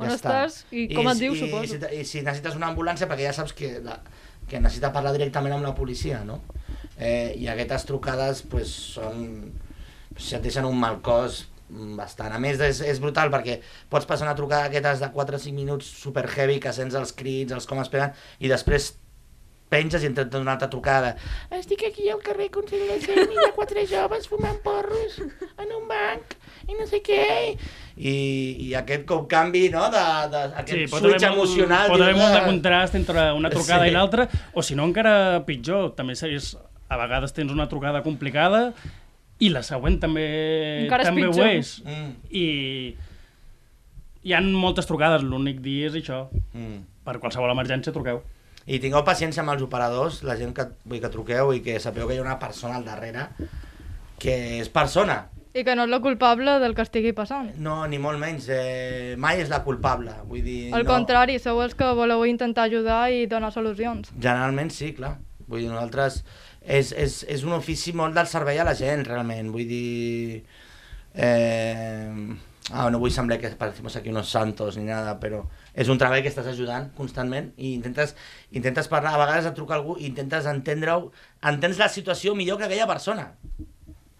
On 0.00 0.08
Ja 0.08 0.14
està. 0.16 0.32
estàs 0.46 0.64
i 0.72 0.86
com 0.94 1.08
et 1.10 1.18
dius, 1.20 1.36
i, 1.36 1.46
suposo. 1.46 1.64
I 1.64 1.68
si, 1.68 2.00
I 2.00 2.04
si 2.08 2.22
necessites 2.24 2.56
una 2.56 2.70
ambulància, 2.70 3.08
perquè 3.10 3.26
ja 3.26 3.34
saps 3.36 3.52
que, 3.56 3.80
la, 3.84 3.98
que 4.48 4.60
necessita 4.62 4.92
parlar 4.94 5.12
directament 5.16 5.54
amb 5.56 5.66
la 5.66 5.74
policia, 5.76 6.22
no? 6.24 6.40
Eh, 6.96 7.34
I 7.36 7.48
aquestes 7.52 7.88
trucades 7.90 8.44
pues, 8.48 8.72
són... 8.96 9.50
Si 10.20 10.34
et 10.36 10.42
deixen 10.42 10.66
un 10.66 10.76
mal 10.76 10.98
cos 11.06 11.44
mm, 11.70 11.94
bastant. 11.96 12.32
A 12.34 12.40
més, 12.42 12.58
és, 12.60 12.80
és 12.82 12.98
brutal 13.00 13.30
perquè 13.32 13.60
pots 13.88 14.08
passar 14.08 14.26
una 14.26 14.34
trucada 14.36 14.66
d'aquestes 14.66 15.00
de 15.04 15.10
4 15.14 15.36
o 15.36 15.42
5 15.44 15.54
minuts 15.56 15.86
super 16.00 16.26
heavy 16.28 16.58
que 16.60 16.72
sents 16.76 16.96
els 16.98 17.12
crits, 17.16 17.54
els 17.56 17.68
com 17.70 17.80
es 17.80 17.88
peguen, 17.92 18.12
i 18.40 18.50
després 18.50 18.94
penges 19.70 20.02
i 20.02 20.08
intentes 20.10 20.40
una 20.42 20.56
altra 20.56 20.68
trucada. 20.70 21.12
Estic 21.54 21.84
aquí 21.86 22.08
al 22.10 22.18
carrer 22.24 22.48
Consell 22.50 22.82
de 22.88 22.96
Gent 23.04 23.30
i 23.30 23.36
hi 23.38 23.44
ha 23.46 23.52
quatre 23.54 23.84
joves 23.86 24.26
fumant 24.28 24.56
porros 24.64 25.20
en 25.22 25.70
un 25.76 25.84
banc 25.88 26.34
i 26.68 26.74
no 26.74 26.86
sé 26.90 26.98
què. 27.06 27.20
I, 27.96 28.14
i 28.66 28.72
aquest 28.78 29.04
com 29.06 29.26
canvi, 29.30 29.68
no?, 29.70 29.84
de, 29.94 30.02
de, 30.32 30.40
aquest 30.64 30.74
Sí, 30.78 30.86
switch 30.98 31.26
emocional. 31.28 31.88
pot 31.92 32.02
haver 32.02 32.16
molt 32.18 32.34
de 32.34 32.42
contrast 32.48 32.94
entre 32.98 33.28
una 33.38 33.50
trucada 33.52 33.84
Sí. 33.86 33.90
i 33.92 33.94
l'altra, 33.94 34.26
o 34.54 34.62
si 34.66 34.74
no 34.74 34.84
encara 34.90 35.44
pitjor, 35.46 35.92
també 35.94 36.14
és, 36.18 36.56
a 36.90 36.96
vegades 36.98 37.32
tens 37.36 37.52
una 37.54 37.68
trucada 37.70 38.02
complicada 38.02 38.72
i 39.38 39.48
la 39.54 39.62
següent 39.62 40.00
també, 40.02 40.24
Encara 40.88 41.04
és 41.06 41.08
també 41.12 41.28
ho 41.28 41.30
pitjor. 41.30 41.46
és. 41.46 41.70
Mm, 41.86 42.10
I 42.34 42.46
hi 44.26 44.34
han 44.36 44.50
moltes 44.52 44.86
trucades, 44.90 45.22
l'únic 45.22 45.62
dia 45.64 45.86
és 45.88 45.94
això. 46.02 46.26
mm. 46.52 46.80
Per 47.06 47.14
qualsevol 47.22 47.50
emergència 47.54 47.92
truqueu. 47.94 48.18
I 48.66 48.78
tingueu 48.82 49.04
paciència 49.06 49.42
amb 49.44 49.54
els 49.54 49.64
operadors, 49.64 50.22
la 50.26 50.36
gent 50.36 50.52
que, 50.56 50.68
vull 50.84 51.00
que 51.00 51.10
truqueu 51.12 51.54
i 51.56 51.62
que 51.64 51.78
sapeu 51.80 52.08
que 52.08 52.16
hi 52.16 52.20
ha 52.20 52.26
una 52.26 52.38
persona 52.42 52.76
al 52.76 52.84
darrere 52.84 53.28
que 54.20 54.36
és 54.60 54.68
persona, 54.68 55.24
I 55.50 55.64
que 55.66 55.74
no 55.74 55.82
és 55.82 55.90
la 55.90 55.98
culpable 55.98 56.52
del 56.62 56.76
que 56.78 56.84
estigui 56.86 57.10
passant. 57.12 57.48
no, 57.58 57.80
ni 57.90 57.98
molt 57.98 58.20
menys, 58.22 58.46
eh, 58.54 59.16
mai 59.18 59.40
és 59.42 59.48
la 59.50 59.64
culpable, 59.64 60.12
vull 60.28 60.44
dir... 60.46 60.70
Al 60.76 60.84
no, 60.84 60.92
contrari, 60.92 61.40
sou 61.42 61.58
els 61.64 61.74
que 61.74 61.88
voleu 61.98 62.22
intentar 62.28 62.68
ajudar 62.68 63.10
i 63.10 63.26
donar 63.26 63.50
solucions. 63.50 64.12
Generalment 64.14 64.70
sí, 64.70 64.92
clar. 64.94 65.16
Vull 65.48 65.64
dir, 65.64 65.72
nosaltres... 65.72 66.22
És, 66.60 66.92
és, 66.92 67.22
és 67.24 67.42
un 67.42 67.54
ofici 67.56 67.94
molt 67.96 68.14
del 68.14 68.28
servei 68.28 68.60
a 68.60 68.66
la 68.68 68.76
gent, 68.78 69.02
realment. 69.08 69.50
Vull 69.50 69.66
dir... 69.66 70.44
Eh... 71.16 72.36
Ah, 72.70 72.86
no 72.92 73.00
vull 73.02 73.10
semblar 73.10 73.40
que 73.40 73.48
parecemos 73.58 73.96
aquí 73.96 74.12
unos 74.12 74.28
santos 74.30 74.76
ni 74.78 74.84
nada, 74.86 75.16
però 75.18 75.40
és 75.74 75.88
un 75.90 75.98
treball 75.98 76.20
que 76.22 76.30
estàs 76.30 76.46
ajudant 76.52 76.90
constantment 76.94 77.50
i 77.56 77.72
intentes, 77.74 78.14
intentes 78.54 78.86
parlar, 78.92 79.16
a 79.16 79.22
vegades 79.24 79.48
et 79.48 79.56
truca 79.56 79.74
algú 79.74 79.96
i 79.98 80.06
intentes 80.10 80.46
entendre-ho, 80.46 81.10
entens 81.50 81.80
la 81.80 81.88
situació 81.90 82.36
millor 82.38 82.60
que 82.60 82.68
aquella 82.68 82.86
persona, 82.86 83.32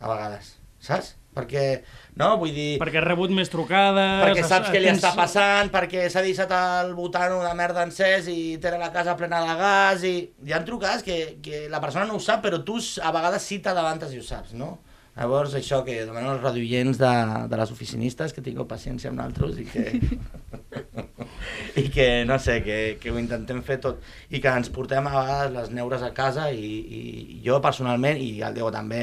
a 0.01 0.11
vegades, 0.11 0.57
saps? 0.83 1.15
Perquè, 1.31 1.85
no, 2.19 2.33
vull 2.41 2.51
dir... 2.51 2.81
Perquè 2.81 2.99
has 2.99 3.07
rebut 3.07 3.31
més 3.31 3.53
trucades... 3.53 4.25
Perquè 4.25 4.43
saps 4.51 4.73
què 4.73 4.81
li 4.81 4.89
tens- 4.89 4.99
està 4.99 5.13
passant, 5.15 5.71
perquè 5.71 6.09
s'ha 6.11 6.25
deixat 6.27 6.51
el 6.57 6.91
botano 6.99 7.39
de 7.45 7.53
merda 7.55 7.85
encès 7.87 8.27
i 8.33 8.57
té 8.59 8.73
la 8.75 8.91
casa 8.91 9.15
plena 9.21 9.45
de 9.47 9.55
gas 9.61 10.03
i... 10.09 10.15
Hi 10.49 10.57
ha 10.57 10.65
trucades 10.67 11.07
que, 11.07 11.21
que 11.45 11.69
la 11.71 11.79
persona 11.79 12.09
no 12.09 12.19
ho 12.19 12.25
sap, 12.25 12.43
però 12.43 12.65
tu 12.67 12.81
a 12.81 13.13
vegades 13.15 13.47
sí 13.47 13.61
t'adavantes 13.63 14.11
i 14.17 14.19
ho 14.19 14.27
saps, 14.27 14.57
no? 14.59 14.73
Llavors, 15.17 15.55
això 15.59 15.83
que 15.85 15.99
demanen 16.07 16.31
els 16.37 16.45
radioients 16.45 17.01
de, 17.01 17.15
de 17.51 17.59
les 17.61 17.73
oficinistes, 17.75 18.33
que 18.33 18.45
tingueu 18.45 18.69
paciència 18.71 19.11
amb 19.11 19.21
nosaltres 19.21 19.59
i 19.61 19.67
que... 19.69 19.87
i 21.81 21.89
que, 21.93 22.25
no 22.27 22.39
sé, 22.43 22.61
que, 22.63 22.79
que 23.01 23.11
ho 23.13 23.19
intentem 23.21 23.61
fer 23.67 23.79
tot 23.83 24.01
i 24.31 24.41
que 24.43 24.53
ens 24.61 24.71
portem 24.73 25.07
a 25.07 25.13
vegades 25.15 25.53
les 25.55 25.73
neures 25.77 26.03
a 26.03 26.13
casa 26.17 26.49
i, 26.53 26.71
i 26.99 27.03
jo 27.45 27.61
personalment, 27.63 28.21
i 28.21 28.41
el 28.47 28.57
Diego 28.57 28.71
també, 28.75 29.03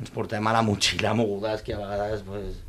ens 0.00 0.12
portem 0.14 0.46
a 0.46 0.54
la 0.54 0.62
motxilla 0.66 1.14
mogudes 1.14 1.62
que 1.62 1.74
a 1.74 1.80
vegades 1.80 2.24
pues, 2.26 2.60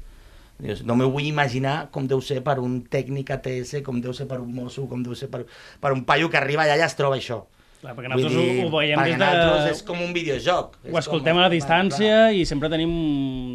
dius, 0.60 0.84
no 0.86 0.97
m'ho 0.97 1.10
vull 1.14 1.28
imaginar 1.28 1.89
com 1.95 2.08
deu 2.08 2.22
ser 2.22 2.41
per 2.45 2.60
un 2.64 2.80
tècnic 2.91 3.34
ATS, 3.38 3.80
com 3.86 4.01
deu 4.03 4.14
ser 4.14 4.28
per 4.30 4.39
un 4.43 4.53
mosso, 4.56 4.86
com 4.91 5.03
deu 5.03 5.18
ser 5.18 5.32
per, 5.32 5.45
per 5.82 5.93
un 5.95 6.06
paio 6.06 6.30
que 6.30 6.39
arriba 6.41 6.66
allà 6.66 6.78
i 6.80 6.86
es 6.86 6.97
troba 6.99 7.20
això. 7.20 7.43
Clar, 7.82 7.94
perquè 7.98 8.10
nosaltres 8.10 8.38
ho, 8.40 8.46
ho 8.66 8.70
veiem 8.74 9.02
des 9.06 9.18
de... 9.20 9.28
és 9.72 9.82
com 9.86 10.00
un 10.02 10.14
videojoc. 10.16 10.78
És 10.86 10.94
Ho 10.94 10.98
escoltem 11.02 11.36
com... 11.36 11.42
a 11.44 11.46
la 11.46 11.52
distància 11.54 12.32
i 12.34 12.46
sempre 12.50 12.70
tenim, 12.74 12.94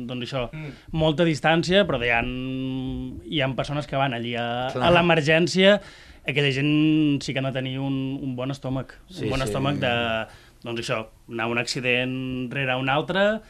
doncs 0.06 0.28
això, 0.28 0.44
Mm. 0.52 0.74
molta 0.92 1.24
distància, 1.26 1.82
però 1.88 1.98
hi 2.04 2.10
ha, 2.14 2.20
hi 3.30 3.40
ha 3.42 3.48
persones 3.56 3.86
que 3.90 3.96
van 3.98 4.14
allí 4.14 4.34
a, 4.38 4.46
Clar. 4.74 4.84
a 4.86 4.92
l'emergència, 4.94 5.80
aquella 6.26 6.52
gent 6.54 7.22
sí 7.24 7.32
que 7.32 7.40
han 7.42 7.48
de 7.48 7.54
tenir 7.56 7.78
un, 7.80 7.96
un 8.22 8.36
bon 8.36 8.50
estómac, 8.54 8.94
Sí, 9.08 9.24
un 9.24 9.30
bon 9.34 9.40
sí. 9.42 9.48
estómac 9.48 9.80
de, 9.82 9.94
doncs 10.62 10.82
això, 10.84 11.00
anar 11.30 11.48
un 11.50 11.58
accident 11.58 12.14
rere 12.52 12.76
un 12.76 12.88
altre, 12.92 13.40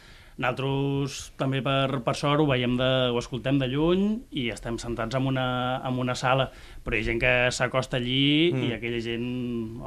nosaltres 0.41 1.17
també 1.39 1.61
per, 1.63 2.01
per 2.05 2.13
sort 2.17 2.41
ho 2.43 2.47
veiem 2.49 2.73
de, 2.79 2.87
ho 3.13 3.19
escoltem 3.21 3.59
de 3.61 3.67
lluny 3.71 4.03
i 4.41 4.47
estem 4.53 4.77
sentats 4.81 5.15
en 5.17 5.27
una, 5.29 5.45
en 5.87 5.99
una 6.01 6.15
sala, 6.17 6.49
però 6.83 6.97
hi 6.97 7.03
ha 7.03 7.07
gent 7.11 7.21
que 7.21 7.33
s'acosta 7.55 7.97
allí 8.01 8.51
Mm. 8.51 8.63
i 8.67 8.73
aquella 8.75 8.99
gent, 9.01 9.27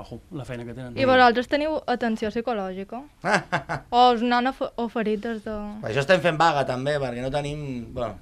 ojo, 0.01 0.21
la 0.33 0.45
feina 0.49 0.65
que 0.65 0.73
tenen. 0.75 0.95
I 0.97 1.05
vosaltres 1.05 1.49
teniu 1.51 1.77
atenció 1.87 2.31
psicològica? 2.33 3.03
O 3.91 4.05
us 4.15 4.23
n'han 4.23 4.47
of 4.53 4.63
oferit 4.81 5.21
des 5.27 5.43
de... 5.45 5.57
Per 5.83 5.91
això 5.91 6.01
estem 6.07 6.23
fent 6.25 6.39
vaga 6.41 6.65
també, 6.69 6.97
perquè 7.03 7.21
no 7.25 7.31
tenim... 7.35 7.93
Bueno, 7.95 8.15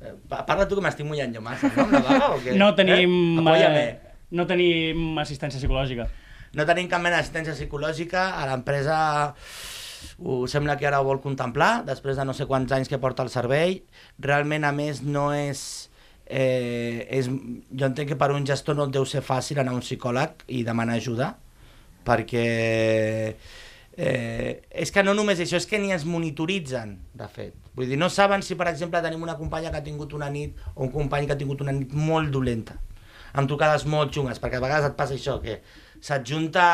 eh, 0.00 0.14
pa- 0.30 0.44
parla 0.48 0.66
tu 0.70 0.78
que 0.78 0.84
m'estic 0.86 1.06
mullant 1.06 1.34
jo 1.34 1.42
massa, 1.44 1.68
no? 1.76 1.86
Vaga 1.90 2.30
o 2.34 2.40
què? 2.40 2.54
No 2.56 2.70
tenim, 2.78 3.12
Eh? 3.50 3.76
Eh, 3.82 4.16
no 4.30 4.46
tenim 4.46 5.18
assistència 5.18 5.58
psicològica. 5.60 6.06
No 6.54 6.64
tenim 6.66 6.88
cap 6.90 7.02
mena 7.02 7.18
d'assistència 7.18 7.54
psicològica, 7.54 8.28
a 8.40 8.46
l'empresa 8.48 8.96
ho 10.18 10.42
sembla 10.50 10.76
que 10.80 10.88
ara 10.88 11.00
ho 11.00 11.06
vol 11.06 11.22
contemplar, 11.24 11.84
després 11.88 12.18
de 12.18 12.26
no 12.26 12.34
sé 12.36 12.46
quants 12.50 12.72
anys 12.76 12.90
que 12.90 13.00
porta 13.02 13.24
el 13.26 13.32
servei. 13.32 13.80
Realment, 14.18 14.66
a 14.68 14.74
més, 14.76 15.04
no 15.06 15.30
és... 15.36 15.62
Eh, 16.30 17.08
és 17.10 17.26
jo 17.26 17.86
entenc 17.88 18.12
que 18.12 18.16
per 18.18 18.28
un 18.30 18.44
gestor 18.46 18.76
no 18.78 18.84
deu 18.86 19.02
ser 19.02 19.18
fàcil 19.26 19.58
anar 19.58 19.72
a 19.72 19.80
un 19.80 19.82
psicòleg 19.82 20.44
i 20.54 20.60
demanar 20.62 21.00
ajuda, 21.00 21.32
perquè 22.06 22.44
eh, 23.96 24.62
és 24.70 24.92
que 24.94 25.02
no 25.02 25.12
només 25.16 25.40
això, 25.42 25.58
és 25.58 25.66
que 25.66 25.80
ni 25.82 25.90
es 25.92 26.06
monitoritzen, 26.08 26.94
de 27.18 27.28
fet. 27.28 27.56
Vull 27.76 27.90
dir, 27.90 27.98
no 28.00 28.08
saben 28.12 28.44
si, 28.46 28.56
per 28.58 28.70
exemple, 28.70 29.02
tenim 29.04 29.22
una 29.26 29.36
companya 29.38 29.72
que 29.74 29.80
ha 29.82 29.86
tingut 29.86 30.14
una 30.16 30.30
nit 30.32 30.58
o 30.74 30.84
un 30.86 30.94
company 30.94 31.26
que 31.26 31.36
ha 31.36 31.40
tingut 31.40 31.60
una 31.66 31.74
nit 31.76 31.92
molt 31.92 32.30
dolenta, 32.32 32.78
amb 33.34 33.50
trucades 33.50 33.86
molt 33.90 34.14
xungues, 34.14 34.40
perquè 34.42 34.58
a 34.58 34.64
vegades 34.64 34.88
et 34.90 34.96
passa 34.98 35.18
això, 35.18 35.36
que 35.42 35.60
s'adjunta, 36.00 36.64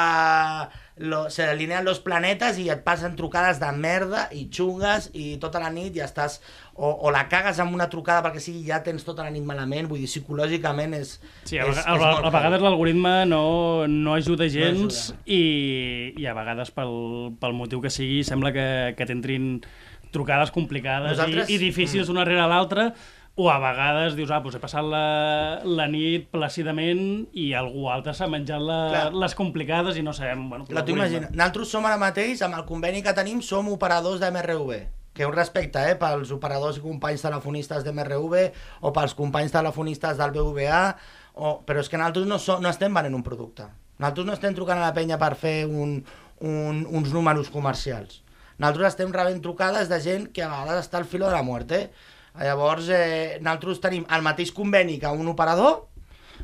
lo, 0.97 1.29
se 1.31 1.45
alinean 1.45 1.85
los 1.85 2.01
planetes 2.01 2.57
i 2.59 2.71
et 2.73 2.81
passen 2.85 3.17
trucades 3.19 3.59
de 3.61 3.69
merda 3.77 4.27
i 4.33 4.47
xungues 4.49 5.11
i 5.13 5.37
tota 5.43 5.61
la 5.61 5.69
nit 5.73 5.93
ja 5.99 6.07
estàs, 6.09 6.39
o, 6.73 6.89
o 6.89 7.13
la 7.13 7.27
cagues 7.29 7.61
amb 7.61 7.77
una 7.77 7.89
trucada 7.93 8.25
perquè 8.25 8.41
sí, 8.41 8.55
ja 8.65 8.81
tens 8.85 9.05
tota 9.05 9.27
la 9.27 9.33
nit 9.35 9.45
malament, 9.45 9.91
vull 9.91 10.01
dir, 10.01 10.09
psicològicament 10.09 10.97
és... 10.97 11.17
Sí, 11.45 11.61
a, 11.61 11.67
és, 11.69 11.83
a, 11.85 11.97
a, 11.97 12.13
a 12.25 12.33
vegades 12.33 12.65
l'algoritme 12.65 13.13
no, 13.29 13.43
no 13.91 14.17
ajuda 14.17 14.49
gens 14.49 15.03
ajuda. 15.11 15.21
i, 15.29 15.43
i 16.17 16.27
a 16.31 16.37
vegades 16.39 16.73
pel, 16.73 16.97
pel 17.41 17.59
motiu 17.59 17.85
que 17.85 17.93
sigui 17.93 18.23
sembla 18.25 18.55
que, 18.57 18.67
que 18.97 19.09
t'entrin 19.09 19.61
trucades 20.17 20.53
complicades 20.55 21.13
Nosaltres- 21.13 21.53
i, 21.53 21.59
i 21.59 21.65
difícils 21.67 22.09
una 22.09 22.25
rere 22.25 22.49
l'altra 22.49 22.89
o 23.37 23.51
a 23.53 23.59
vegades 23.61 24.14
dius, 24.16 24.30
ah, 24.32 24.41
doncs 24.41 24.57
he 24.57 24.61
passat 24.62 24.84
la, 24.89 25.61
la 25.68 25.84
nit 25.93 26.30
plàcidament 26.32 27.26
i 27.37 27.51
algú 27.59 27.84
altre 27.93 28.14
s'ha 28.16 28.30
menjat 28.32 28.62
la, 28.64 28.78
Clar. 28.95 29.11
les 29.26 29.37
complicades 29.37 29.99
i 30.01 30.05
no 30.05 30.14
sabem... 30.16 30.47
Bueno, 30.49 30.64
Clar, 30.70 30.87
tu 30.89 30.95
imagina, 30.97 31.28
nosaltres 31.28 31.74
som 31.76 31.84
ara 31.84 32.01
mateix, 32.01 32.41
amb 32.47 32.57
el 32.57 32.64
conveni 32.68 33.05
que 33.05 33.12
tenim, 33.16 33.43
som 33.45 33.68
operadors 33.68 34.22
de 34.24 34.30
MRV, 34.32 34.80
que 35.12 35.28
un 35.28 35.37
respecte 35.37 35.84
eh, 35.84 35.99
pels 36.01 36.32
operadors 36.32 36.80
i 36.80 36.84
companys 36.84 37.26
telefonistes 37.28 37.84
de 37.84 37.93
MRV 37.93 38.41
o 38.80 38.95
pels 38.97 39.16
companys 39.20 39.53
telefonistes 39.53 40.16
del 40.16 40.32
BVA, 40.32 40.82
o... 41.37 41.59
però 41.68 41.84
és 41.84 41.93
que 41.93 42.01
nosaltres 42.01 42.32
no, 42.32 42.41
som, 42.41 42.64
no 42.64 42.72
estem 42.72 42.97
venent 42.97 43.20
un 43.20 43.24
producte. 43.26 43.68
Nosaltres 44.01 44.32
no 44.32 44.37
estem 44.41 44.57
trucant 44.57 44.80
a 44.80 44.89
la 44.89 44.97
penya 44.97 45.20
per 45.20 45.34
fer 45.37 45.59
un, 45.68 45.99
un, 46.41 46.84
uns 46.89 47.12
números 47.12 47.53
comercials. 47.53 48.22
Nosaltres 48.57 48.95
estem 48.95 49.12
rebent 49.12 49.45
trucades 49.45 49.93
de 49.93 50.01
gent 50.01 50.30
que 50.32 50.45
a 50.45 50.53
vegades 50.53 50.87
està 50.89 51.05
al 51.05 51.09
filo 51.09 51.28
de 51.28 51.37
la 51.37 51.45
mort. 51.45 51.76
Eh? 51.76 52.16
Llavors, 52.41 52.89
eh, 52.93 53.39
nosaltres 53.41 53.82
tenim 53.84 54.07
el 54.12 54.24
mateix 54.24 54.53
conveni 54.53 54.99
que 55.03 55.12
un 55.12 55.28
operador, 55.32 55.87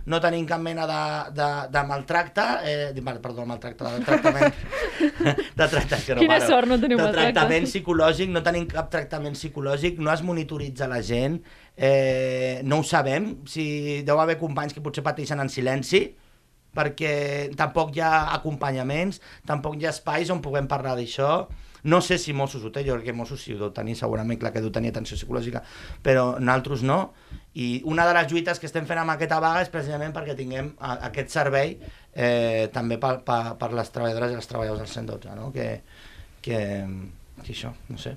no 0.07 0.19
tenim 0.23 0.47
cap 0.49 0.61
mena 0.63 0.87
de, 0.89 1.03
de, 1.37 1.49
de 1.71 1.83
maltracte, 1.87 2.45
eh, 2.65 3.19
perdó, 3.23 3.45
maltracte, 3.47 3.85
de 3.85 4.05
tractament, 4.05 4.55
de 5.61 5.69
tractació, 5.69 6.17
no 6.17 6.25
Quina 6.25 6.41
sort 6.43 6.69
no 6.71 6.79
teniu 6.81 6.99
de 6.99 7.05
maltracte. 7.05 7.35
tractament 7.37 7.69
psicològic, 7.71 8.33
no 8.33 8.43
tenim 8.43 8.67
cap 8.71 8.91
tractament 8.91 9.39
psicològic, 9.39 10.01
no 10.03 10.13
es 10.13 10.25
monitoritza 10.27 10.89
la 10.91 11.03
gent, 11.07 11.39
eh, 11.77 12.61
no 12.65 12.81
ho 12.83 12.87
sabem, 12.87 13.35
si 13.47 14.03
deu 14.07 14.21
haver 14.21 14.39
companys 14.41 14.75
que 14.75 14.83
potser 14.83 15.05
pateixen 15.07 15.43
en 15.43 15.53
silenci, 15.53 16.07
perquè 16.75 17.53
tampoc 17.59 17.95
hi 17.95 18.03
ha 18.03 18.33
acompanyaments, 18.35 19.21
tampoc 19.47 19.77
hi 19.79 19.87
ha 19.87 19.93
espais 19.95 20.33
on 20.33 20.43
puguem 20.43 20.67
parlar 20.71 20.97
d'això, 20.99 21.45
no 21.85 22.01
sé 22.01 22.19
si 22.19 22.33
Mossos 22.33 22.63
ho 22.65 22.71
té, 22.71 22.85
jo 22.87 22.95
crec 22.95 23.07
que 23.11 23.13
Mossos 23.13 23.41
sí 23.43 23.55
ho 23.55 23.59
deu 23.59 23.71
tenir, 23.75 23.97
segurament, 23.99 24.39
clar 24.39 24.53
que 24.55 24.61
deu 24.63 24.71
tenir 24.71 24.91
atenció 24.93 25.17
psicològica, 25.17 25.63
però 26.03 26.39
nosaltres 26.39 26.83
no. 26.87 27.13
I 27.55 27.83
una 27.85 28.07
de 28.07 28.15
les 28.15 28.31
lluites 28.31 28.61
que 28.63 28.67
estem 28.71 28.87
fent 28.87 29.01
amb 29.03 29.11
aquesta 29.11 29.41
vaga 29.43 29.63
és 29.65 29.69
precisament 29.73 30.13
perquè 30.15 30.37
tinguem 30.39 30.73
a, 30.79 30.95
aquest 31.11 31.31
servei 31.35 31.75
eh, 32.15 32.69
també 32.73 32.99
per, 33.03 33.19
per, 33.27 33.57
per 33.59 33.73
les 33.75 33.91
treballadores 33.91 34.33
i 34.33 34.39
els 34.39 34.47
treballadors 34.47 34.81
del 34.81 34.89
112, 34.89 35.35
no? 35.37 35.51
que, 35.53 35.83
que, 36.41 36.61
que 37.43 37.53
això, 37.53 37.75
no 37.89 37.99
sé. 37.99 38.15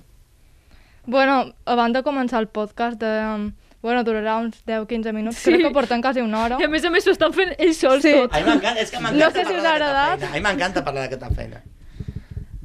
Bueno, 1.06 1.54
abans 1.66 1.94
de 1.94 2.02
començar 2.06 2.40
el 2.42 2.48
podcast, 2.50 2.98
de, 3.02 3.10
um, 3.36 3.50
bueno, 3.86 4.04
durarà 4.04 4.38
uns 4.42 4.62
10-15 4.66 5.12
minuts, 5.14 5.38
Sí. 5.38 5.52
crec 5.52 5.68
que 5.68 5.74
portem 5.74 6.02
quasi 6.02 6.22
una 6.22 6.44
hora. 6.46 6.58
I 6.62 6.66
a 6.66 6.70
més 6.70 6.86
a 6.86 6.90
més 6.90 7.04
s'ho 7.06 7.12
estan 7.14 7.34
fent 7.34 7.52
ells 7.60 7.78
sols 7.78 8.02
Sí. 8.02 8.14
tot. 8.14 8.34
A 8.34 8.40
mi 8.42 8.50
m'encanta, 8.50 8.82
és 8.82 8.90
que 8.90 8.98
m'encanta 9.02 9.26
No 9.26 9.32
sé 9.32 9.44
si 9.46 9.54
parlar 9.54 9.60
us 9.60 9.66
ha 9.66 9.74
d'aquesta 9.74 9.90
agradat. 9.92 10.20
feina. 10.20 10.32
A 10.32 10.34
mi 10.40 10.42
m'encanta 10.48 10.84
parlar 10.88 11.04
d'aquesta 11.10 11.30
feina. 11.36 11.62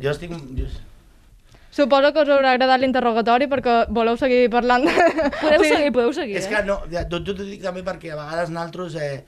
Jo 0.01 0.11
estic... 0.15 0.31
Jo... 0.57 0.69
Suposo 1.71 2.13
que 2.13 2.23
us 2.25 2.31
haurà 2.35 2.55
agradat 2.57 2.81
l'interrogatori 2.83 3.47
perquè 3.51 3.75
voleu 3.95 4.17
seguir 4.19 4.49
parlant. 4.51 4.87
Podeu 5.41 5.63
seguir, 5.65 5.93
podeu 5.95 6.13
seguir, 6.17 6.39
És 6.41 6.49
eh? 6.49 6.55
que 6.55 6.63
no, 6.67 6.81
ja, 6.91 7.05
t'ho 7.07 7.21
dic 7.23 7.63
també 7.63 7.85
perquè 7.87 8.11
a 8.11 8.19
vegades 8.19 8.51
nosaltres 8.51 8.97
eh, 8.99 9.21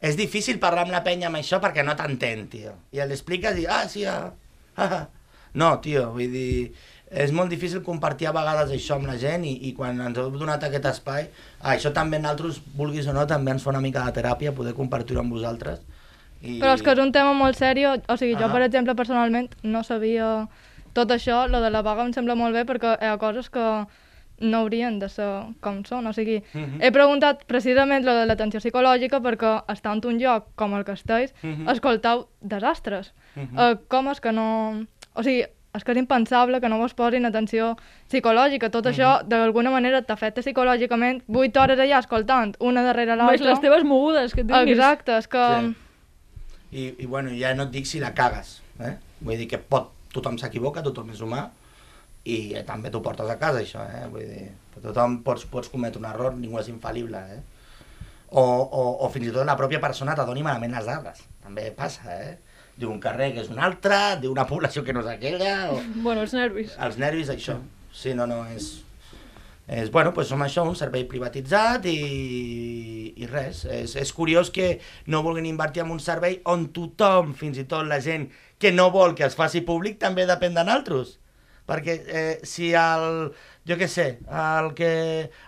és 0.00 0.16
difícil 0.16 0.56
parlar 0.62 0.86
amb 0.86 0.94
la 0.96 1.02
penya 1.04 1.28
amb 1.28 1.36
això 1.42 1.60
perquè 1.60 1.84
no 1.84 1.92
t'entén, 1.98 2.46
tio. 2.48 2.72
I 2.96 3.04
l'expliques 3.04 3.58
i, 3.60 3.66
ah, 3.68 3.82
sí, 3.88 4.06
ah, 4.08 4.30
ah, 4.76 4.88
ah. 4.88 5.02
No, 5.60 5.74
tio, 5.84 6.06
vull 6.14 6.30
dir, 6.32 6.70
és 7.10 7.32
molt 7.34 7.50
difícil 7.52 7.82
compartir 7.82 8.28
a 8.30 8.32
vegades 8.32 8.70
això 8.72 8.96
amb 8.96 9.08
la 9.10 9.16
gent 9.18 9.44
i, 9.44 9.56
i 9.68 9.72
quan 9.76 9.98
ens 10.00 10.16
heu 10.22 10.30
donat 10.40 10.62
aquest 10.64 10.86
espai, 10.92 11.26
ah, 11.60 11.74
això 11.74 11.92
també 11.92 12.20
nosaltres, 12.22 12.62
vulguis 12.78 13.08
o 13.10 13.16
no, 13.16 13.26
també 13.28 13.52
ens 13.52 13.66
fa 13.66 13.74
una 13.74 13.82
mica 13.84 14.06
de 14.06 14.14
teràpia 14.22 14.54
poder 14.56 14.72
compartir-ho 14.78 15.20
amb 15.20 15.36
vosaltres. 15.36 15.82
I... 16.40 16.56
Però 16.62 16.72
és 16.72 16.80
que 16.80 16.94
és 16.94 17.02
un 17.02 17.12
tema 17.12 17.34
molt 17.36 17.58
seriós. 17.58 18.00
O 18.08 18.16
sigui, 18.16 18.38
jo, 18.40 18.46
Ah. 18.48 18.52
per 18.54 18.62
exemple, 18.64 18.94
personalment, 18.96 19.50
no 19.62 19.82
sabia 19.84 20.48
tot 20.92 21.10
això. 21.10 21.46
Lo 21.48 21.60
de 21.60 21.70
la 21.70 21.82
vaga 21.82 22.04
em 22.04 22.12
sembla 22.12 22.34
molt 22.34 22.54
bé 22.54 22.64
perquè 22.66 22.96
hi 23.00 23.06
ha 23.06 23.18
coses 23.18 23.50
que 23.50 23.86
no 24.40 24.56
haurien 24.62 24.98
de 24.98 25.08
ser 25.12 25.28
com 25.60 25.82
són. 25.84 26.06
O 26.08 26.12
sigui, 26.16 26.42
Mhm. 26.54 26.80
he 26.80 26.90
preguntat 26.92 27.44
precisament 27.44 28.04
lo 28.06 28.14
de 28.14 28.24
l'atenció 28.26 28.58
psicològica 28.60 29.20
perquè 29.20 29.64
estant 29.68 30.04
un 30.06 30.18
lloc 30.18 30.46
com 30.56 30.74
el 30.74 30.84
que 30.84 30.92
esteu, 30.92 31.26
Mhm. 31.42 31.68
escoltau 31.68 32.28
desastres. 32.40 33.12
Mhm. 33.36 33.58
Eh, 33.58 33.76
com 33.88 34.08
és 34.08 34.20
que 34.20 34.32
no... 34.32 34.86
O 35.14 35.22
sigui, 35.22 35.44
és 35.74 35.84
que 35.84 35.92
és 35.92 35.98
impensable 35.98 36.60
que 36.60 36.68
no 36.68 36.78
vos 36.78 36.94
posin 36.94 37.26
atenció 37.26 37.76
psicològica. 38.08 38.70
Tot 38.70 38.86
això, 38.86 39.22
d'alguna 39.26 39.70
manera, 39.70 40.00
t'afecta 40.02 40.40
psicològicament 40.42 41.22
8 41.28 41.56
hores 41.60 41.78
allà 41.78 41.98
escoltant, 42.00 42.56
una 42.60 42.82
darrere 42.82 43.14
Més 43.16 43.18
l'altra. 43.18 43.50
les 43.50 43.60
teves 43.60 43.84
mogudes 43.84 44.34
que 44.34 44.42
tinguis. 44.42 44.70
Exacte, 44.78 45.16
és 45.18 45.28
que... 45.28 45.44
Sí. 45.60 45.76
I, 46.72 46.94
I 47.02 47.06
bueno, 47.06 47.30
ja 47.38 47.52
no 47.54 47.64
et 47.64 47.70
dic 47.72 47.84
si 47.86 47.98
la 48.00 48.14
cagues, 48.14 48.62
eh? 48.80 48.96
Vull 49.20 49.36
dir 49.36 49.48
que 49.48 49.58
pot, 49.58 49.90
tothom 50.14 50.38
s'equivoca, 50.40 50.84
tothom 50.86 51.12
és 51.14 51.22
humà, 51.24 51.46
i 52.28 52.52
eh, 52.52 52.64
també 52.68 52.90
t'ho 52.92 53.00
portes 53.04 53.30
a 53.30 53.38
casa, 53.40 53.62
això, 53.62 53.84
eh? 53.86 54.04
Vull 54.12 54.28
dir, 54.28 54.50
tothom 54.82 55.20
pots, 55.26 55.46
pots 55.50 55.72
cometre 55.72 56.02
un 56.02 56.08
error, 56.10 56.36
ningú 56.36 56.60
és 56.60 56.68
infal·lible, 56.72 57.22
eh? 57.36 57.40
O, 58.30 58.42
o, 58.42 58.82
o 59.02 59.08
fins 59.10 59.30
i 59.30 59.32
tot 59.34 59.48
la 59.48 59.56
pròpia 59.58 59.80
persona 59.82 60.14
t'adoni 60.14 60.44
malament 60.46 60.76
les 60.76 60.86
dades, 60.86 61.24
també 61.42 61.70
passa, 61.76 62.12
eh? 62.12 62.36
Diu 62.80 62.92
un 62.92 63.00
carrer 63.02 63.32
que 63.34 63.42
és 63.42 63.50
un 63.52 63.58
altre, 63.60 63.96
diu 64.20 64.32
una 64.32 64.46
població 64.48 64.84
que 64.84 64.94
no 64.96 65.02
és 65.04 65.10
aquella, 65.14 65.56
o... 65.72 65.80
Bueno, 66.04 66.22
els 66.22 66.36
nervis. 66.36 66.76
Els 66.80 67.00
nervis, 67.00 67.32
això. 67.32 67.58
Sí, 67.92 68.14
no, 68.16 68.28
no, 68.30 68.44
és... 68.54 68.70
és 69.70 69.90
bueno, 69.92 70.12
doncs 70.16 70.30
som 70.32 70.44
això, 70.44 70.64
un 70.68 70.78
servei 70.78 71.04
privatitzat 71.08 71.88
i, 71.90 71.98
i 73.16 73.28
res. 73.30 73.64
És, 73.70 73.96
és 74.00 74.12
curiós 74.14 74.52
que 74.54 74.76
no 75.10 75.24
vulguin 75.26 75.48
invertir 75.50 75.84
en 75.84 75.92
un 75.96 76.00
servei 76.04 76.40
on 76.48 76.68
tothom, 76.76 77.34
fins 77.38 77.60
i 77.60 77.66
tot 77.68 77.88
la 77.88 78.00
gent 78.04 78.28
que 78.60 78.70
no 78.76 78.90
vol 78.92 79.14
que 79.16 79.24
es 79.26 79.34
faci 79.38 79.62
públic, 79.64 79.96
també 80.02 80.26
depèn 80.28 80.52
de 80.54 80.62
nosaltres. 80.68 81.16
Perquè 81.70 81.94
eh, 82.10 82.40
si 82.42 82.72
el, 82.74 83.28
jo 83.68 83.76
què 83.78 83.86
sé, 83.86 84.06
el 84.26 84.72
que... 84.74 84.88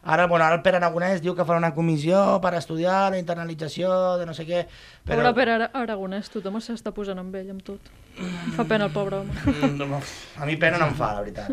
Ara, 0.07 0.29
bueno, 0.31 0.45
ara 0.47 0.55
el 0.55 0.63
Pere 0.63 0.79
Aragonès 0.79 1.19
diu 1.25 1.35
que 1.35 1.43
farà 1.49 1.59
una 1.59 1.73
comissió 1.75 2.39
per 2.45 2.53
estudiar 2.55 3.09
la 3.11 3.19
internalització 3.19 3.91
de 4.21 4.27
no 4.29 4.35
sé 4.37 4.45
què, 4.47 4.61
Però... 5.03 5.17
Pobre 5.19 5.33
Pere 5.41 5.57
Ara- 5.57 5.71
Aragonès, 5.81 6.31
tothom 6.31 6.61
s'està 6.63 6.93
posant 6.95 7.19
amb 7.19 7.35
ell, 7.41 7.51
amb 7.57 7.65
tot. 7.67 7.91
Em 8.23 8.53
fa 8.55 8.63
pena 8.71 8.87
el 8.87 8.95
pobre 8.95 9.19
home. 9.25 9.35
Mm, 9.51 9.75
no, 9.83 9.99
a 10.39 10.47
mi 10.47 10.55
pena 10.63 10.79
no 10.79 10.93
em 10.93 10.95
fa, 11.01 11.11
la 11.19 11.25
veritat. 11.27 11.51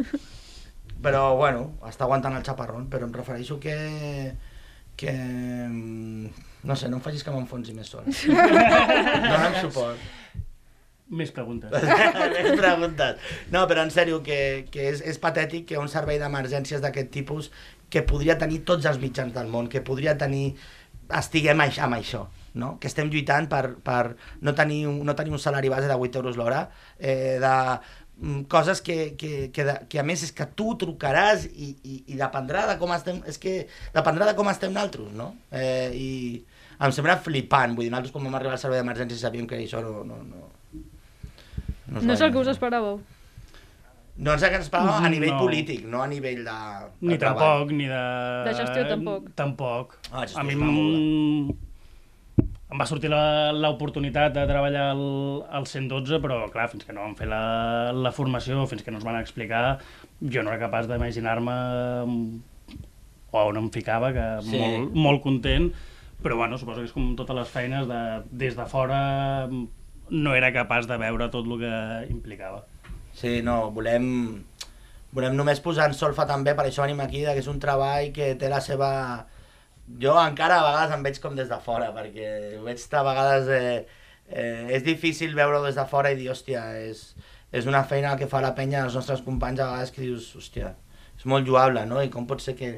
Però, 1.01 1.23
bueno, 1.39 1.65
està 1.89 2.05
aguantant 2.05 2.37
el 2.37 2.45
xaparrón, 2.45 2.85
però 2.93 3.09
em 3.09 3.15
refereixo 3.17 3.57
que... 3.63 3.75
que... 4.99 5.15
mm, 5.17 6.45
No 6.69 6.75
sé, 6.75 6.89
no 6.91 6.97
em 6.99 7.01
facis 7.01 7.23
que 7.23 7.31
m'enfonsi 7.33 7.73
més 7.73 7.87
sol. 7.89 8.03
Dóna'm 9.31 9.55
suport. 9.63 9.97
Més 11.09 11.31
preguntes. 11.33 11.73
Més 12.35 12.51
preguntes. 12.53 13.29
No, 13.53 13.63
però 13.69 13.81
en 13.81 13.91
sèrio, 13.93 14.21
que, 14.25 14.67
que 14.69 14.89
és, 14.91 15.01
és 15.01 15.17
patètic 15.21 15.65
que 15.71 15.79
un 15.81 15.89
servei 15.89 16.19
d'emergències 16.21 16.83
d'aquest 16.83 17.09
tipus 17.13 17.49
que 17.89 18.03
podria 18.05 18.37
tenir 18.37 18.61
tots 18.67 18.85
els 18.85 18.99
mitjans 19.01 19.33
del 19.33 19.49
món, 19.49 19.69
que 19.69 19.81
podria 19.85 20.17
tenir... 20.17 20.53
estiguem 21.09 21.57
amb 21.65 21.95
això, 21.97 22.27
no? 22.53 22.75
que 22.81 22.85
estem 22.85 23.09
lluitant 23.09 23.47
per, 23.49 23.63
per 23.81 24.15
no, 24.45 24.53
tenir 24.53 24.83
un, 24.85 24.99
no 25.05 25.15
tenir 25.17 25.33
un 25.33 25.41
salari 25.41 25.71
base 25.73 25.87
de 25.89 25.95
8 25.95 26.19
euros 26.21 26.37
l'hora, 26.37 26.59
eh, 26.99 27.39
de 27.41 27.53
mm, 28.21 28.43
coses 28.51 28.83
que, 28.85 29.15
que, 29.17 29.49
que, 29.49 29.65
de, 29.65 29.75
que 29.89 29.99
a 29.99 30.05
més 30.05 30.27
és 30.27 30.35
que 30.37 30.45
tu 30.53 30.75
trucaràs 30.77 31.47
i, 31.49 31.71
i, 31.81 31.95
i 32.13 32.19
dependrà 32.19 32.67
de 32.69 32.77
com 32.77 32.93
estem, 32.93 33.23
és 33.25 33.41
que 33.41 33.55
dependrà 33.97 34.29
de 34.29 34.37
com 34.37 34.53
estem 34.53 34.75
nosaltres, 34.75 35.09
no? 35.17 35.31
Eh, 35.49 35.89
I 35.97 36.09
em 36.85 36.93
sembla 36.93 37.17
flipant, 37.25 37.73
vull 37.73 37.87
dir, 37.87 37.91
nosaltres 37.95 38.13
quan 38.13 38.29
vam 38.29 38.37
arribar 38.37 38.53
al 38.59 38.61
servei 38.61 38.83
d'emergències 38.83 39.25
sabíem 39.25 39.49
que 39.49 39.57
això 39.57 39.81
no... 39.81 40.05
No, 40.05 40.21
no, 40.29 40.48
no, 41.91 42.01
No 42.01 42.13
és 42.13 42.21
el 42.21 42.31
que 42.31 42.37
us 42.43 42.47
esperàveu. 42.51 42.99
no 44.19 44.33
ens 44.35 44.43
esperàvem 44.43 45.05
a 45.05 45.09
nivell 45.09 45.31
No. 45.33 45.39
polític, 45.39 45.85
no 45.87 46.01
a 46.03 46.07
nivell 46.07 46.43
de, 46.43 46.57
de 47.01 47.07
Ni 47.07 47.17
treball. 47.17 47.37
tampoc, 47.39 47.71
ni 47.71 47.85
de... 47.87 48.03
De 48.49 48.53
gestió 48.53 48.87
tampoc. 48.87 49.29
Tampoc. 49.35 49.97
Ah, 50.11 50.21
gestió 50.27 50.41
a 50.41 50.43
mi 50.43 50.53
em... 50.53 51.53
va 52.79 52.85
sortir 52.85 53.09
la- 53.09 53.51
l'oportunitat 53.55 54.33
de 54.35 54.43
treballar 54.47 54.89
al, 54.91 55.45
al 55.49 55.65
112, 55.65 56.19
però 56.21 56.49
clar, 56.51 56.67
fins 56.69 56.85
que 56.85 56.93
no 56.93 57.01
vam 57.01 57.15
fer 57.17 57.27
la, 57.31 57.91
la 57.95 58.11
formació, 58.11 58.65
fins 58.69 58.83
que 58.83 58.91
no 58.91 58.99
ens 58.99 59.05
van 59.07 59.17
explicar, 59.21 59.79
jo 60.21 60.43
no 60.43 60.51
era 60.51 60.59
capaç 60.67 60.85
d'imaginar-me 60.91 61.55
on 63.31 63.57
em 63.57 63.69
ficava, 63.73 64.11
que 64.13 64.27
Sí. 64.43 64.51
sí. 64.51 64.59
molt, 64.59 64.93
molt 64.95 65.21
content, 65.23 65.71
però 66.21 66.35
bueno, 66.35 66.57
suposo 66.57 66.81
que 66.81 66.87
és 66.89 66.93
com 66.93 67.15
totes 67.15 67.35
les 67.35 67.47
feines, 67.49 67.87
de, 67.87 67.99
des 68.31 68.55
de 68.57 68.65
fora 68.65 69.47
no 70.11 70.35
era 70.35 70.53
capaç 70.55 70.87
de 70.89 70.97
veure 71.01 71.29
tot 71.33 71.47
el 71.47 71.59
que 71.61 71.73
implicava. 72.09 72.63
Sí, 73.15 73.39
no, 73.45 73.69
volem, 73.75 74.05
volem 75.15 75.35
només 75.37 75.61
posar 75.63 75.89
en 75.89 75.95
solfa 75.97 76.27
també, 76.29 76.55
per 76.55 76.67
això 76.67 76.85
venim 76.85 77.01
aquí, 77.03 77.23
que 77.25 77.41
és 77.41 77.49
un 77.51 77.59
treball 77.61 78.13
que 78.15 78.33
té 78.39 78.51
la 78.51 78.61
seva... 78.63 78.89
Jo 79.99 80.13
encara 80.21 80.59
a 80.59 80.65
vegades 80.67 80.91
em 80.93 81.03
veig 81.05 81.17
com 81.21 81.33
des 81.37 81.49
de 81.49 81.57
fora, 81.65 81.89
perquè 81.95 82.59
ho 82.59 82.65
veig 82.67 82.83
a 82.93 83.03
vegades... 83.07 83.49
Eh, 83.49 84.05
eh, 84.29 84.67
és 84.77 84.85
difícil 84.85 85.33
veure-ho 85.35 85.63
des 85.65 85.79
de 85.79 85.85
fora 85.89 86.13
i 86.13 86.19
dir, 86.19 86.29
hòstia, 86.31 86.67
és, 86.85 87.15
és 87.51 87.65
una 87.69 87.83
feina 87.89 88.15
que 88.17 88.29
fa 88.29 88.43
la 88.45 88.53
penya 88.57 88.83
als 88.83 88.97
nostres 88.99 89.25
companys 89.25 89.63
a 89.63 89.71
vegades 89.71 89.93
que 89.95 90.05
dius, 90.05 90.29
hòstia, 90.37 90.75
és 91.17 91.25
molt 91.25 91.47
lloable, 91.47 91.85
no? 91.89 92.03
I 92.05 92.13
com 92.13 92.27
pot 92.29 92.43
ser 92.43 92.55
que 92.59 92.75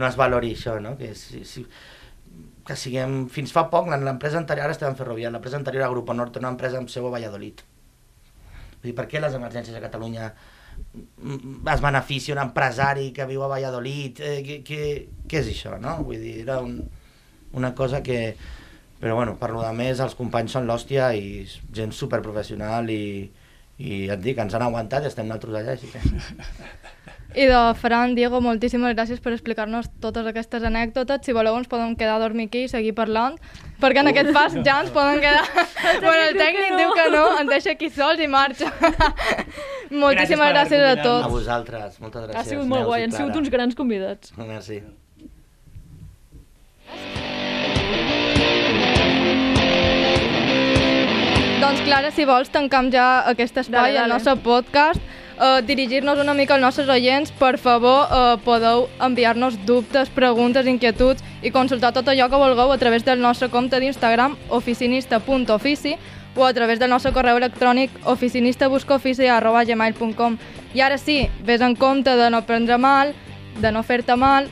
no 0.00 0.08
es 0.08 0.16
valori 0.18 0.54
això, 0.56 0.78
no? 0.82 0.96
Que, 0.98 1.12
si, 1.18 1.44
si, 1.44 1.66
que 2.66 2.76
siguem... 2.80 3.24
Fins 3.32 3.52
fa 3.54 3.66
poc, 3.72 3.90
l'empresa 3.92 4.40
anterior, 4.40 4.66
ara 4.66 4.76
estem 4.76 4.90
en 4.90 4.98
Ferrovial, 4.98 5.34
l'empresa 5.34 5.60
anterior 5.60 5.86
a 5.86 5.92
Grupo 5.92 6.16
Norte, 6.16 6.40
una 6.42 6.52
empresa 6.54 6.80
amb 6.80 6.90
seu 6.92 7.06
a 7.08 7.12
Valladolid. 7.14 7.62
Vull 8.80 8.90
dir, 8.90 8.96
per 8.96 9.06
què 9.10 9.20
les 9.20 9.36
emergències 9.36 9.76
a 9.76 9.82
Catalunya 9.84 10.30
mm, 10.32 11.62
es 11.74 11.84
beneficia 11.84 12.36
un 12.36 12.42
empresari 12.42 13.10
que 13.16 13.28
viu 13.28 13.44
a 13.44 13.50
Valladolid? 13.52 14.20
Eh, 14.24 14.60
què 14.64 15.40
és 15.40 15.52
això, 15.52 15.78
no? 15.80 15.98
Vull 16.04 16.20
dir, 16.20 16.36
era 16.46 16.60
un, 16.64 16.78
una 17.52 17.74
cosa 17.74 18.02
que... 18.02 18.36
Però 19.00 19.16
bueno, 19.18 19.34
per 19.36 19.50
lo 19.52 19.60
de 19.60 19.72
més, 19.76 20.00
els 20.00 20.14
companys 20.16 20.54
són 20.54 20.68
l'hòstia 20.68 21.10
i 21.18 21.42
gent 21.76 21.90
superprofessional 21.92 22.88
i, 22.88 23.26
i 23.76 24.04
et 24.08 24.22
dic, 24.22 24.38
ens 24.40 24.54
han 24.56 24.64
aguantat 24.64 25.04
i 25.04 25.10
estem 25.10 25.28
nosaltres 25.28 25.60
allà, 25.60 25.74
així 25.74 25.90
que... 25.92 26.00
I 27.34 27.46
de 27.50 27.74
Fran, 27.74 28.14
Diego, 28.14 28.38
moltíssimes 28.38 28.92
gràcies 28.94 29.18
per 29.18 29.32
explicar-nos 29.34 29.88
totes 29.98 30.26
aquestes 30.30 30.62
anècdotes. 30.62 31.24
Si 31.26 31.32
voleu 31.34 31.56
ens 31.58 31.66
podem 31.66 31.96
quedar 31.98 32.20
a 32.20 32.22
dormir 32.22 32.46
aquí 32.46 32.62
i 32.62 32.68
seguir 32.70 32.92
parlant, 32.94 33.34
perquè 33.82 34.04
en 34.04 34.10
aquest 34.12 34.30
pas 34.36 34.54
ja 34.54 34.76
ens 34.84 34.92
poden 34.94 35.18
quedar... 35.18 35.42
bueno, 36.04 36.28
el 36.28 36.38
tècnic 36.38 36.76
diu 36.78 36.92
que 36.94 37.06
no, 37.10 37.24
ens 37.40 37.50
deixa 37.50 37.72
aquí 37.74 37.90
sols 37.90 38.22
i 38.22 38.28
marxa. 38.30 38.70
moltíssimes 40.04 40.46
per 40.46 40.52
gràcies, 40.54 40.78
a 40.78 40.94
convidar-nos. 40.94 41.00
A 41.00 41.08
tots. 41.08 41.32
vosaltres, 41.34 41.96
moltes 42.04 42.28
gràcies. 42.28 42.38
Ha 42.38 42.52
sigut 42.52 42.70
molt 42.70 42.84
Neus 42.84 42.92
guai, 42.92 43.00
han 43.08 43.16
sigut 43.16 43.40
uns 43.42 43.50
grans 43.56 43.74
convidats. 43.82 44.30
Merci. 44.52 44.78
Doncs 51.64 51.82
Clara, 51.82 52.14
si 52.14 52.30
vols, 52.30 52.54
tancam 52.54 52.94
ja 52.94 53.24
aquest 53.34 53.58
espai, 53.58 53.90
Dale, 53.90 53.98
el 53.98 54.02
dale. 54.04 54.14
nostre 54.14 54.38
podcast, 54.46 55.02
eh, 55.40 55.62
dirigir-nos 55.66 56.18
una 56.18 56.34
mica 56.34 56.54
als 56.54 56.62
nostres 56.62 56.88
oients. 56.88 57.32
Per 57.32 57.58
favor, 57.58 58.06
eh, 58.10 58.36
podeu 58.44 58.88
enviar-nos 59.00 59.66
dubtes, 59.66 60.10
preguntes, 60.10 60.66
inquietuds 60.66 61.22
i 61.42 61.50
consultar 61.50 61.92
tot 61.92 62.08
allò 62.08 62.28
que 62.28 62.36
vulgueu 62.36 62.72
a 62.72 62.78
través 62.78 63.04
del 63.04 63.20
nostre 63.20 63.48
compte 63.48 63.80
d'Instagram 63.80 64.36
oficinista.ofici 64.48 65.96
o 66.36 66.44
a 66.44 66.52
través 66.52 66.78
del 66.78 66.90
nostre 66.90 67.12
correu 67.12 67.36
electrònic 67.36 67.90
oficinistabuscaofici.gmail.com 68.04 70.38
I 70.74 70.80
ara 70.80 70.98
sí, 70.98 71.30
vés 71.44 71.60
en 71.60 71.76
compte 71.76 72.16
de 72.16 72.30
no 72.30 72.42
prendre 72.42 72.78
mal, 72.78 73.14
de 73.60 73.70
no 73.70 73.82
fer-te 73.82 74.16
mal, 74.16 74.48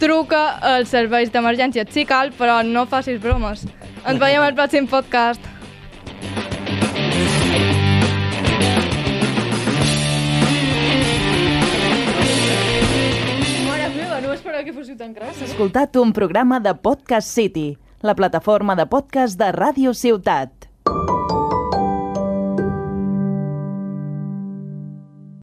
truca 0.00 0.56
als 0.64 0.88
serveis 0.88 1.30
d'emergència 1.32 1.84
si 1.90 2.06
cal, 2.08 2.32
però 2.32 2.62
no 2.64 2.86
facis 2.88 3.20
bromes. 3.20 3.66
Ens 4.08 4.20
veiem 4.20 4.42
al 4.42 4.56
pròxim 4.56 4.88
podcast. 4.88 5.59
Que 14.64 14.72
fóssiu 14.76 14.96
tan 14.96 15.14
cracs. 15.14 15.36
Has 15.36 15.50
escoltat 15.50 15.96
un 16.00 16.14
programa 16.16 16.60
de 16.60 16.74
Podcast 16.74 17.28
City, 17.28 17.78
la 18.02 18.14
plataforma 18.14 18.76
de 18.76 18.86
podcast 18.86 19.38
de 19.38 19.52
Ràdio 19.52 19.94
Ciutat. 19.94 20.69